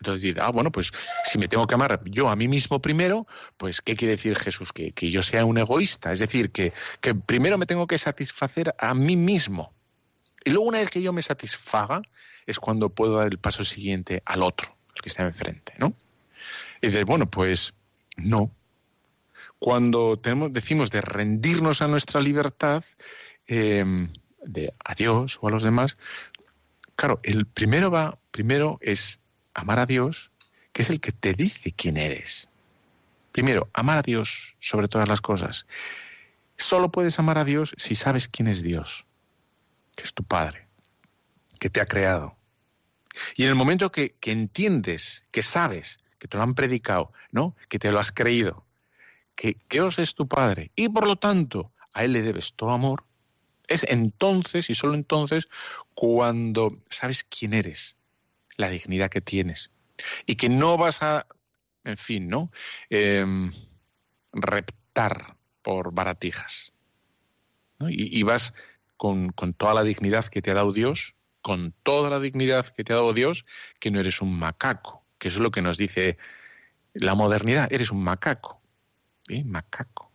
Entonces 0.00 0.22
dice, 0.22 0.40
ah, 0.40 0.50
bueno, 0.50 0.72
pues 0.72 0.92
si 1.24 1.36
me 1.36 1.48
tengo 1.48 1.66
que 1.66 1.74
amar 1.74 2.00
yo 2.06 2.30
a 2.30 2.36
mí 2.36 2.48
mismo 2.48 2.80
primero, 2.80 3.26
pues 3.58 3.82
¿qué 3.82 3.96
quiere 3.96 4.12
decir 4.12 4.34
Jesús? 4.38 4.72
Que, 4.72 4.92
que 4.92 5.10
yo 5.10 5.20
sea 5.22 5.44
un 5.44 5.58
egoísta, 5.58 6.12
es 6.12 6.20
decir, 6.20 6.52
que, 6.52 6.72
que 7.02 7.14
primero 7.14 7.58
me 7.58 7.66
tengo 7.66 7.86
que 7.86 7.98
satisfacer 7.98 8.74
a 8.78 8.94
mí 8.94 9.16
mismo. 9.16 9.74
Y 10.44 10.50
luego 10.50 10.68
una 10.68 10.78
vez 10.78 10.90
que 10.90 11.02
yo 11.02 11.12
me 11.12 11.22
satisfaga, 11.22 12.02
es 12.46 12.58
cuando 12.58 12.88
puedo 12.88 13.16
dar 13.16 13.28
el 13.28 13.38
paso 13.38 13.64
siguiente 13.64 14.22
al 14.24 14.42
otro, 14.42 14.74
al 14.94 15.02
que 15.02 15.08
está 15.08 15.24
enfrente, 15.24 15.74
¿no? 15.78 15.94
Y 16.80 16.86
dices, 16.88 17.04
bueno, 17.04 17.30
pues 17.30 17.74
no. 18.16 18.50
Cuando 19.58 20.18
tenemos, 20.18 20.52
decimos 20.52 20.90
de 20.90 21.00
rendirnos 21.00 21.82
a 21.82 21.88
nuestra 21.88 22.20
libertad, 22.20 22.84
em, 23.46 24.12
de 24.42 24.72
a 24.84 24.94
Dios 24.94 25.38
o 25.42 25.48
a 25.48 25.50
los 25.50 25.62
demás, 25.62 25.98
claro, 26.94 27.20
el 27.22 27.46
primero 27.46 27.90
va, 27.90 28.18
primero 28.30 28.78
es 28.80 29.20
amar 29.54 29.78
a 29.78 29.86
Dios, 29.86 30.30
que 30.72 30.82
es 30.82 30.90
el 30.90 31.00
que 31.00 31.12
te 31.12 31.34
dice 31.34 31.72
quién 31.72 31.96
eres. 31.96 32.48
Primero, 33.32 33.68
amar 33.72 33.98
a 33.98 34.02
Dios 34.02 34.56
sobre 34.60 34.88
todas 34.88 35.08
las 35.08 35.20
cosas. 35.20 35.66
Solo 36.56 36.90
puedes 36.90 37.18
amar 37.18 37.38
a 37.38 37.44
Dios 37.44 37.74
si 37.76 37.94
sabes 37.94 38.28
quién 38.28 38.48
es 38.48 38.62
Dios, 38.62 39.06
que 39.98 40.04
es 40.04 40.14
tu 40.14 40.22
Padre, 40.22 40.68
que 41.58 41.70
te 41.70 41.80
ha 41.80 41.86
creado, 41.86 42.38
y 43.34 43.42
en 43.42 43.48
el 43.48 43.56
momento 43.56 43.90
que, 43.90 44.14
entiendes, 44.22 45.24
que 45.32 45.42
sabes, 45.42 45.98
que 46.20 46.28
te 46.28 46.36
lo 46.36 46.44
han 46.44 46.54
predicado, 46.54 47.12
¿no? 47.32 47.56
Que 47.68 47.80
te 47.80 47.90
lo 47.90 47.98
has 47.98 48.12
creído, 48.12 48.64
que 49.34 49.56
Dios 49.68 49.98
es 49.98 50.14
tu 50.14 50.28
Padre 50.28 50.70
y 50.76 50.88
por 50.88 51.04
lo 51.04 51.16
tanto 51.16 51.72
a 51.92 52.04
Él 52.04 52.12
le 52.12 52.22
debes 52.22 52.54
todo 52.54 52.70
amor, 52.70 53.04
es 53.66 53.84
entonces 53.88 54.70
y 54.70 54.76
solo 54.76 54.94
entonces 54.94 55.48
cuando 55.94 56.80
sabes 56.88 57.24
quién 57.24 57.52
eres, 57.52 57.96
la 58.56 58.70
dignidad 58.70 59.10
que 59.10 59.20
tienes 59.20 59.72
y 60.26 60.36
que 60.36 60.48
no 60.48 60.76
vas 60.76 61.02
a, 61.02 61.26
en 61.82 61.96
fin, 61.96 62.28
¿no? 62.28 62.52
Em, 62.88 63.52
reptar 64.32 65.36
por 65.62 65.92
baratijas. 65.92 66.72
Y, 67.90 68.24
vas 68.24 68.54
con, 68.98 69.30
con 69.30 69.54
toda 69.54 69.72
la 69.72 69.84
dignidad 69.84 70.26
que 70.26 70.42
te 70.42 70.50
ha 70.50 70.54
dado 70.54 70.74
Dios, 70.74 71.14
con 71.40 71.72
toda 71.82 72.10
la 72.10 72.20
dignidad 72.20 72.66
que 72.66 72.84
te 72.84 72.92
ha 72.92 72.96
dado 72.96 73.14
Dios, 73.14 73.46
que 73.80 73.90
no 73.90 74.00
eres 74.00 74.20
un 74.20 74.38
macaco, 74.38 75.06
que 75.16 75.28
es 75.28 75.38
lo 75.38 75.50
que 75.50 75.62
nos 75.62 75.78
dice 75.78 76.18
la 76.92 77.14
modernidad, 77.14 77.72
eres 77.72 77.90
un 77.90 78.02
macaco, 78.02 78.60
¿eh? 79.28 79.44
macaco. 79.44 80.12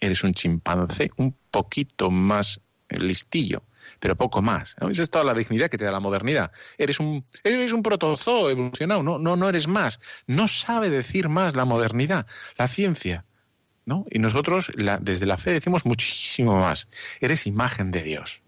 Eres 0.00 0.24
un 0.24 0.34
chimpancé 0.34 1.12
un 1.16 1.36
poquito 1.50 2.10
más 2.10 2.60
listillo, 2.88 3.62
pero 4.00 4.16
poco 4.16 4.42
más. 4.42 4.74
Esa 4.90 5.02
es 5.02 5.10
toda 5.10 5.24
la 5.24 5.34
dignidad 5.34 5.70
que 5.70 5.78
te 5.78 5.84
da 5.84 5.92
la 5.92 6.00
modernidad. 6.00 6.50
Eres 6.76 6.98
un, 6.98 7.24
eres 7.44 7.72
un 7.72 7.82
protozoo 7.82 8.50
evolucionado, 8.50 9.02
no, 9.02 9.18
no, 9.18 9.36
no 9.36 9.48
eres 9.48 9.68
más. 9.68 10.00
No 10.26 10.48
sabe 10.48 10.90
decir 10.90 11.28
más 11.28 11.54
la 11.54 11.64
modernidad, 11.64 12.26
la 12.56 12.68
ciencia. 12.68 13.24
Y 14.10 14.18
nosotros 14.18 14.70
desde 15.00 15.26
la 15.26 15.38
fe 15.38 15.52
decimos 15.52 15.84
muchísimo 15.84 16.58
más. 16.58 16.88
Eres 17.20 17.46
imagen 17.46 17.90
de 17.90 18.02
Dios. 18.02 18.42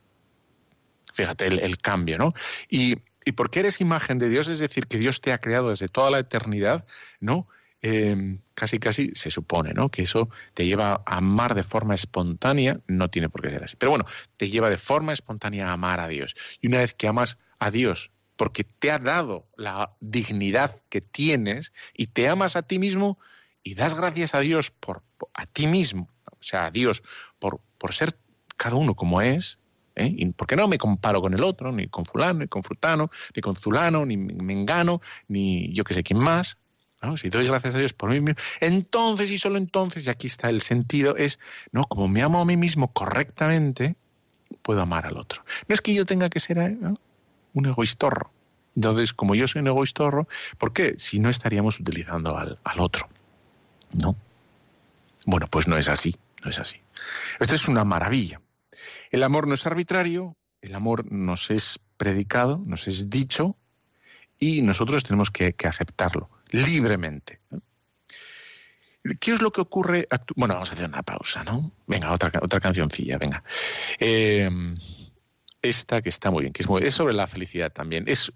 Fíjate 1.13 1.47
el, 1.47 1.79
cambio, 1.79 2.19
¿no? 2.19 2.31
Y, 2.69 2.97
y 3.25 3.33
porque 3.33 3.61
eres 3.61 3.81
imagen 3.81 4.19
de 4.19 4.29
Dios, 4.29 4.49
es 4.49 4.59
decir, 4.59 4.87
que 4.87 4.99
Dios 4.99 5.21
te 5.21 5.33
ha 5.33 5.39
creado 5.39 5.71
desde 5.71 5.89
toda 5.89 6.11
la 6.11 6.19
eternidad, 6.19 6.85
¿no? 7.21 7.49
Em, 7.87 8.41
casi 8.55 8.79
casi 8.79 9.11
se 9.15 9.31
supone, 9.31 9.75
¿no? 9.75 9.91
Que 9.91 10.03
eso 10.03 10.31
te 10.55 10.65
lleva 10.65 11.03
a 11.05 11.19
amar 11.19 11.55
de 11.55 11.63
forma 11.63 11.95
espontánea, 11.95 12.81
no 12.87 13.11
tiene 13.11 13.29
por 13.29 13.43
qué 13.43 13.51
ser 13.51 13.63
así, 13.63 13.77
pero 13.77 13.91
bueno, 13.91 14.07
te 14.39 14.49
lleva 14.49 14.71
de 14.71 14.79
forma 14.79 15.13
espontánea 15.13 15.69
a 15.69 15.75
amar 15.75 16.01
a 16.01 16.09
Dios. 16.09 16.35
Y 16.63 16.69
una 16.69 16.79
vez 16.79 16.95
que 16.95 17.09
amas 17.09 17.37
a 17.59 17.71
Dios, 17.71 18.11
porque 18.37 18.65
te 18.65 18.91
ha 18.91 18.99
dado 18.99 19.47
la 19.59 19.95
dignidad 20.01 20.81
que 20.89 21.03
tienes 21.03 21.75
y 21.93 22.07
te 22.07 22.27
amas 22.27 22.57
a 22.57 22.63
ti 22.63 22.79
mismo 22.79 23.19
y 23.65 23.75
das 23.75 23.97
gracias 23.97 24.35
a 24.35 24.41
Dios 24.41 24.71
por, 24.71 25.03
a 25.33 25.47
ti 25.47 25.67
mismo, 25.67 26.09
o 26.31 26.43
sea, 26.43 26.67
a 26.67 26.71
Dios 26.71 27.03
por, 27.41 27.61
por 27.79 27.93
ser 27.93 28.17
cada 28.57 28.77
uno 28.77 28.95
como 28.95 29.21
es, 29.21 29.59
¿eh? 29.97 30.33
Porque 30.37 30.55
no 30.55 30.69
me 30.69 30.79
comparo 30.79 31.21
con 31.21 31.35
el 31.35 31.43
otro, 31.43 31.73
ni 31.73 31.89
con 31.89 32.05
fulano, 32.05 32.41
ni 32.41 32.47
con 32.47 32.63
frutano, 32.63 33.11
ni 33.35 33.43
con 33.43 33.57
zulano, 33.57 34.07
ni 34.07 34.17
mengano, 34.17 35.01
ni 35.29 35.73
yo 35.73 35.83
que 35.83 35.95
sé 35.95 36.03
quién 36.03 36.21
más. 36.21 36.59
Si 37.17 37.29
doy 37.29 37.47
gracias 37.47 37.75
a 37.75 37.79
Dios 37.79 37.93
por 37.93 38.09
mí 38.09 38.21
mismo, 38.21 38.41
entonces 38.61 39.31
y 39.31 39.37
solo 39.37 39.59
entonces, 39.59 40.07
y 40.07 40.11
aquí 40.11 40.27
está 40.27 40.49
el 40.49 40.63
sentido, 40.63 41.17
es, 41.17 41.39
¿no? 41.71 41.85
Como 41.85 42.09
me 42.09 42.23
amo 42.23 42.41
a 42.41 42.47
mí 42.47 42.57
mismo 42.57 42.93
correctamente, 42.93 43.97
puedo 44.63 44.81
amar 44.81 45.05
al 45.07 45.19
otro. 45.19 45.45
No 45.69 45.75
es 45.75 45.83
que 45.83 45.93
yo 45.93 46.07
tenga 46.07 46.31
que 46.31 46.41
ser 46.41 46.59
¿eh? 46.59 46.79
un 47.53 47.67
egoístorro. 47.67 48.33
Entonces, 48.75 49.13
como 49.13 49.35
yo 49.35 49.47
soy 49.47 49.61
un 49.61 49.69
egoístorro, 49.69 50.27
¿por 50.57 50.73
qué? 50.73 50.95
Si 50.97 51.19
no 51.19 51.29
estaríamos 51.29 51.79
utilizando 51.79 52.37
al, 52.39 52.59
al 52.65 52.81
otro. 52.81 53.07
¿No? 53.95 54.17
Bueno, 55.27 55.49
pues 55.49 55.67
no 55.69 55.77
es 55.79 55.89
así, 55.89 56.15
no 56.43 56.51
es 56.51 56.59
así. 56.59 56.77
Esto 57.41 57.55
es 57.55 57.69
una 57.69 57.85
maravilla. 57.85 58.41
El 59.11 59.23
amor 59.23 59.47
no 59.47 59.55
es 59.55 59.67
arbitrario, 59.67 60.37
el 60.61 60.75
amor 60.75 61.11
nos 61.11 61.51
es 61.51 61.79
predicado, 61.97 62.61
nos 62.65 62.89
es 62.89 63.11
dicho 63.11 63.57
y 64.39 64.63
nosotros 64.63 65.05
tenemos 65.05 65.31
que, 65.31 65.55
aceptarlo 65.65 66.31
libremente. 66.51 67.41
¿Qué 69.21 69.33
es 69.33 69.43
lo 69.43 69.53
que 69.53 69.61
ocurre? 69.61 70.09
Bueno, 70.35 70.55
vamos 70.55 70.71
a 70.71 70.75
hacer 70.75 70.89
una 70.89 71.03
pausa, 71.03 71.45
¿no? 71.45 71.73
Venga, 71.87 72.13
otra, 72.13 72.33
otra 72.43 72.61
cancioncilla, 72.61 73.19
venga. 73.19 73.45
Eh, 73.99 74.49
esta 75.61 76.03
que 76.03 76.09
está 76.09 76.31
muy 76.31 76.43
bien, 76.43 76.53
que 76.53 76.63
es, 76.63 76.69
es 76.83 76.95
sobre 76.95 77.15
la 77.15 77.27
felicidad 77.27 77.73
también. 77.73 78.05
Es 78.07 78.33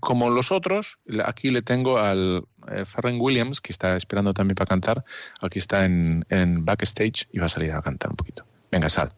como 0.00 0.30
los 0.30 0.52
otros, 0.52 0.98
aquí 1.24 1.50
le 1.50 1.62
tengo 1.62 1.98
al 1.98 2.44
eh, 2.70 2.84
Farren 2.84 3.20
Williams, 3.20 3.60
que 3.60 3.72
está 3.72 3.96
esperando 3.96 4.34
también 4.34 4.56
para 4.56 4.68
cantar. 4.68 5.04
Aquí 5.40 5.58
está 5.58 5.84
en, 5.84 6.24
en 6.28 6.64
backstage 6.64 7.28
y 7.32 7.38
va 7.38 7.46
a 7.46 7.48
salir 7.48 7.72
a 7.72 7.82
cantar 7.82 8.10
un 8.10 8.16
poquito. 8.16 8.44
Venga, 8.70 8.88
sal. 8.88 9.12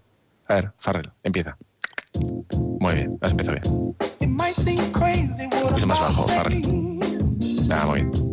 A 0.46 0.54
ver, 0.54 0.72
Farrell, 0.78 1.10
empieza. 1.22 1.56
Muy 2.80 2.94
bien, 2.94 3.18
has 3.20 3.30
empezado 3.32 3.58
bien. 3.60 3.74
Un 4.22 5.68
poquito 5.68 5.86
más 5.86 6.00
bajo, 6.00 6.28
Farrell. 6.28 6.62
Ah, 7.70 7.84
muy 7.86 8.02
bien. 8.02 8.27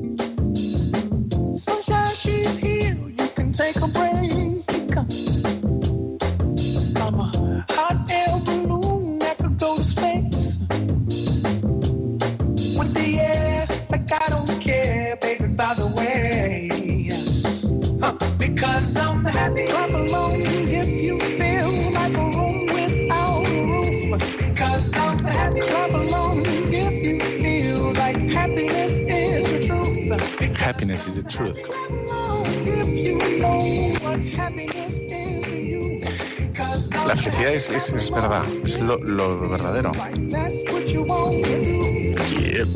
Happiness 30.75 31.07
is 31.07 31.23
the 31.23 31.29
truth. 31.29 31.57
La 37.07 37.15
felicidad 37.15 37.53
es, 37.53 37.69
es, 37.69 37.93
es 37.93 38.11
verdad, 38.11 38.43
es 38.65 38.81
lo, 38.81 38.97
lo 38.97 39.49
verdadero. 39.49 39.93
Yep. 42.33 42.67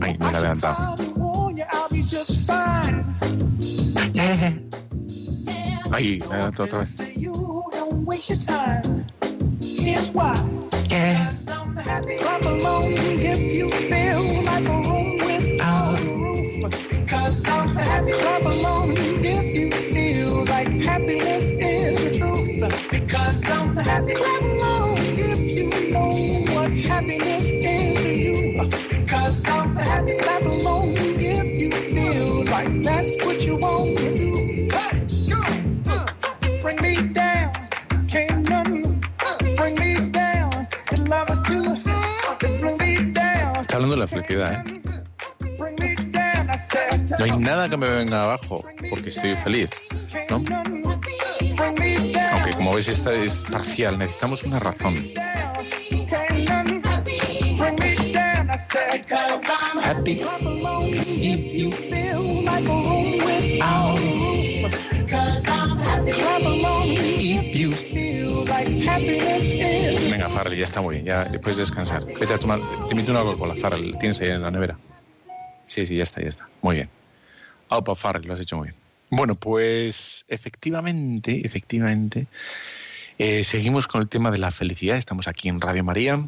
Ay, 0.00 0.16
me 0.18 0.32
la 0.32 0.38
he 0.38 1.07
levantado. 5.98 5.98
Ahí, 5.98 6.20
adelante 6.30 6.62
otra 6.62 6.78
vez. 6.78 6.94
Yeah. 10.88 11.32
Clap 12.20 12.42
along 12.42 12.92
if 13.20 13.40
you 13.54 13.70
feel 13.70 14.22
like 14.44 14.66
a 14.66 14.78
room 14.88 15.18
without 15.18 16.00
a 16.00 16.14
roof. 16.16 17.08
Cause 17.08 17.44
I'm 17.46 17.76
happy. 17.76 18.12
Clap 18.12 18.42
along 18.42 18.92
if 18.96 19.54
you 19.54 19.70
feel 19.70 20.44
like 20.46 20.68
happiness 20.84 21.50
is 21.50 22.12
the 22.12 22.18
truth. 22.18 22.90
Because 22.90 23.50
I'm 23.50 23.76
happy. 23.76 24.47
Felicidad, 44.08 44.66
¿eh? 44.66 44.80
No 47.18 47.24
hay 47.24 47.38
nada 47.38 47.68
que 47.68 47.76
me 47.76 47.88
venga 47.88 48.22
abajo 48.22 48.64
porque 48.90 49.08
estoy 49.08 49.34
feliz, 49.36 49.70
¿no? 50.30 50.42
Aunque 52.32 52.52
como 52.54 52.74
ves 52.74 52.88
esta 52.88 53.12
es 53.12 53.44
parcial, 53.44 53.98
necesitamos 53.98 54.42
una 54.44 54.58
razón. 54.58 54.96
Happy 59.82 60.20
if 67.20 67.56
you 67.56 67.72
Farrell, 70.38 70.56
ya 70.56 70.66
está 70.66 70.80
muy 70.80 70.94
bien, 70.94 71.06
ya 71.06 71.28
puedes 71.42 71.56
descansar. 71.56 72.06
Vete 72.06 72.32
a 72.32 72.38
tomar, 72.38 72.60
te 72.60 72.92
invito 72.94 73.10
una 73.10 73.22
Coca-Cola, 73.22 73.56
Farrell, 73.56 73.98
tienes 73.98 74.20
ahí 74.20 74.28
en 74.28 74.40
la 74.40 74.52
nevera. 74.52 74.78
Sí, 75.66 75.84
sí, 75.84 75.96
ya 75.96 76.04
está, 76.04 76.22
ya 76.22 76.28
está. 76.28 76.48
Muy 76.62 76.76
bien. 76.76 76.88
Opa, 77.70 77.96
Farrell, 77.96 78.24
lo 78.24 78.34
has 78.34 78.40
hecho 78.40 78.56
muy 78.56 78.68
bien. 78.68 78.76
Bueno, 79.10 79.34
pues 79.34 80.24
efectivamente, 80.28 81.44
efectivamente, 81.44 82.28
eh, 83.18 83.42
seguimos 83.42 83.88
con 83.88 84.00
el 84.00 84.08
tema 84.08 84.30
de 84.30 84.38
la 84.38 84.52
felicidad. 84.52 84.96
Estamos 84.96 85.26
aquí 85.26 85.48
en 85.48 85.60
Radio 85.60 85.82
María, 85.82 86.24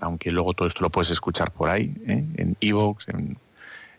aunque 0.00 0.30
luego 0.30 0.54
todo 0.54 0.66
esto 0.66 0.80
lo 0.80 0.88
puedes 0.88 1.10
escuchar 1.10 1.52
por 1.52 1.68
ahí, 1.68 1.94
¿eh? 2.06 2.24
en 2.36 2.56
Evox, 2.58 3.08
en, 3.08 3.36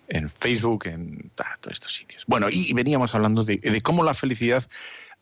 en, 0.08 0.32
Facebook, 0.32 0.88
en 0.88 1.30
todos 1.36 1.74
estos 1.74 1.94
sitios. 1.94 2.24
Bueno, 2.26 2.48
y 2.50 2.74
veníamos 2.74 3.14
hablando 3.14 3.44
de, 3.44 3.82
cómo 3.84 4.04
la 4.04 4.16
felicidad 4.16 4.68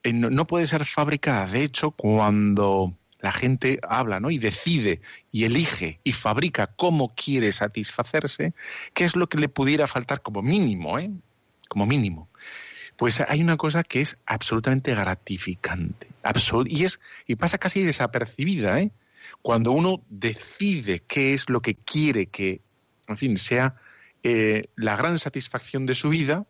eh, 0.04 0.14
no 0.14 0.48
puede 0.48 0.68
ser 0.68 0.86
fabricada. 0.86 1.48
De 1.48 1.66
hecho, 1.66 1.92
cuando 1.92 2.96
la 3.22 3.32
gente 3.32 3.80
habla, 3.88 4.20
¿no? 4.20 4.32
Y 4.32 4.38
decide 4.38 5.02
y 5.32 5.46
elige 5.46 6.00
y 6.04 6.14
fabrica 6.14 6.68
cómo 6.68 7.14
quiere 7.16 7.52
satisfacerse, 7.52 8.54
¿qué 8.94 9.06
es 9.06 9.16
lo 9.16 9.30
que 9.30 9.38
le 9.38 9.50
pudiera 9.50 9.88
faltar 9.88 10.22
como 10.22 10.42
mínimo, 10.42 11.00
¿eh? 11.00 11.12
Como 11.70 11.86
mínimo. 11.86 12.30
Pues 12.98 13.22
hay 13.22 13.42
una 13.42 13.58
cosa 13.58 13.84
que 13.84 14.02
es 14.02 14.18
absolutamente 14.26 14.94
gratificante. 14.94 16.08
y, 16.66 16.84
es, 16.84 17.00
y 17.28 17.36
pasa 17.36 17.58
casi 17.58 17.84
desapercibida, 17.84 18.80
¿eh? 18.80 18.92
Cuando 19.42 19.72
uno 19.72 20.04
decide 20.10 21.02
qué 21.08 21.34
es 21.34 21.50
lo 21.50 21.62
que 21.62 21.76
quiere 21.76 22.28
que, 22.28 22.62
en 23.08 23.18
fin, 23.18 23.38
sea 23.38 23.76
eh, 24.24 24.66
la 24.76 24.96
gran 24.96 25.20
satisfacción 25.20 25.86
de 25.86 25.96
su 25.96 26.10
vida, 26.10 26.46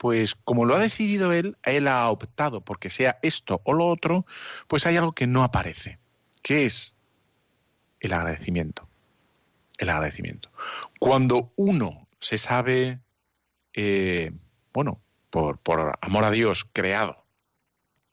pues 0.00 0.34
como 0.34 0.64
lo 0.64 0.74
ha 0.74 0.78
decidido 0.78 1.30
él, 1.30 1.58
él 1.62 1.86
ha 1.86 2.08
optado 2.08 2.64
porque 2.64 2.88
sea 2.88 3.18
esto 3.20 3.60
o 3.64 3.74
lo 3.74 3.86
otro, 3.86 4.24
pues 4.66 4.86
hay 4.86 4.96
algo 4.96 5.12
que 5.12 5.26
no 5.26 5.44
aparece, 5.44 5.98
que 6.40 6.64
es 6.64 6.96
el 8.00 8.14
agradecimiento. 8.14 8.88
El 9.76 9.90
agradecimiento. 9.90 10.50
Cuando 10.98 11.52
uno 11.56 12.08
se 12.18 12.38
sabe, 12.38 13.00
eh, 13.74 14.32
bueno, 14.72 15.02
por, 15.28 15.60
amor 16.00 16.24
a 16.24 16.30
Dios, 16.30 16.66
creado, 16.72 17.26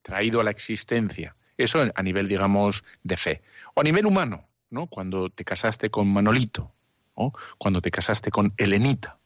traído 0.01 0.41
a 0.41 0.43
la 0.43 0.51
existencia, 0.51 1.37
eso 1.55 1.89
a 1.95 2.03
nivel, 2.03 2.27
digamos, 2.27 2.83
de 3.03 3.15
fe, 3.15 3.41
o 3.75 3.79
a 3.79 3.83
nivel 3.85 4.05
humano, 4.05 4.45
¿no? 4.71 4.87
Cuando 4.87 5.29
te 5.29 5.45
casaste 5.45 5.89
con 5.89 6.09
Manolito, 6.09 6.73
o 7.13 7.31
cuando 7.57 7.81
te 7.81 7.91
casaste 7.91 8.29
con 8.29 8.53
Helenita, 8.57 9.16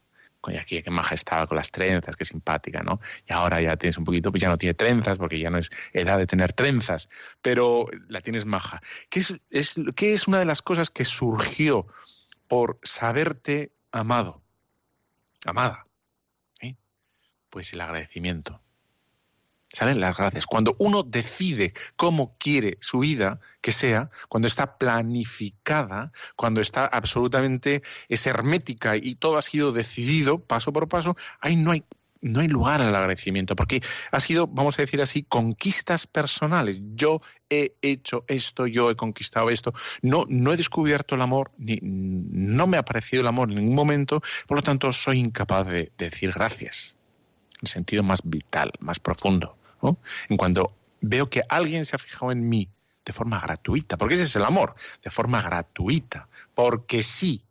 coño, 0.42 0.60
aquí 0.60 0.82
qué 0.82 0.90
maja 0.90 1.14
estaba 1.14 1.46
con 1.46 1.56
las 1.56 1.70
trenzas, 1.70 2.16
qué 2.16 2.24
simpática, 2.24 2.82
¿no? 2.82 3.00
Y 3.26 3.32
ahora 3.32 3.62
ya 3.62 3.76
tienes 3.76 3.96
un 3.96 4.04
poquito, 4.04 4.30
pues 4.30 4.42
ya 4.42 4.48
no 4.48 4.58
tiene 4.58 4.74
trenzas, 4.74 5.16
porque 5.16 5.38
ya 5.38 5.48
no 5.48 5.58
es 5.58 5.70
edad 5.92 6.18
de 6.18 6.26
tener 6.26 6.52
trenzas, 6.52 7.08
pero 7.40 7.86
la 8.08 8.20
tienes 8.20 8.44
maja. 8.44 8.80
¿Qué 9.08 9.20
es, 9.20 9.40
qué 9.94 10.12
es 10.12 10.28
una 10.28 10.40
de 10.40 10.44
las 10.44 10.60
cosas 10.60 10.90
que 10.90 11.04
surgió 11.04 11.86
por 12.48 12.78
saberte 12.82 13.72
amado? 13.92 14.42
Amada. 15.46 15.86
¿eh? 16.60 16.74
Pues 17.48 17.72
el 17.72 17.80
agradecimiento. 17.80 18.60
¿Saben? 19.72 20.00
Las 20.00 20.18
gracias. 20.18 20.46
Cuando 20.46 20.76
uno 20.78 21.02
decide 21.02 21.72
cómo 21.96 22.36
quiere 22.38 22.76
su 22.80 22.98
vida 22.98 23.40
que 23.62 23.72
sea, 23.72 24.10
cuando 24.28 24.46
está 24.46 24.76
planificada, 24.76 26.12
cuando 26.36 26.60
está 26.60 26.86
absolutamente 26.86 27.82
es 28.08 28.26
hermética 28.26 28.96
y 28.96 29.14
todo 29.14 29.38
ha 29.38 29.42
sido 29.42 29.72
decidido 29.72 30.44
paso 30.44 30.74
por 30.74 30.88
paso, 30.88 31.16
ahí 31.40 31.56
no 31.56 31.70
hay 31.70 31.84
no 32.24 32.38
hay 32.38 32.46
lugar 32.46 32.80
al 32.80 32.94
agradecimiento, 32.94 33.56
porque 33.56 33.82
ha 34.12 34.20
sido, 34.20 34.46
vamos 34.46 34.78
a 34.78 34.82
decir 34.82 35.02
así, 35.02 35.24
conquistas 35.24 36.06
personales. 36.06 36.78
Yo 36.94 37.20
he 37.50 37.74
hecho 37.82 38.24
esto, 38.28 38.68
yo 38.68 38.90
he 38.90 38.94
conquistado 38.94 39.50
esto. 39.50 39.74
No, 40.02 40.24
no 40.28 40.52
he 40.52 40.56
descubierto 40.56 41.16
el 41.16 41.22
amor, 41.22 41.50
ni 41.58 41.80
no 41.82 42.68
me 42.68 42.76
ha 42.76 42.84
parecido 42.84 43.22
el 43.22 43.26
amor 43.26 43.50
en 43.50 43.56
ningún 43.56 43.74
momento, 43.74 44.22
por 44.46 44.56
lo 44.56 44.62
tanto 44.62 44.92
soy 44.92 45.18
incapaz 45.18 45.66
de, 45.66 45.90
de 45.98 46.10
decir 46.10 46.30
gracias, 46.32 46.96
en 47.60 47.66
sentido 47.66 48.04
más 48.04 48.20
vital, 48.22 48.70
más 48.78 49.00
profundo. 49.00 49.58
En 50.28 50.36
cuanto 50.36 50.74
veo 51.00 51.28
que 51.28 51.42
alguien 51.48 51.84
se 51.84 51.96
ha 51.96 51.98
fijado 51.98 52.32
en 52.32 52.48
mí 52.48 52.68
de 53.04 53.12
forma 53.12 53.40
gratuita, 53.40 53.96
porque 53.96 54.14
ese 54.14 54.24
es 54.24 54.36
el 54.36 54.44
amor, 54.44 54.74
de 55.02 55.10
forma 55.10 55.42
gratuita, 55.42 56.28
porque 56.54 57.02
sí, 57.02 57.44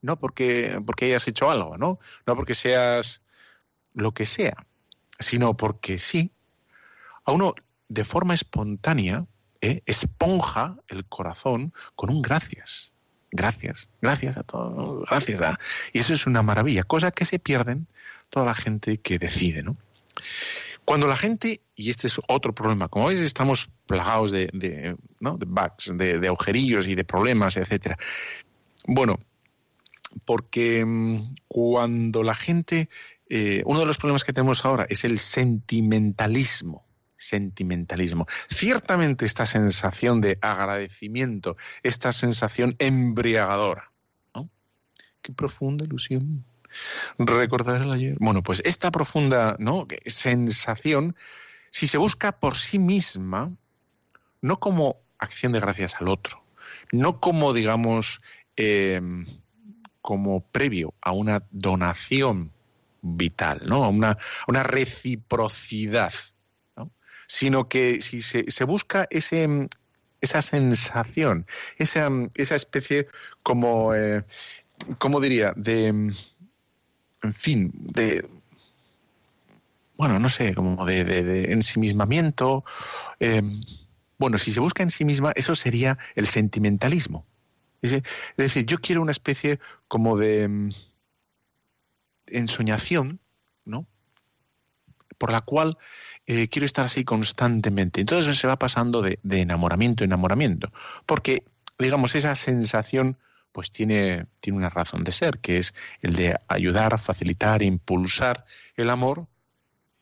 no 0.00 0.18
porque, 0.18 0.80
porque 0.84 1.06
hayas 1.06 1.28
hecho 1.28 1.50
algo, 1.50 1.76
¿no? 1.76 1.98
No 2.26 2.36
porque 2.36 2.54
seas 2.54 3.20
lo 3.92 4.12
que 4.12 4.24
sea, 4.24 4.66
sino 5.18 5.56
porque 5.56 5.98
sí, 5.98 6.32
a 7.24 7.32
uno 7.32 7.54
de 7.88 8.04
forma 8.04 8.34
espontánea 8.34 9.26
¿eh? 9.60 9.82
esponja 9.86 10.76
el 10.88 11.04
corazón 11.04 11.72
con 11.94 12.10
un 12.10 12.22
gracias. 12.22 12.92
Gracias, 13.30 13.90
gracias 14.00 14.38
a 14.38 14.42
todos, 14.42 15.04
gracias 15.10 15.42
a... 15.42 15.58
Y 15.92 15.98
eso 15.98 16.14
es 16.14 16.26
una 16.26 16.42
maravilla, 16.42 16.84
cosa 16.84 17.10
que 17.10 17.26
se 17.26 17.38
pierden 17.38 17.86
toda 18.30 18.46
la 18.46 18.54
gente 18.54 18.98
que 18.98 19.18
decide, 19.18 19.62
¿no? 19.62 19.76
Cuando 20.88 21.06
la 21.06 21.16
gente, 21.16 21.60
y 21.74 21.90
este 21.90 22.06
es 22.06 22.18
otro 22.28 22.54
problema, 22.54 22.88
como 22.88 23.08
veis 23.08 23.20
estamos 23.20 23.68
plagados 23.84 24.30
de, 24.30 24.96
bugs, 25.20 25.92
de, 25.94 26.26
agujerillos 26.26 26.88
y 26.88 26.94
de 26.94 27.04
problemas, 27.04 27.58
etcétera. 27.58 27.98
Bueno, 28.86 29.20
porque 30.24 30.82
mm, 30.86 31.30
cuando 31.46 32.22
la 32.22 32.34
gente, 32.34 32.88
eh, 33.28 33.62
uno 33.66 33.80
de 33.80 33.84
los 33.84 33.98
problemas 33.98 34.24
que 34.24 34.32
tenemos 34.32 34.64
ahora 34.64 34.86
es 34.88 35.04
el 35.04 35.18
sentimentalismo 35.18 36.86
sentimentalismo. 37.18 38.26
Ciertamente 38.48 39.26
esta 39.26 39.44
sensación 39.44 40.22
de 40.22 40.38
agradecimiento, 40.40 41.58
esta 41.82 42.12
sensación 42.12 42.76
embriagadora, 42.78 43.92
¿no? 44.34 44.48
Qué 45.20 45.34
profunda 45.34 45.84
ilusión 45.84 46.46
recordar 47.18 47.82
el 47.82 47.92
ayer. 47.92 48.16
Bueno, 48.20 48.42
pues 48.42 48.62
esta 48.64 48.90
profunda 48.90 49.56
¿no? 49.58 49.86
sensación, 50.06 51.16
si 51.70 51.86
se 51.86 51.98
busca 51.98 52.32
por 52.32 52.56
sí 52.56 52.78
misma, 52.78 53.52
no 54.40 54.60
como 54.60 55.00
acción 55.18 55.52
de 55.52 55.60
gracias 55.60 55.96
al 56.00 56.08
otro, 56.08 56.42
no 56.92 57.20
como, 57.20 57.52
digamos, 57.52 58.20
em, 58.56 59.26
como 60.00 60.40
previo 60.40 60.94
a 61.00 61.12
una 61.12 61.44
donación 61.50 62.52
vital, 63.02 63.62
¿no? 63.66 63.84
a 63.84 63.88
una, 63.88 64.18
una 64.46 64.62
reciprocidad, 64.62 66.12
sino 67.26 67.68
que 67.68 68.00
si 68.00 68.22
se, 68.22 68.64
busca 68.64 69.06
ese, 69.10 69.68
esa 70.20 70.42
sensación, 70.42 71.46
esa, 71.76 72.08
esa 72.34 72.56
especie 72.56 73.08
como, 73.42 73.94
eh, 73.94 74.24
¿cómo 74.98 75.20
diría?, 75.20 75.52
de 75.54 76.14
en 77.22 77.34
fin, 77.34 77.72
de, 77.74 78.28
bueno, 79.96 80.20
no 80.20 80.28
sé, 80.28 80.54
como 80.54 80.84
de, 80.86 81.04
de, 81.04 81.52
ensimismamiento. 81.52 82.64
Eh, 83.18 83.42
bueno, 84.16 84.38
si 84.38 84.52
se 84.52 84.60
busca 84.60 84.82
en 84.82 84.90
sí 84.90 85.04
misma, 85.04 85.32
eso 85.34 85.54
sería 85.54 85.98
el 86.14 86.26
sentimentalismo. 86.26 87.26
Es 87.82 88.02
decir, 88.36 88.66
yo 88.66 88.78
quiero 88.78 89.02
una 89.02 89.12
especie 89.12 89.60
como 89.86 90.16
de 90.16 90.48
mm, 90.48 90.70
ensoñación, 92.26 93.20
¿no? 93.64 93.86
Por 95.16 95.32
la 95.32 95.40
cual 95.40 95.78
eh, 96.26 96.48
quiero 96.48 96.66
estar 96.66 96.84
así 96.84 97.04
constantemente. 97.04 98.00
Entonces 98.00 98.36
se 98.38 98.46
va 98.46 98.58
pasando 98.58 99.02
de, 99.02 99.18
de 99.22 99.40
enamoramiento 99.40 100.04
en 100.04 100.10
enamoramiento. 100.10 100.72
Porque, 101.06 101.44
digamos, 101.78 102.14
esa 102.14 102.34
sensación 102.34 103.18
pues 103.52 103.70
tiene, 103.70 104.26
tiene 104.40 104.58
una 104.58 104.68
razón 104.68 105.04
de 105.04 105.12
ser, 105.12 105.38
que 105.38 105.58
es 105.58 105.74
el 106.00 106.14
de 106.14 106.36
ayudar, 106.48 106.98
facilitar, 106.98 107.62
impulsar 107.62 108.44
el 108.76 108.90
amor 108.90 109.26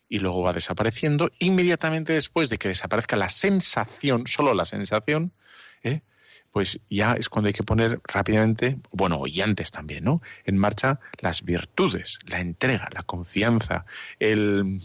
y 0.08 0.18
luego 0.18 0.42
va 0.42 0.52
desapareciendo. 0.52 1.30
Inmediatamente 1.38 2.12
después 2.12 2.48
de 2.48 2.58
que 2.58 2.68
desaparezca 2.68 3.16
la 3.16 3.28
sensación, 3.28 4.26
solo 4.26 4.54
la 4.54 4.64
sensación, 4.64 5.32
¿eh? 5.82 6.00
pues 6.52 6.80
ya 6.88 7.12
es 7.12 7.28
cuando 7.28 7.48
hay 7.48 7.52
que 7.52 7.62
poner 7.62 8.00
rápidamente, 8.04 8.78
bueno, 8.90 9.26
y 9.26 9.40
antes 9.42 9.70
también, 9.70 10.04
¿no? 10.04 10.22
En 10.44 10.56
marcha 10.56 11.00
las 11.20 11.42
virtudes, 11.42 12.18
la 12.26 12.40
entrega, 12.40 12.88
la 12.94 13.02
confianza, 13.02 13.84
el, 14.18 14.80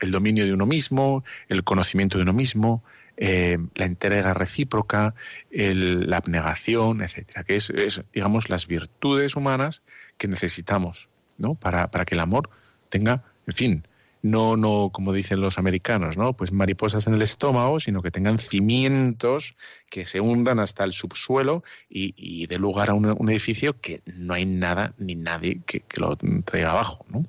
el 0.00 0.10
dominio 0.10 0.44
de 0.44 0.52
uno 0.52 0.66
mismo, 0.66 1.24
el 1.48 1.62
conocimiento 1.62 2.18
de 2.18 2.24
uno 2.24 2.32
mismo, 2.32 2.82
eh, 3.16 3.58
la 3.74 3.84
entrega 3.84 4.32
recíproca, 4.32 5.14
la 5.50 6.16
abnegación, 6.16 7.02
etcétera, 7.02 7.44
que 7.44 7.56
es, 7.56 7.72
digamos, 8.12 8.48
las 8.48 8.66
virtudes 8.66 9.36
humanas 9.36 9.82
que 10.18 10.28
necesitamos, 10.28 11.08
¿no? 11.38 11.54
Para, 11.54 11.90
para 11.90 12.04
que 12.04 12.14
el 12.14 12.20
amor 12.20 12.50
tenga, 12.88 13.24
en 13.46 13.54
fin, 13.54 13.86
no, 14.22 14.56
no, 14.56 14.90
como 14.92 15.12
dicen 15.12 15.40
los 15.40 15.58
americanos, 15.58 16.16
¿no? 16.16 16.34
Pues 16.34 16.52
mariposas 16.52 17.06
en 17.08 17.14
el 17.14 17.22
estómago, 17.22 17.80
sino 17.80 18.02
que 18.02 18.12
tengan 18.12 18.38
cimientos 18.38 19.56
que 19.90 20.06
se 20.06 20.20
hundan 20.20 20.60
hasta 20.60 20.84
el 20.84 20.92
subsuelo 20.92 21.64
y, 21.88 22.14
y 22.16 22.46
dé 22.46 22.58
lugar 22.58 22.90
a 22.90 22.94
un, 22.94 23.30
edificio 23.30 23.80
que 23.80 24.00
no 24.06 24.34
hay 24.34 24.46
nada 24.46 24.94
ni 24.96 25.16
nadie 25.16 25.60
que, 25.66 25.80
que 25.80 26.00
lo 26.00 26.16
traiga 26.44 26.70
abajo, 26.70 27.04
¿no? 27.08 27.26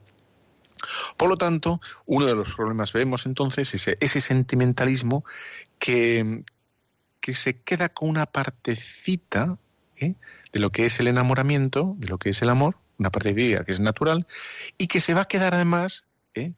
Por 1.17 1.29
lo 1.29 1.37
tanto, 1.37 1.81
uno 2.05 2.25
de 2.25 2.35
los 2.35 2.53
problemas 2.53 2.93
vemos 2.93 3.25
entonces 3.25 3.73
ese, 3.73 3.97
ese 3.99 4.21
sentimentalismo 4.21 5.25
que, 5.79 6.43
que, 7.19 7.33
se 7.33 7.61
queda 7.61 7.89
con 7.89 8.09
una 8.09 8.25
partecita 8.25 9.57
¿eh? 9.97 10.15
de 10.51 10.59
lo 10.59 10.71
que 10.71 10.85
es 10.85 10.99
el 10.99 11.07
enamoramiento, 11.07 11.95
de 11.97 12.07
lo 12.07 12.17
que 12.17 12.29
es 12.29 12.41
el 12.41 12.49
amor, 12.49 12.77
una 12.97 13.11
partecita 13.11 13.63
que 13.63 13.71
es 13.71 13.79
natural, 13.79 14.27
y 14.77 14.87
que 14.87 14.99
se 14.99 15.13
va 15.13 15.21
a 15.21 15.27
quedar 15.27 15.55
además 15.55 16.05
¿eh? 16.35 16.53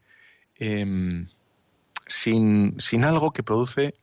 em, 0.55 1.27
sin, 2.07 2.79
sin 2.79 3.03
algo 3.03 3.31
que 3.31 3.43
produce 3.43 3.95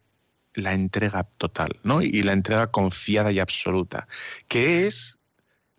la 0.54 0.74
entrega 0.74 1.24
total, 1.24 1.80
¿no? 1.82 2.02
Y 2.02 2.22
la 2.22 2.32
entrega 2.32 2.70
confiada 2.70 3.32
y 3.32 3.38
absoluta, 3.38 4.06
que 4.48 4.86
es 4.86 5.18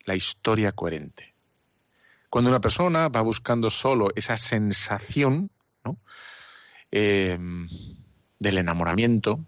la 0.05 0.15
historia 0.15 0.71
coherente. 0.71 1.32
Cuando 2.34 2.49
una 2.49 2.61
persona 2.61 3.09
va 3.09 3.21
buscando 3.21 3.69
solo 3.69 4.09
esa 4.15 4.38
sensación, 4.38 5.51
em, 6.89 7.69
del 8.39 8.57
enamoramiento 8.57 9.39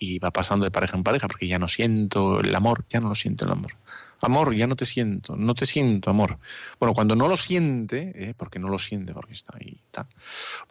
y 0.00 0.18
va 0.18 0.32
pasando 0.32 0.64
de 0.64 0.72
pareja 0.72 0.96
en 0.96 1.04
pareja 1.04 1.28
porque 1.28 1.46
ya 1.46 1.60
no 1.60 1.68
siento 1.68 2.40
el 2.40 2.52
amor, 2.56 2.84
ya 2.90 2.98
no 2.98 3.10
lo 3.10 3.14
siento 3.14 3.44
el 3.44 3.52
amor. 3.52 3.76
Amor, 4.20 4.52
ya 4.56 4.66
no 4.66 4.74
te 4.74 4.84
siento, 4.84 5.36
no 5.36 5.54
te 5.54 5.64
siento 5.64 6.10
amor. 6.10 6.40
Bueno, 6.80 6.92
cuando 6.92 7.14
no 7.14 7.28
lo 7.28 7.36
siente, 7.36 8.10
¿eh? 8.16 8.34
porque 8.36 8.58
no 8.58 8.68
lo 8.68 8.80
siente, 8.80 9.14
porque 9.14 9.34
está 9.34 9.56
ahí, 9.56 9.80
está. 9.86 10.08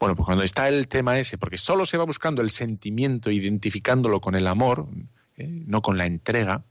Bueno, 0.02 0.18
pues 0.18 0.26
cuando 0.26 0.44
está 0.44 0.68
el 0.68 0.90
tema 0.90 1.18
ese, 1.18 1.38
porque 1.38 1.58
solo 1.58 1.86
se 1.86 1.98
va 1.98 2.04
buscando 2.04 2.42
el 2.42 2.50
sentimiento, 2.50 3.32
identificándolo 3.32 4.20
con 4.20 4.36
el 4.36 4.48
amor, 4.48 4.90
¿eh? 5.38 5.64
no 5.66 5.82
con 5.82 5.98
la 5.98 6.08
entrega, 6.08 6.66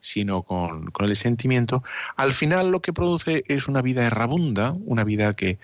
sino 0.00 0.42
con, 0.42 0.90
con, 0.90 1.08
el 1.08 1.16
sentimiento, 1.16 1.82
al 2.16 2.32
final 2.32 2.70
lo 2.70 2.80
que 2.80 2.92
produce 2.92 3.44
es 3.48 3.68
una 3.68 3.82
vida 3.82 4.06
errabunda, 4.06 4.74
una 4.84 5.04
vida 5.04 5.32
que, 5.34 5.58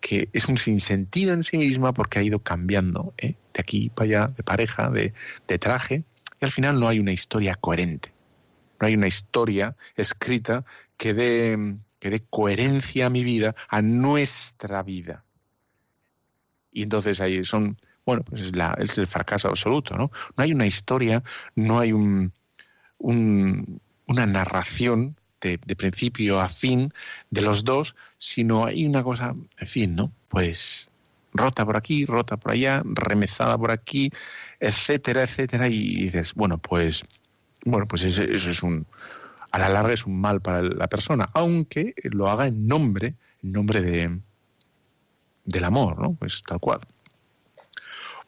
que 0.00 0.28
es 0.32 0.48
un 0.48 0.58
sinsentido 0.58 1.34
en 1.34 1.42
sí 1.42 1.58
misma 1.58 1.92
porque 1.92 2.18
ha 2.18 2.22
ido 2.22 2.40
cambiando 2.40 3.14
¿eh? 3.18 3.34
de 3.54 3.60
aquí 3.60 3.90
para 3.90 4.04
allá, 4.06 4.32
de 4.36 4.42
pareja, 4.42 4.90
de, 4.90 5.12
de 5.46 5.58
traje, 5.58 6.04
y 6.40 6.44
al 6.44 6.52
final 6.52 6.78
no 6.78 6.88
hay 6.88 7.00
una 7.00 7.12
historia 7.12 7.54
coherente 7.54 8.12
no 8.80 8.86
hay 8.86 8.94
una 8.94 9.06
historia 9.06 9.76
escrita 9.96 10.64
que 10.96 11.14
dé, 11.14 11.76
que 11.98 12.22
coherencia 12.30 13.06
a 13.06 13.10
mi 13.10 13.24
vida, 13.24 13.54
a 13.68 13.82
nuestra 13.82 14.82
vida. 14.82 15.24
Y 16.72 16.82
entonces 16.82 17.20
ahí 17.20 17.44
son, 17.44 17.78
bueno, 18.04 18.22
pues 18.22 18.42
es, 18.42 18.56
la, 18.56 18.76
es 18.78 18.98
el 18.98 19.06
fracaso 19.06 19.48
absoluto, 19.48 19.96
¿no? 19.96 20.10
No 20.36 20.44
hay 20.44 20.52
una 20.52 20.66
historia, 20.66 21.22
no 21.54 21.80
hay 21.80 21.92
un, 21.92 22.32
un, 22.98 23.80
una 24.06 24.26
narración 24.26 25.16
de, 25.40 25.58
de, 25.64 25.76
principio 25.76 26.40
a 26.40 26.48
fin 26.48 26.92
de 27.30 27.42
los 27.42 27.64
dos, 27.64 27.94
sino 28.18 28.66
hay 28.66 28.86
una 28.86 29.02
cosa, 29.04 29.34
en 29.58 29.66
fin, 29.66 29.94
¿no? 29.94 30.12
Pues 30.28 30.90
rota 31.32 31.64
por 31.64 31.76
aquí, 31.76 32.04
rota 32.06 32.36
por 32.36 32.52
allá, 32.52 32.82
remezada 32.84 33.56
por 33.56 33.70
aquí, 33.70 34.10
etcétera, 34.58 35.22
etcétera, 35.22 35.68
y 35.68 36.04
dices, 36.04 36.34
bueno, 36.34 36.58
pues 36.58 37.04
bueno, 37.64 37.86
pues 37.86 38.04
eso, 38.04 38.22
es 38.22 38.62
un, 38.62 38.86
a 39.50 39.58
la 39.58 39.68
larga 39.68 39.92
es 39.92 40.06
un 40.06 40.20
mal 40.20 40.40
para 40.40 40.62
la 40.62 40.88
persona, 40.88 41.28
aunque 41.34 41.94
lo 42.04 42.28
haga 42.28 42.46
en 42.46 42.66
nombre, 42.66 43.14
en 43.42 43.52
nombre 43.52 43.80
de, 43.82 44.20
del 45.44 45.64
amor, 45.64 46.00
¿no? 46.00 46.14
Pues 46.14 46.42
tal 46.42 46.60
cual. 46.60 46.80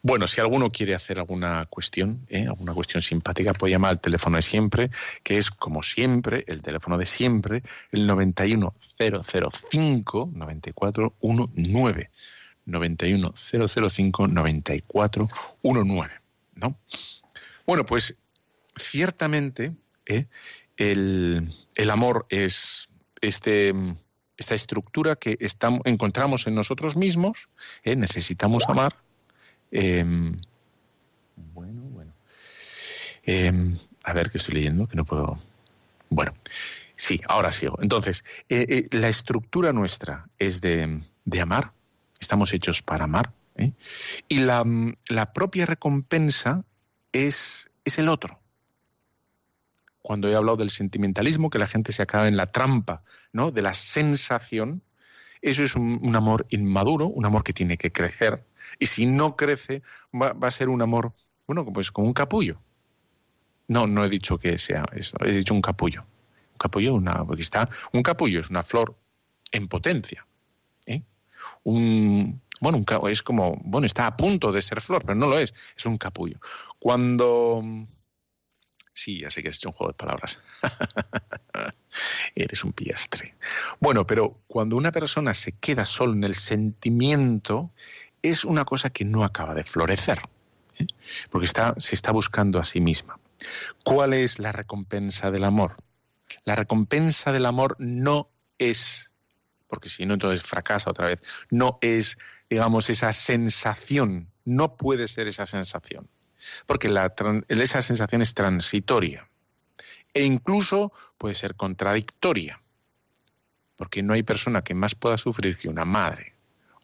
Bueno, 0.03 0.25
si 0.25 0.41
alguno 0.41 0.71
quiere 0.71 0.95
hacer 0.95 1.19
alguna 1.19 1.63
cuestión, 1.65 2.25
¿eh? 2.27 2.47
alguna 2.47 2.73
cuestión 2.73 3.03
simpática, 3.03 3.53
puede 3.53 3.73
llamar 3.73 3.91
al 3.91 4.01
teléfono 4.01 4.37
de 4.37 4.41
siempre, 4.41 4.89
que 5.21 5.37
es 5.37 5.51
como 5.51 5.83
siempre, 5.83 6.43
el 6.47 6.63
teléfono 6.63 6.97
de 6.97 7.05
siempre, 7.05 7.61
el 7.91 8.07
91005 8.07 10.31
9419. 10.33 12.09
91005 12.65 14.27
9419. 14.27 16.13
¿No? 16.55 16.79
Bueno, 17.65 17.85
pues 17.85 18.17
ciertamente 18.75 19.75
¿eh? 20.05 20.25
el, 20.77 21.47
amor 21.91 22.25
es 22.29 22.89
este, 23.21 23.73
esta 24.35 24.55
estructura 24.55 25.15
que 25.15 25.37
estamos, 25.39 25.81
encontramos 25.85 26.47
en 26.47 26.55
nosotros 26.55 26.95
mismos, 26.95 27.49
¿eh? 27.83 27.95
necesitamos 27.95 28.63
amar. 28.67 28.95
Em, 29.71 30.37
bueno, 31.53 31.81
bueno. 31.81 32.13
Em, 33.23 33.75
a 34.03 34.13
ver 34.13 34.29
qué 34.29 34.37
estoy 34.37 34.55
leyendo, 34.55 34.87
que 34.87 34.95
no 34.95 35.05
puedo. 35.05 35.37
Bueno, 36.09 36.33
sí, 36.95 37.21
ahora 37.27 37.51
sigo. 37.51 37.77
Entonces, 37.81 38.23
eh, 38.49 38.87
la 38.91 39.09
estructura 39.09 39.73
nuestra 39.73 40.27
es 40.37 40.61
de, 40.61 41.01
de, 41.25 41.41
amar, 41.41 41.71
estamos 42.19 42.53
hechos 42.53 42.81
para 42.81 43.05
amar, 43.05 43.31
y 44.27 44.39
la, 44.39 44.63
la 45.07 45.33
propia 45.33 45.65
recompensa 45.67 46.65
es, 47.11 47.69
es 47.85 47.99
el 47.99 48.09
otro 48.09 48.41
cuando 50.01 50.29
he 50.29 50.35
hablado 50.35 50.57
del 50.57 50.69
sentimentalismo, 50.69 51.49
que 51.49 51.59
la 51.59 51.67
gente 51.67 51.91
se 51.91 52.01
acaba 52.01 52.27
en 52.27 52.37
la 52.37 52.47
trampa, 52.47 53.03
¿no? 53.31 53.51
De 53.51 53.61
la 53.61 53.73
sensación. 53.73 54.81
Eso 55.41 55.63
es 55.63 55.75
un, 55.75 56.15
amor 56.15 56.45
inmaduro, 56.49 57.07
un 57.07 57.25
amor 57.25 57.43
que 57.43 57.53
tiene 57.53 57.77
que 57.77 57.91
crecer. 57.91 58.43
Y 58.79 58.85
si 58.85 59.05
no 59.05 59.35
crece, 59.35 59.81
va, 60.13 60.35
a 60.41 60.51
ser 60.51 60.69
un 60.69 60.81
amor, 60.81 61.13
bueno, 61.47 61.65
pues 61.71 61.91
como 61.91 62.07
un 62.07 62.13
capullo. 62.13 62.59
No, 63.67 63.87
no 63.87 64.03
he 64.03 64.09
dicho 64.09 64.37
que 64.37 64.57
sea 64.57 64.83
eso, 64.93 65.17
he 65.23 65.31
dicho 65.31 65.53
un 65.53 65.61
capullo. 65.61 66.01
Un 66.53 66.57
capullo, 66.57 66.93
una, 66.93 67.25
porque 67.25 67.41
está, 67.41 67.69
un 67.93 68.03
capullo 68.03 68.39
es 68.39 68.49
una 68.49 68.63
flor 68.63 68.95
en 69.51 69.67
potencia. 69.67 70.25
¿eh? 70.85 71.01
Un, 71.63 72.41
bueno, 72.59 72.83
es 73.07 73.23
como, 73.23 73.59
bueno, 73.63 73.85
está 73.85 74.07
a 74.07 74.17
punto 74.17 74.51
de 74.51 74.61
ser 74.61 74.81
flor, 74.81 75.03
pero 75.03 75.15
no 75.15 75.27
lo 75.27 75.37
es, 75.39 75.53
es 75.75 75.85
un 75.85 75.97
capullo. 75.97 76.39
Cuando 76.79 77.63
Sí, 78.93 79.19
ya 79.19 79.29
sé 79.29 79.41
que 79.41 79.49
hecho 79.49 79.69
un 79.69 79.73
juego 79.73 79.93
de 79.93 79.97
palabras. 79.97 80.39
Eres 82.35 82.63
un 82.63 82.73
piastre. 82.73 83.35
Bueno, 83.79 84.05
pero 84.05 84.41
cuando 84.47 84.75
una 84.75 84.91
persona 84.91 85.33
se 85.33 85.53
queda 85.53 85.85
solo 85.85 86.13
en 86.13 86.23
el 86.23 86.35
sentimiento, 86.35 87.71
es 88.21 88.45
una 88.45 88.65
cosa 88.65 88.89
que 88.89 89.05
no 89.05 89.23
acaba 89.23 89.53
de 89.53 89.63
florecer, 89.63 90.21
¿eh? 90.77 90.87
porque 91.29 91.45
está, 91.45 91.75
se 91.77 91.95
está 91.95 92.11
buscando 92.11 92.59
a 92.59 92.63
sí 92.63 92.81
misma. 92.81 93.19
¿Cuál 93.83 94.13
es 94.13 94.39
la 94.39 94.51
recompensa 94.51 95.31
del 95.31 95.43
amor? 95.43 95.77
La 96.45 96.55
recompensa 96.55 97.31
del 97.31 97.45
amor 97.45 97.75
no 97.79 98.29
es, 98.57 99.13
porque 99.67 99.89
si 99.89 100.05
no 100.05 100.13
entonces 100.13 100.43
fracasa 100.43 100.89
otra 100.89 101.07
vez, 101.07 101.21
no 101.49 101.79
es, 101.81 102.17
digamos, 102.49 102.89
esa 102.89 103.11
sensación, 103.13 104.29
no 104.45 104.77
puede 104.77 105.07
ser 105.07 105.27
esa 105.27 105.45
sensación 105.45 106.07
porque 106.65 106.89
la, 106.89 107.13
esa 107.47 107.81
sensación 107.81 108.21
es 108.21 108.33
transitoria 108.33 109.27
e 110.13 110.23
incluso 110.23 110.91
puede 111.17 111.35
ser 111.35 111.55
contradictoria, 111.55 112.61
porque 113.77 114.03
no 114.03 114.13
hay 114.13 114.23
persona 114.23 114.61
que 114.63 114.73
más 114.73 114.95
pueda 114.95 115.17
sufrir 115.17 115.57
que 115.57 115.69
una 115.69 115.85
madre, 115.85 116.33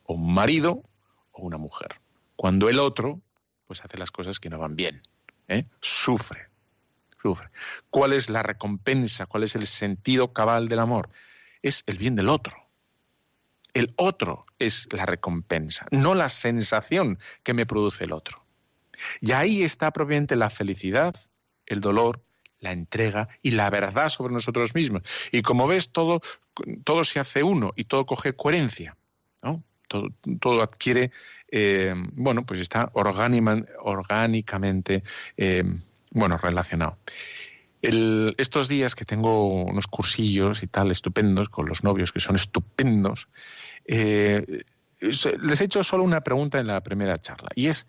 o 0.03 0.13
un 0.13 0.33
marido, 0.33 0.83
una 1.45 1.57
mujer, 1.57 1.99
cuando 2.35 2.69
el 2.69 2.79
otro 2.79 3.21
pues 3.67 3.83
hace 3.83 3.97
las 3.97 4.11
cosas 4.11 4.39
que 4.39 4.49
no 4.49 4.57
van 4.57 4.75
bien, 4.75 5.01
¿eh? 5.47 5.65
sufre, 5.81 6.47
sufre. 7.21 7.49
¿Cuál 7.89 8.13
es 8.13 8.29
la 8.29 8.41
recompensa? 8.41 9.25
¿Cuál 9.25 9.43
es 9.43 9.55
el 9.55 9.67
sentido 9.67 10.33
cabal 10.33 10.69
del 10.69 10.79
amor? 10.79 11.09
Es 11.61 11.83
el 11.85 11.97
bien 11.97 12.15
del 12.15 12.29
otro. 12.29 12.55
El 13.73 13.93
otro 13.97 14.45
es 14.57 14.87
la 14.91 15.05
recompensa, 15.05 15.85
no 15.91 16.15
la 16.15 16.29
sensación 16.29 17.19
que 17.43 17.53
me 17.53 17.65
produce 17.65 18.05
el 18.05 18.13
otro. 18.13 18.43
Y 19.21 19.33
ahí 19.33 19.63
está 19.63 19.91
propiamente 19.91 20.35
la 20.35 20.49
felicidad, 20.49 21.15
el 21.65 21.81
dolor, 21.81 22.23
la 22.59 22.71
entrega 22.71 23.27
y 23.43 23.51
la 23.51 23.69
verdad 23.69 24.09
sobre 24.09 24.33
nosotros 24.33 24.73
mismos. 24.73 25.03
Y 25.31 25.41
como 25.41 25.67
ves, 25.67 25.91
todo, 25.91 26.21
todo 26.83 27.03
se 27.03 27.19
hace 27.19 27.43
uno 27.43 27.73
y 27.75 27.83
todo 27.83 28.05
coge 28.05 28.33
coherencia. 28.33 28.97
Todo, 29.87 30.61
adquiere, 30.61 31.11
eh, 31.49 31.93
bueno, 32.13 32.45
pues 32.45 32.59
está 32.59 32.91
orgánicamente 32.93 35.03
eh, 35.37 35.63
bueno, 36.11 36.37
relacionado. 36.37 36.97
estos 37.81 38.67
días 38.67 38.95
que 38.95 39.05
tengo 39.05 39.63
unos 39.63 39.87
cursillos 39.87 40.63
y 40.63 40.67
tal 40.67 40.91
estupendos 40.91 41.49
con 41.49 41.67
los 41.67 41.83
novios 41.83 42.11
que 42.11 42.19
son 42.19 42.35
estupendos, 42.35 43.27
eh, 43.85 44.63
les 44.99 45.61
he 45.61 45.63
hecho 45.63 45.83
solo 45.83 46.03
una 46.03 46.21
pregunta 46.21 46.59
en 46.59 46.67
la 46.67 46.81
primera 46.81 47.17
charla 47.17 47.49
y 47.55 47.67
es 47.67 47.87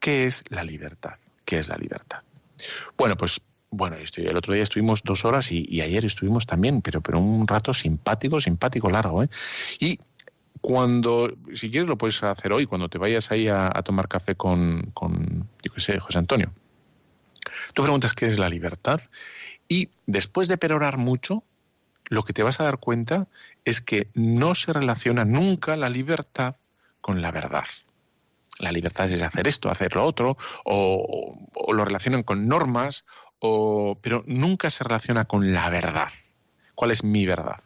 ¿Qué 0.00 0.26
es 0.26 0.44
la 0.48 0.64
libertad? 0.64 1.18
¿Qué 1.44 1.58
es 1.58 1.68
la 1.68 1.76
libertad? 1.76 2.20
Bueno, 2.96 3.16
pues 3.16 3.40
bueno, 3.70 3.96
el 3.96 4.36
otro 4.36 4.54
día 4.54 4.64
estuvimos 4.64 5.02
dos 5.04 5.24
horas 5.24 5.52
y, 5.52 5.80
ayer 5.80 6.04
estuvimos 6.04 6.44
también, 6.44 6.82
pero, 6.82 7.00
pero 7.02 7.20
un 7.20 7.46
rato 7.46 7.72
simpático, 7.72 8.40
simpático 8.40 8.90
largo. 8.90 9.22
¿eh? 9.22 9.28
Y 9.78 10.00
cuando, 10.60 11.34
si 11.54 11.70
quieres 11.70 11.88
lo 11.88 11.96
puedes 11.96 12.22
hacer 12.22 12.52
hoy, 12.52 12.66
cuando 12.66 12.88
te 12.88 12.98
vayas 12.98 13.30
ahí 13.30 13.48
a, 13.48 13.70
tomar 13.84 14.08
café 14.08 14.34
con, 14.34 14.90
con, 14.92 15.48
yo 15.62 16.00
José 16.00 16.18
Antonio. 16.18 16.52
Tú 17.74 17.82
preguntas 17.82 18.12
qué 18.14 18.26
es 18.26 18.38
la 18.38 18.48
libertad 18.48 19.00
y 19.68 19.88
después 20.06 20.48
de 20.48 20.58
perorar 20.58 20.98
mucho, 20.98 21.42
lo 22.08 22.22
que 22.24 22.32
te 22.32 22.42
vas 22.42 22.60
a 22.60 22.64
dar 22.64 22.78
cuenta 22.78 23.28
es 23.64 23.80
que 23.80 24.08
no 24.14 24.54
se 24.54 24.72
relaciona 24.72 25.24
nunca 25.24 25.76
la 25.76 25.88
libertad 25.88 26.56
con 27.00 27.22
la 27.22 27.30
verdad 27.30 27.64
la 28.60 28.72
libertad 28.72 29.10
es 29.10 29.22
hacer 29.22 29.48
esto, 29.48 29.70
hacer 29.70 29.96
lo 29.96 30.04
otro, 30.04 30.36
o, 30.64 31.36
lo 31.72 31.84
relacionan 31.84 32.22
con 32.22 32.46
normas, 32.46 33.04
o, 33.38 33.98
pero 34.00 34.22
nunca 34.26 34.70
se 34.70 34.84
relaciona 34.84 35.24
con 35.24 35.52
la 35.52 35.68
verdad. 35.70 36.08
¿Cuál 36.74 36.90
es 36.90 37.02
mi 37.02 37.26
verdad? 37.26 37.60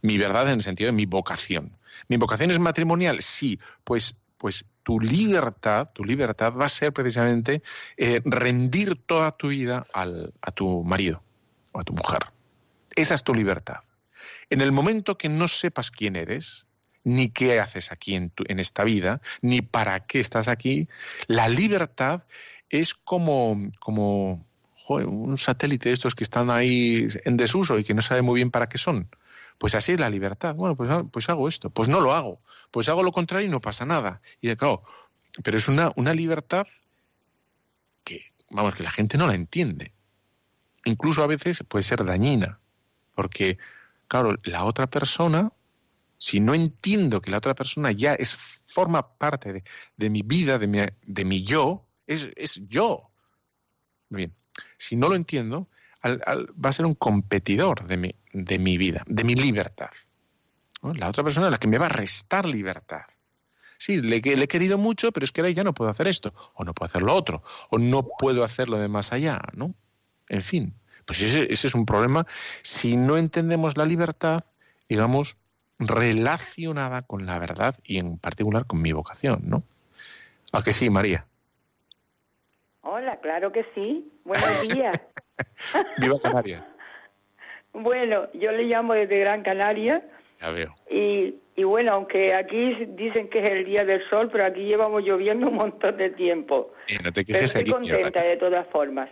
Mi 0.00 0.18
verdad 0.18 0.48
en 0.48 0.54
el 0.54 0.62
sentido 0.62 0.88
de 0.88 0.96
mi 0.96 1.06
vocación. 1.06 1.76
¿Mi 2.08 2.16
vocación 2.16 2.50
es 2.50 2.58
matrimonial? 2.58 3.20
Sí, 3.20 3.58
pues, 3.84 4.16
pues 4.38 4.64
tu 4.82 5.00
libertad, 5.00 5.88
tu 5.92 6.04
libertad 6.04 6.54
va 6.54 6.66
a 6.66 6.68
ser 6.68 6.92
precisamente 6.92 7.62
eh, 7.96 8.20
rendir 8.24 8.96
toda 8.96 9.32
tu 9.32 9.48
vida 9.48 9.84
al, 9.92 10.32
a 10.40 10.50
tu 10.52 10.82
marido 10.84 11.22
o 11.72 11.80
a 11.80 11.84
tu 11.84 11.92
mujer. 11.92 12.20
Esa 12.96 13.14
es 13.14 13.22
tu 13.22 13.34
libertad. 13.34 13.78
En 14.50 14.60
el 14.60 14.72
momento 14.72 15.16
que 15.16 15.28
no 15.28 15.48
sepas 15.48 15.90
quién 15.90 16.16
eres, 16.16 16.66
ni 17.04 17.30
qué 17.30 17.60
haces 17.60 17.90
aquí 17.90 18.14
en, 18.14 18.32
en 18.46 18.60
esta 18.60 18.84
vida, 18.84 19.20
ni 19.40 19.62
para 19.62 20.06
qué 20.06 20.20
estás 20.20 20.48
aquí. 20.48 20.88
La 21.26 21.48
libertad 21.48 22.24
es 22.68 22.94
como, 22.94 23.70
como 23.80 24.46
un 24.88 25.38
satélite 25.38 25.88
de 25.88 25.94
estos 25.94 26.14
que 26.14 26.24
están 26.24 26.50
ahí 26.50 27.06
en 27.24 27.36
desuso 27.36 27.78
y 27.78 27.84
que 27.84 27.94
no 27.94 28.02
sabe 28.02 28.22
muy 28.22 28.36
bien 28.36 28.50
para 28.50 28.68
qué 28.68 28.78
son. 28.78 29.08
Pues 29.62 29.76
así 29.76 29.92
es 29.92 30.00
la 30.00 30.10
libertad. 30.10 30.56
Bueno, 30.56 30.74
pues, 30.74 30.90
pues 31.12 31.28
hago 31.28 31.46
esto. 31.46 31.70
Pues 31.70 31.88
no 31.88 32.00
lo 32.00 32.12
hago. 32.12 32.42
Pues 32.72 32.88
hago 32.88 33.04
lo 33.04 33.12
contrario 33.12 33.46
y 33.46 33.50
no 33.52 33.60
pasa 33.60 33.86
nada. 33.86 34.20
Y 34.40 34.52
claro, 34.56 34.82
pero 35.44 35.56
es 35.56 35.68
una, 35.68 35.92
una 35.94 36.12
libertad 36.14 36.66
que, 38.02 38.18
vamos, 38.50 38.74
que 38.74 38.82
la 38.82 38.90
gente 38.90 39.16
no 39.16 39.28
la 39.28 39.36
entiende. 39.36 39.94
Incluso 40.84 41.22
a 41.22 41.28
veces 41.28 41.62
puede 41.68 41.84
ser 41.84 42.04
dañina. 42.04 42.58
Porque, 43.14 43.56
claro, 44.08 44.34
la 44.42 44.64
otra 44.64 44.90
persona, 44.90 45.52
si 46.18 46.40
no 46.40 46.54
entiendo 46.54 47.20
que 47.20 47.30
la 47.30 47.38
otra 47.38 47.54
persona 47.54 47.92
ya 47.92 48.14
es, 48.14 48.34
forma 48.34 49.16
parte 49.16 49.62
de, 49.96 50.10
mi 50.10 50.22
vida, 50.22 50.58
de 50.58 50.66
mi, 50.66 50.80
de 51.06 51.24
mi 51.24 51.44
yo, 51.44 51.86
es, 52.08 52.32
es 52.34 52.60
yo. 52.66 53.12
Bien, 54.08 54.34
si 54.76 54.96
no 54.96 55.08
lo 55.08 55.14
entiendo, 55.14 55.68
va 56.04 56.68
a 56.68 56.72
ser 56.72 56.86
un 56.86 56.94
competidor 56.94 57.86
de 57.86 57.96
mi, 57.96 58.14
de 58.32 58.58
mi 58.58 58.76
vida, 58.76 59.02
de 59.06 59.24
mi 59.24 59.34
libertad. 59.34 59.90
La 60.82 61.08
otra 61.08 61.22
persona 61.22 61.46
es 61.46 61.52
la 61.52 61.58
que 61.58 61.68
me 61.68 61.78
va 61.78 61.86
a 61.86 61.90
restar 61.90 62.44
libertad. 62.44 63.02
Sí, 63.78 64.00
le, 64.00 64.20
le, 64.20 64.44
he 64.44 64.48
querido 64.48 64.78
mucho, 64.78 65.12
pero 65.12 65.24
es 65.24 65.32
que 65.32 65.40
ahora 65.40 65.50
ya 65.50 65.64
no 65.64 65.74
puedo 65.74 65.90
hacer 65.90 66.08
esto, 66.08 66.32
o 66.54 66.64
no 66.64 66.74
puedo 66.74 66.88
hacer 66.88 67.02
lo 67.02 67.14
otro, 67.14 67.42
o 67.70 67.78
no 67.78 68.08
puedo 68.18 68.44
hacerlo 68.44 68.78
de 68.78 68.88
más 68.88 69.12
allá, 69.12 69.40
¿no? 69.54 69.74
En 70.28 70.42
fin, 70.42 70.74
pues 71.04 71.20
ese, 71.20 71.52
ese 71.52 71.68
es 71.68 71.74
un 71.74 71.84
problema 71.84 72.26
si 72.62 72.96
no 72.96 73.16
entendemos 73.16 73.76
la 73.76 73.84
libertad, 73.84 74.44
digamos, 74.88 75.36
relacionada 75.78 77.02
con 77.02 77.26
la 77.26 77.38
verdad 77.38 77.76
y 77.84 77.98
en 77.98 78.18
particular 78.18 78.66
con 78.66 78.82
mi 78.82 78.92
vocación, 78.92 79.42
¿no? 79.44 79.64
¿A 80.52 80.62
que 80.62 80.72
sí, 80.72 80.90
María? 80.90 81.26
Hola, 82.82 83.16
claro 83.20 83.52
que 83.52 83.64
sí. 83.74 84.12
Buenos 84.24 84.68
días. 84.68 85.12
Viva 85.98 86.16
Canarias. 86.20 86.76
bueno, 87.72 88.28
yo 88.34 88.50
le 88.50 88.64
llamo 88.64 88.94
desde 88.94 89.20
Gran 89.20 89.42
Canaria. 89.44 90.02
Ya 90.40 90.50
veo. 90.50 90.74
Y, 90.90 91.36
y 91.54 91.62
bueno, 91.62 91.92
aunque 91.92 92.34
aquí 92.34 92.74
dicen 92.88 93.30
que 93.30 93.38
es 93.38 93.50
el 93.50 93.64
día 93.64 93.84
del 93.84 94.02
sol, 94.10 94.28
pero 94.32 94.46
aquí 94.46 94.64
llevamos 94.64 95.04
lloviendo 95.04 95.48
un 95.48 95.54
montón 95.54 95.96
de 95.96 96.10
tiempo. 96.10 96.72
Y 96.88 96.96
no 97.04 97.12
te 97.12 97.24
quejes 97.24 97.52
pero 97.52 97.62
estoy 97.62 97.72
contenta 97.72 98.22
de 98.22 98.36
todas 98.36 98.66
formas. 98.68 99.08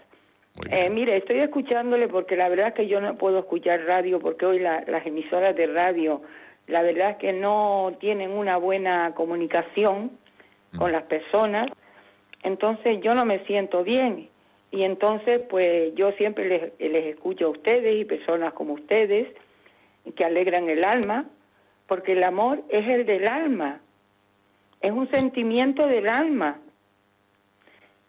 Eh, 0.68 0.90
mire, 0.90 1.16
estoy 1.16 1.38
escuchándole 1.38 2.08
porque 2.08 2.36
la 2.36 2.48
verdad 2.48 2.68
es 2.68 2.74
que 2.74 2.88
yo 2.88 3.00
no 3.00 3.16
puedo 3.16 3.38
escuchar 3.38 3.84
radio 3.84 4.18
porque 4.18 4.46
hoy 4.46 4.58
las 4.58 5.06
emisoras 5.06 5.54
de 5.54 5.68
radio, 5.68 6.22
la 6.66 6.82
verdad 6.82 7.10
es 7.10 7.16
que 7.18 7.32
no 7.32 7.96
tienen 8.00 8.32
una 8.32 8.56
buena 8.56 9.14
comunicación 9.14 10.18
con 10.76 10.90
mm. 10.90 10.92
las 10.92 11.04
personas 11.04 11.70
entonces 12.42 13.00
yo 13.02 13.14
no 13.14 13.24
me 13.24 13.44
siento 13.46 13.84
bien. 13.84 14.28
Y 14.70 14.82
entonces 14.84 15.42
pues 15.48 15.94
yo 15.94 16.12
siempre 16.12 16.72
les, 16.78 17.04
escucho 17.06 17.46
a 17.46 17.50
ustedes 17.50 18.00
y 18.00 18.04
personas 18.04 18.52
como 18.52 18.74
ustedes 18.74 19.28
que 20.14 20.24
alegran 20.24 20.68
el 20.68 20.84
alma, 20.84 21.26
porque 21.86 22.12
el 22.12 22.22
amor 22.22 22.62
es 22.68 22.86
el 22.86 23.04
del 23.04 23.26
alma, 23.26 23.80
es 24.80 24.92
un 24.92 25.10
sentimiento 25.10 25.86
del 25.86 26.08
alma. 26.08 26.58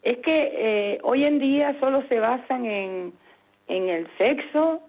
Es 0.04 0.18
que 0.18 0.52
eh, 0.54 1.00
hoy 1.04 1.24
en 1.26 1.40
día 1.40 1.76
solo 1.80 2.04
se 2.08 2.20
basan 2.20 2.66
en, 2.66 3.14
en 3.68 3.90
el 3.90 4.08
sexo, 4.18 4.82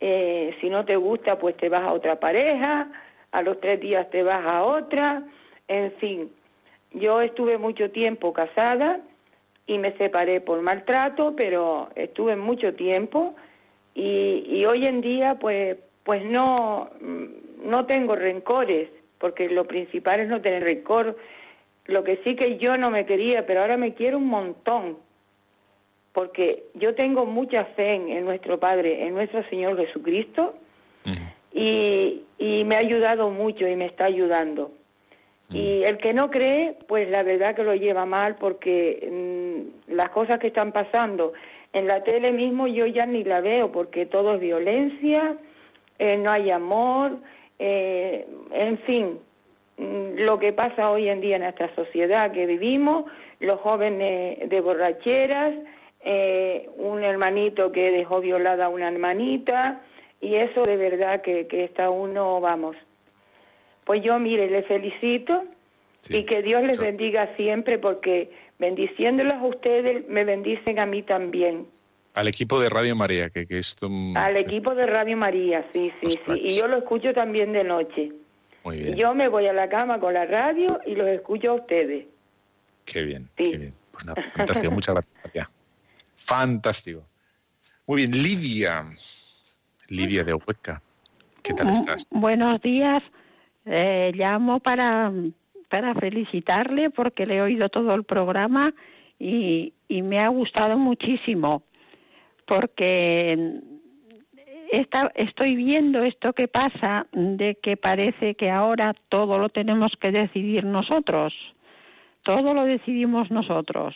eh, 0.00 0.54
si 0.60 0.68
no 0.68 0.84
te 0.84 0.96
gusta 0.96 1.38
pues 1.38 1.56
te 1.56 1.68
vas 1.68 1.80
a 1.80 1.92
otra 1.92 2.20
pareja, 2.20 2.88
a 3.32 3.42
los 3.42 3.60
tres 3.60 3.80
días 3.80 4.08
te 4.10 4.22
vas 4.22 4.40
a 4.46 4.62
otra, 4.64 5.24
en 5.68 5.92
fin, 5.92 6.30
yo 6.94 7.20
estuve 7.20 7.58
mucho 7.58 7.90
tiempo 7.90 8.32
casada 8.32 9.00
y 9.66 9.78
me 9.78 9.96
separé 9.96 10.40
por 10.40 10.60
maltrato, 10.62 11.34
pero 11.36 11.90
estuve 11.94 12.36
mucho 12.36 12.74
tiempo 12.74 13.34
y, 13.94 14.64
hoy 14.64 14.86
en 14.86 15.00
día 15.00 15.36
pues 15.38 15.76
pues 16.04 16.24
no 16.24 16.90
mm, 17.00 17.44
no 17.64 17.86
tengo 17.86 18.14
rencores, 18.14 18.90
porque 19.18 19.48
lo 19.48 19.66
principal 19.66 20.20
es 20.20 20.28
no 20.28 20.40
tener 20.40 20.62
rencor. 20.62 21.16
Lo 21.86 22.04
que 22.04 22.20
sí 22.24 22.36
que 22.36 22.58
yo 22.58 22.76
no 22.76 22.90
me 22.90 23.06
quería, 23.06 23.46
pero 23.46 23.62
ahora 23.62 23.76
me 23.76 23.94
quiero 23.94 24.18
un 24.18 24.26
montón, 24.26 24.98
porque 26.12 26.64
yo 26.74 26.94
tengo 26.94 27.26
mucha 27.26 27.64
fe 27.76 27.94
en, 27.94 28.24
nuestro 28.24 28.60
Padre, 28.60 29.06
en 29.06 29.14
nuestro 29.14 29.42
Señor 29.48 29.76
Jesucristo, 29.78 30.54
y, 31.52 32.22
y 32.38 32.64
me 32.64 32.76
ha 32.76 32.78
ayudado 32.78 33.30
mucho 33.30 33.66
y 33.66 33.76
me 33.76 33.86
está 33.86 34.06
ayudando. 34.06 34.72
Y 35.54 35.80
mm. 35.80 35.86
el 35.86 35.98
que 35.98 36.12
no 36.12 36.30
cree, 36.30 36.76
pues 36.88 37.08
la 37.08 37.22
verdad 37.22 37.54
que 37.54 37.62
lo 37.62 37.74
lleva 37.74 38.04
mal 38.04 38.36
porque 38.36 39.08
mm, 39.10 39.92
las 39.94 40.10
cosas 40.10 40.38
que 40.38 40.48
están 40.48 40.72
pasando 40.72 41.32
en 41.72 41.86
la 41.86 42.02
tele 42.02 42.32
mismo 42.32 42.66
yo 42.66 42.86
ya 42.86 43.06
ni 43.06 43.24
la 43.24 43.40
veo 43.40 43.70
porque 43.70 44.06
todo 44.06 44.34
es 44.34 44.40
violencia, 44.40 45.36
eh, 45.98 46.16
no 46.16 46.30
hay 46.30 46.50
amor, 46.50 47.18
eh, 47.58 48.26
en 48.52 48.78
fin, 48.78 49.18
mm, 49.78 50.24
lo 50.24 50.38
que 50.38 50.52
pasa 50.52 50.90
hoy 50.90 51.08
en 51.08 51.20
día 51.20 51.36
en 51.36 51.44
esta 51.44 51.72
sociedad 51.74 52.32
que 52.32 52.46
vivimos, 52.46 53.04
los 53.40 53.60
jóvenes 53.60 54.48
de 54.48 54.60
borracheras, 54.60 55.54
eh, 56.04 56.68
un 56.76 57.02
hermanito 57.02 57.72
que 57.72 57.90
dejó 57.90 58.20
violada 58.20 58.66
a 58.66 58.68
una 58.68 58.88
hermanita, 58.88 59.82
y 60.20 60.36
eso 60.36 60.62
de 60.62 60.76
verdad 60.76 61.22
que, 61.22 61.46
que 61.46 61.64
está 61.64 61.90
uno, 61.90 62.40
vamos, 62.40 62.76
pues 63.84 64.02
yo, 64.02 64.18
mire, 64.18 64.50
le 64.50 64.62
felicito 64.62 65.44
y 66.08 66.24
que 66.24 66.42
Dios 66.42 66.62
les 66.62 66.78
bendiga 66.78 67.34
siempre 67.36 67.78
porque 67.78 68.30
bendiciéndolos 68.58 69.34
a 69.34 69.46
ustedes 69.46 70.08
me 70.08 70.24
bendicen 70.24 70.78
a 70.78 70.86
mí 70.86 71.02
también. 71.02 71.66
Al 72.14 72.28
equipo 72.28 72.60
de 72.60 72.68
Radio 72.68 72.94
María, 72.94 73.30
que, 73.30 73.46
que 73.46 73.58
es 73.58 73.76
Al 74.14 74.36
equipo 74.36 74.74
de 74.74 74.86
Radio 74.86 75.16
María, 75.16 75.66
sí, 75.72 75.92
sí, 76.00 76.08
sí. 76.10 76.32
Y 76.32 76.58
yo 76.58 76.68
lo 76.68 76.78
escucho 76.78 77.12
también 77.12 77.52
de 77.52 77.64
noche. 77.64 78.12
Muy 78.64 78.78
bien. 78.78 78.96
yo 78.96 79.14
me 79.14 79.28
voy 79.28 79.46
a 79.46 79.52
la 79.52 79.68
cama 79.68 80.00
con 80.00 80.14
la 80.14 80.24
radio 80.24 80.80
y 80.86 80.94
los 80.94 81.06
escucho 81.08 81.50
a 81.50 81.54
ustedes. 81.54 82.06
Qué 82.84 83.02
bien, 83.02 83.28
qué 83.36 83.58
bien. 83.58 83.74
Pues 83.92 84.06
nada, 84.06 84.22
fantástico. 84.22 84.72
Muchas 84.72 84.94
gracias. 84.94 85.48
Fantástico. 86.16 87.04
Muy 87.86 88.02
bien, 88.02 88.12
Lidia. 88.12 88.86
Lidia 89.88 90.24
de 90.24 90.34
Hueca. 90.34 90.80
¿Qué 91.42 91.52
tal 91.52 91.68
estás? 91.68 92.08
Buenos 92.10 92.60
días. 92.62 93.02
Eh, 93.66 94.12
llamo 94.14 94.60
para, 94.60 95.12
para 95.68 95.94
felicitarle 95.94 96.90
porque 96.90 97.26
le 97.26 97.36
he 97.36 97.42
oído 97.42 97.68
todo 97.68 97.94
el 97.94 98.04
programa 98.04 98.74
y, 99.18 99.72
y 99.88 100.02
me 100.02 100.20
ha 100.20 100.28
gustado 100.28 100.76
muchísimo 100.76 101.62
porque 102.46 103.60
esta, 104.70 105.12
estoy 105.14 105.54
viendo 105.54 106.02
esto 106.02 106.32
que 106.32 106.48
pasa 106.48 107.06
de 107.12 107.56
que 107.62 107.76
parece 107.76 108.34
que 108.34 108.50
ahora 108.50 108.94
todo 109.08 109.38
lo 109.38 109.48
tenemos 109.48 109.92
que 110.00 110.10
decidir 110.10 110.64
nosotros, 110.64 111.32
todo 112.22 112.54
lo 112.54 112.64
decidimos 112.64 113.30
nosotros. 113.30 113.94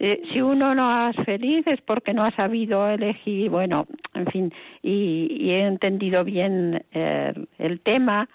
Eh, 0.00 0.22
si 0.32 0.40
uno 0.40 0.74
no 0.74 1.08
es 1.08 1.16
feliz 1.24 1.66
es 1.66 1.80
porque 1.80 2.14
no 2.14 2.22
ha 2.22 2.30
sabido 2.32 2.88
elegir, 2.88 3.50
bueno, 3.50 3.86
en 4.14 4.26
fin, 4.26 4.54
y, 4.82 5.50
he 5.50 5.66
entendido 5.66 6.22
bien 6.24 6.84
eh, 6.92 7.32
el 7.58 7.80
tema 7.80 8.28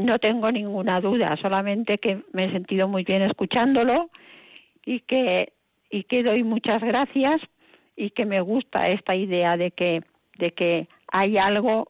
no 0.00 0.18
tengo 0.18 0.50
ninguna 0.50 1.00
duda, 1.00 1.36
solamente 1.40 1.98
que 1.98 2.22
me 2.32 2.44
he 2.44 2.52
sentido 2.52 2.88
muy 2.88 3.04
bien 3.04 3.22
escuchándolo 3.22 4.10
y 4.84 5.00
que 5.00 5.52
y 5.90 6.04
que 6.04 6.22
doy 6.22 6.42
muchas 6.42 6.82
gracias 6.82 7.40
y 7.96 8.10
que 8.10 8.26
me 8.26 8.40
gusta 8.40 8.88
esta 8.88 9.14
idea 9.14 9.56
de 9.56 9.70
que 9.70 10.02
de 10.38 10.50
que 10.52 10.88
hay 11.12 11.38
algo 11.38 11.88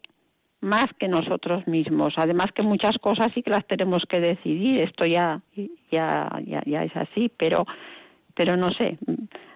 más 0.60 0.86
que 0.98 1.08
nosotros 1.08 1.66
mismos. 1.66 2.14
Además 2.16 2.50
que 2.54 2.62
muchas 2.62 2.96
cosas 2.98 3.32
sí 3.34 3.42
que 3.42 3.50
las 3.50 3.66
tenemos 3.66 4.04
que 4.08 4.20
decidir, 4.20 4.80
esto 4.80 5.06
ya 5.06 5.40
ya 5.90 6.28
ya, 6.46 6.62
ya 6.66 6.84
es 6.84 6.96
así, 6.96 7.30
pero 7.36 7.66
pero 8.36 8.56
no 8.56 8.70
sé, 8.72 8.98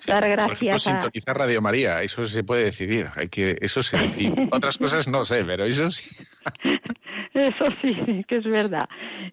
dar 0.07 0.29
gracias 0.29 0.85
por 0.85 0.93
ejemplo, 0.93 1.33
a... 1.33 1.35
Radio 1.35 1.61
María, 1.61 2.01
eso 2.03 2.25
se 2.25 2.45
puede 2.45 2.65
decidir, 2.65 3.11
hay 3.17 3.29
que 3.29 3.57
eso 3.61 3.83
se 3.83 3.99
decide. 3.99 4.49
Otras 4.53 4.79
cosas 4.79 5.09
no 5.09 5.25
sé, 5.25 5.45
pero 5.45 5.65
eso 5.65 5.91
sí. 5.91 6.25
eso 7.39 7.65
sí, 7.83 8.25
que 8.27 8.37
es 8.37 8.51
verdad. 8.51 8.89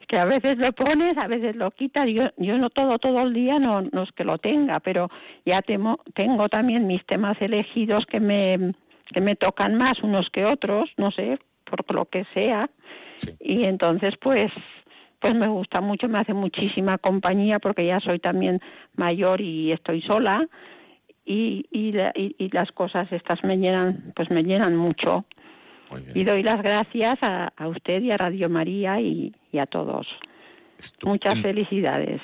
Que 0.07 0.17
a 0.17 0.25
veces 0.25 0.57
lo 0.57 0.71
pones, 0.73 1.17
a 1.17 1.27
veces 1.27 1.55
lo 1.55 1.71
quitas. 1.71 2.05
Yo, 2.07 2.29
yo 2.37 2.57
no 2.57 2.69
todo, 2.69 2.99
todo 2.99 3.21
el 3.21 3.33
día 3.33 3.59
no, 3.59 3.81
no 3.81 4.03
es 4.03 4.11
que 4.11 4.23
lo 4.23 4.37
tenga, 4.37 4.79
pero 4.79 5.09
ya 5.45 5.61
temo, 5.61 5.99
tengo 6.13 6.47
también 6.49 6.87
mis 6.87 7.05
temas 7.05 7.41
elegidos 7.41 8.05
que 8.05 8.19
me, 8.19 8.73
que 9.13 9.21
me 9.21 9.35
tocan 9.35 9.75
más 9.75 10.01
unos 10.03 10.29
que 10.29 10.45
otros, 10.45 10.89
no 10.97 11.11
sé, 11.11 11.39
por 11.65 11.93
lo 11.93 12.05
que 12.05 12.25
sea. 12.33 12.69
Y 13.39 13.65
entonces, 13.65 14.15
pues, 14.21 14.51
pues 15.19 15.33
me 15.33 15.47
gusta 15.47 15.81
mucho, 15.81 16.07
me 16.07 16.19
hace 16.19 16.33
muchísima 16.33 16.97
compañía 16.97 17.59
porque 17.59 17.85
ya 17.85 17.99
soy 17.99 18.19
también 18.19 18.61
mayor 18.95 19.41
y 19.41 19.71
estoy 19.71 20.01
sola 20.01 20.47
y, 21.25 21.65
y, 21.71 21.95
y, 22.37 22.49
las 22.51 22.71
cosas 22.71 23.11
estas 23.11 23.43
me 23.43 23.57
llenan, 23.57 24.13
pues 24.15 24.29
me 24.29 24.43
llenan 24.43 24.75
mucho 24.75 25.25
Y 26.13 26.23
doy 26.23 26.43
las 26.43 26.61
gracias 26.61 27.17
a, 27.21 27.51
usted 27.67 28.01
y 28.01 28.11
a 28.11 28.17
Radio 28.17 28.49
María 28.49 28.99
y, 28.99 29.33
a 29.59 29.65
todos. 29.65 30.07
Muchas 31.03 31.41
felicidades. 31.41 32.21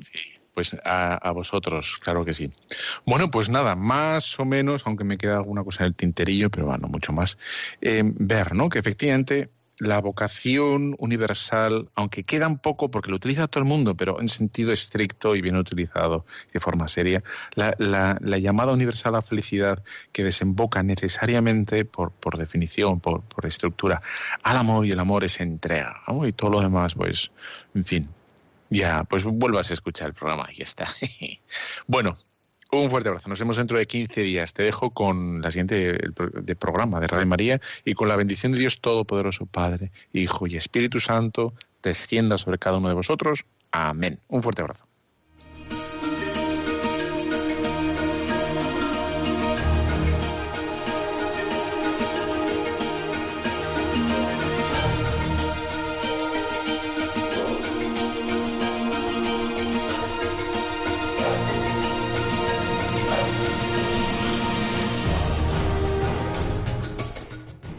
Sí, 0.00 0.18
pues 0.52 0.76
a, 0.84 1.30
vosotros, 1.32 1.98
claro 1.98 2.24
que 2.24 2.34
sí. 2.34 2.50
Bueno, 3.04 3.30
pues 3.30 3.48
nada, 3.48 3.76
más 3.76 4.38
o 4.38 4.44
menos, 4.44 4.86
aunque 4.86 5.04
me 5.04 5.18
queda 5.18 5.36
alguna 5.36 5.64
cosa 5.64 5.84
en 5.84 5.88
el 5.88 5.94
tinterillo, 5.94 6.50
pero 6.50 6.66
bueno, 6.66 6.88
mucho 6.88 7.12
más, 7.12 7.38
eh, 7.80 8.02
ver, 8.04 8.54
¿no? 8.54 8.68
Que 8.68 8.78
efectivamente 8.78 9.50
la 9.78 10.00
vocación 10.00 10.96
universal, 10.98 11.90
aunque 11.94 12.24
queda 12.24 12.46
un 12.46 12.58
poco, 12.58 12.90
porque 12.90 13.10
lo 13.10 13.16
utiliza 13.16 13.46
todo 13.46 13.62
el 13.62 13.68
mundo, 13.68 13.96
pero 13.96 14.20
en 14.20 14.28
sentido 14.28 14.72
estricto 14.72 15.36
y 15.36 15.42
bien 15.42 15.56
utilizado, 15.56 16.24
de 16.52 16.60
forma 16.60 16.88
seria, 16.88 17.22
la, 17.54 17.76
llamada 18.20 18.72
universal 18.72 19.14
a 19.16 19.22
felicidad 19.22 19.82
que 20.12 20.24
desemboca 20.24 20.82
necesariamente, 20.82 21.84
por, 21.84 22.12
por 22.12 22.38
definición, 22.38 23.00
por, 23.00 23.22
por, 23.22 23.46
estructura, 23.46 24.00
al 24.42 24.56
amor 24.56 24.86
y 24.86 24.92
el 24.92 25.00
amor 25.00 25.24
es 25.24 25.40
entrega, 25.40 26.02
y 26.26 26.32
todo 26.32 26.50
lo 26.50 26.60
demás, 26.60 26.94
pues, 26.94 27.30
en 27.74 27.84
fin, 27.84 28.08
ya, 28.70 29.04
pues 29.04 29.24
vuelvas 29.24 29.70
a 29.70 29.74
escuchar 29.74 30.08
el 30.08 30.14
programa 30.14 30.48
ya 30.52 30.64
está. 30.64 30.88
bueno, 31.86 32.16
un 32.80 32.90
fuerte 32.90 33.08
abrazo. 33.08 33.28
Nos 33.28 33.38
vemos 33.38 33.56
dentro 33.56 33.78
de 33.78 33.86
15 33.86 34.22
días. 34.22 34.52
Te 34.52 34.62
dejo 34.62 34.90
con 34.90 35.40
la 35.42 35.50
siguiente 35.50 35.98
de 35.98 36.56
programa 36.56 37.00
de 37.00 37.06
Radio 37.06 37.26
María 37.26 37.60
y 37.84 37.94
con 37.94 38.08
la 38.08 38.16
bendición 38.16 38.52
de 38.52 38.58
Dios 38.58 38.80
Todopoderoso, 38.80 39.46
Padre, 39.46 39.92
Hijo 40.12 40.46
y 40.46 40.56
Espíritu 40.56 41.00
Santo, 41.00 41.54
descienda 41.82 42.38
sobre 42.38 42.58
cada 42.58 42.78
uno 42.78 42.88
de 42.88 42.94
vosotros. 42.94 43.44
Amén. 43.70 44.20
Un 44.28 44.42
fuerte 44.42 44.62
abrazo. 44.62 44.86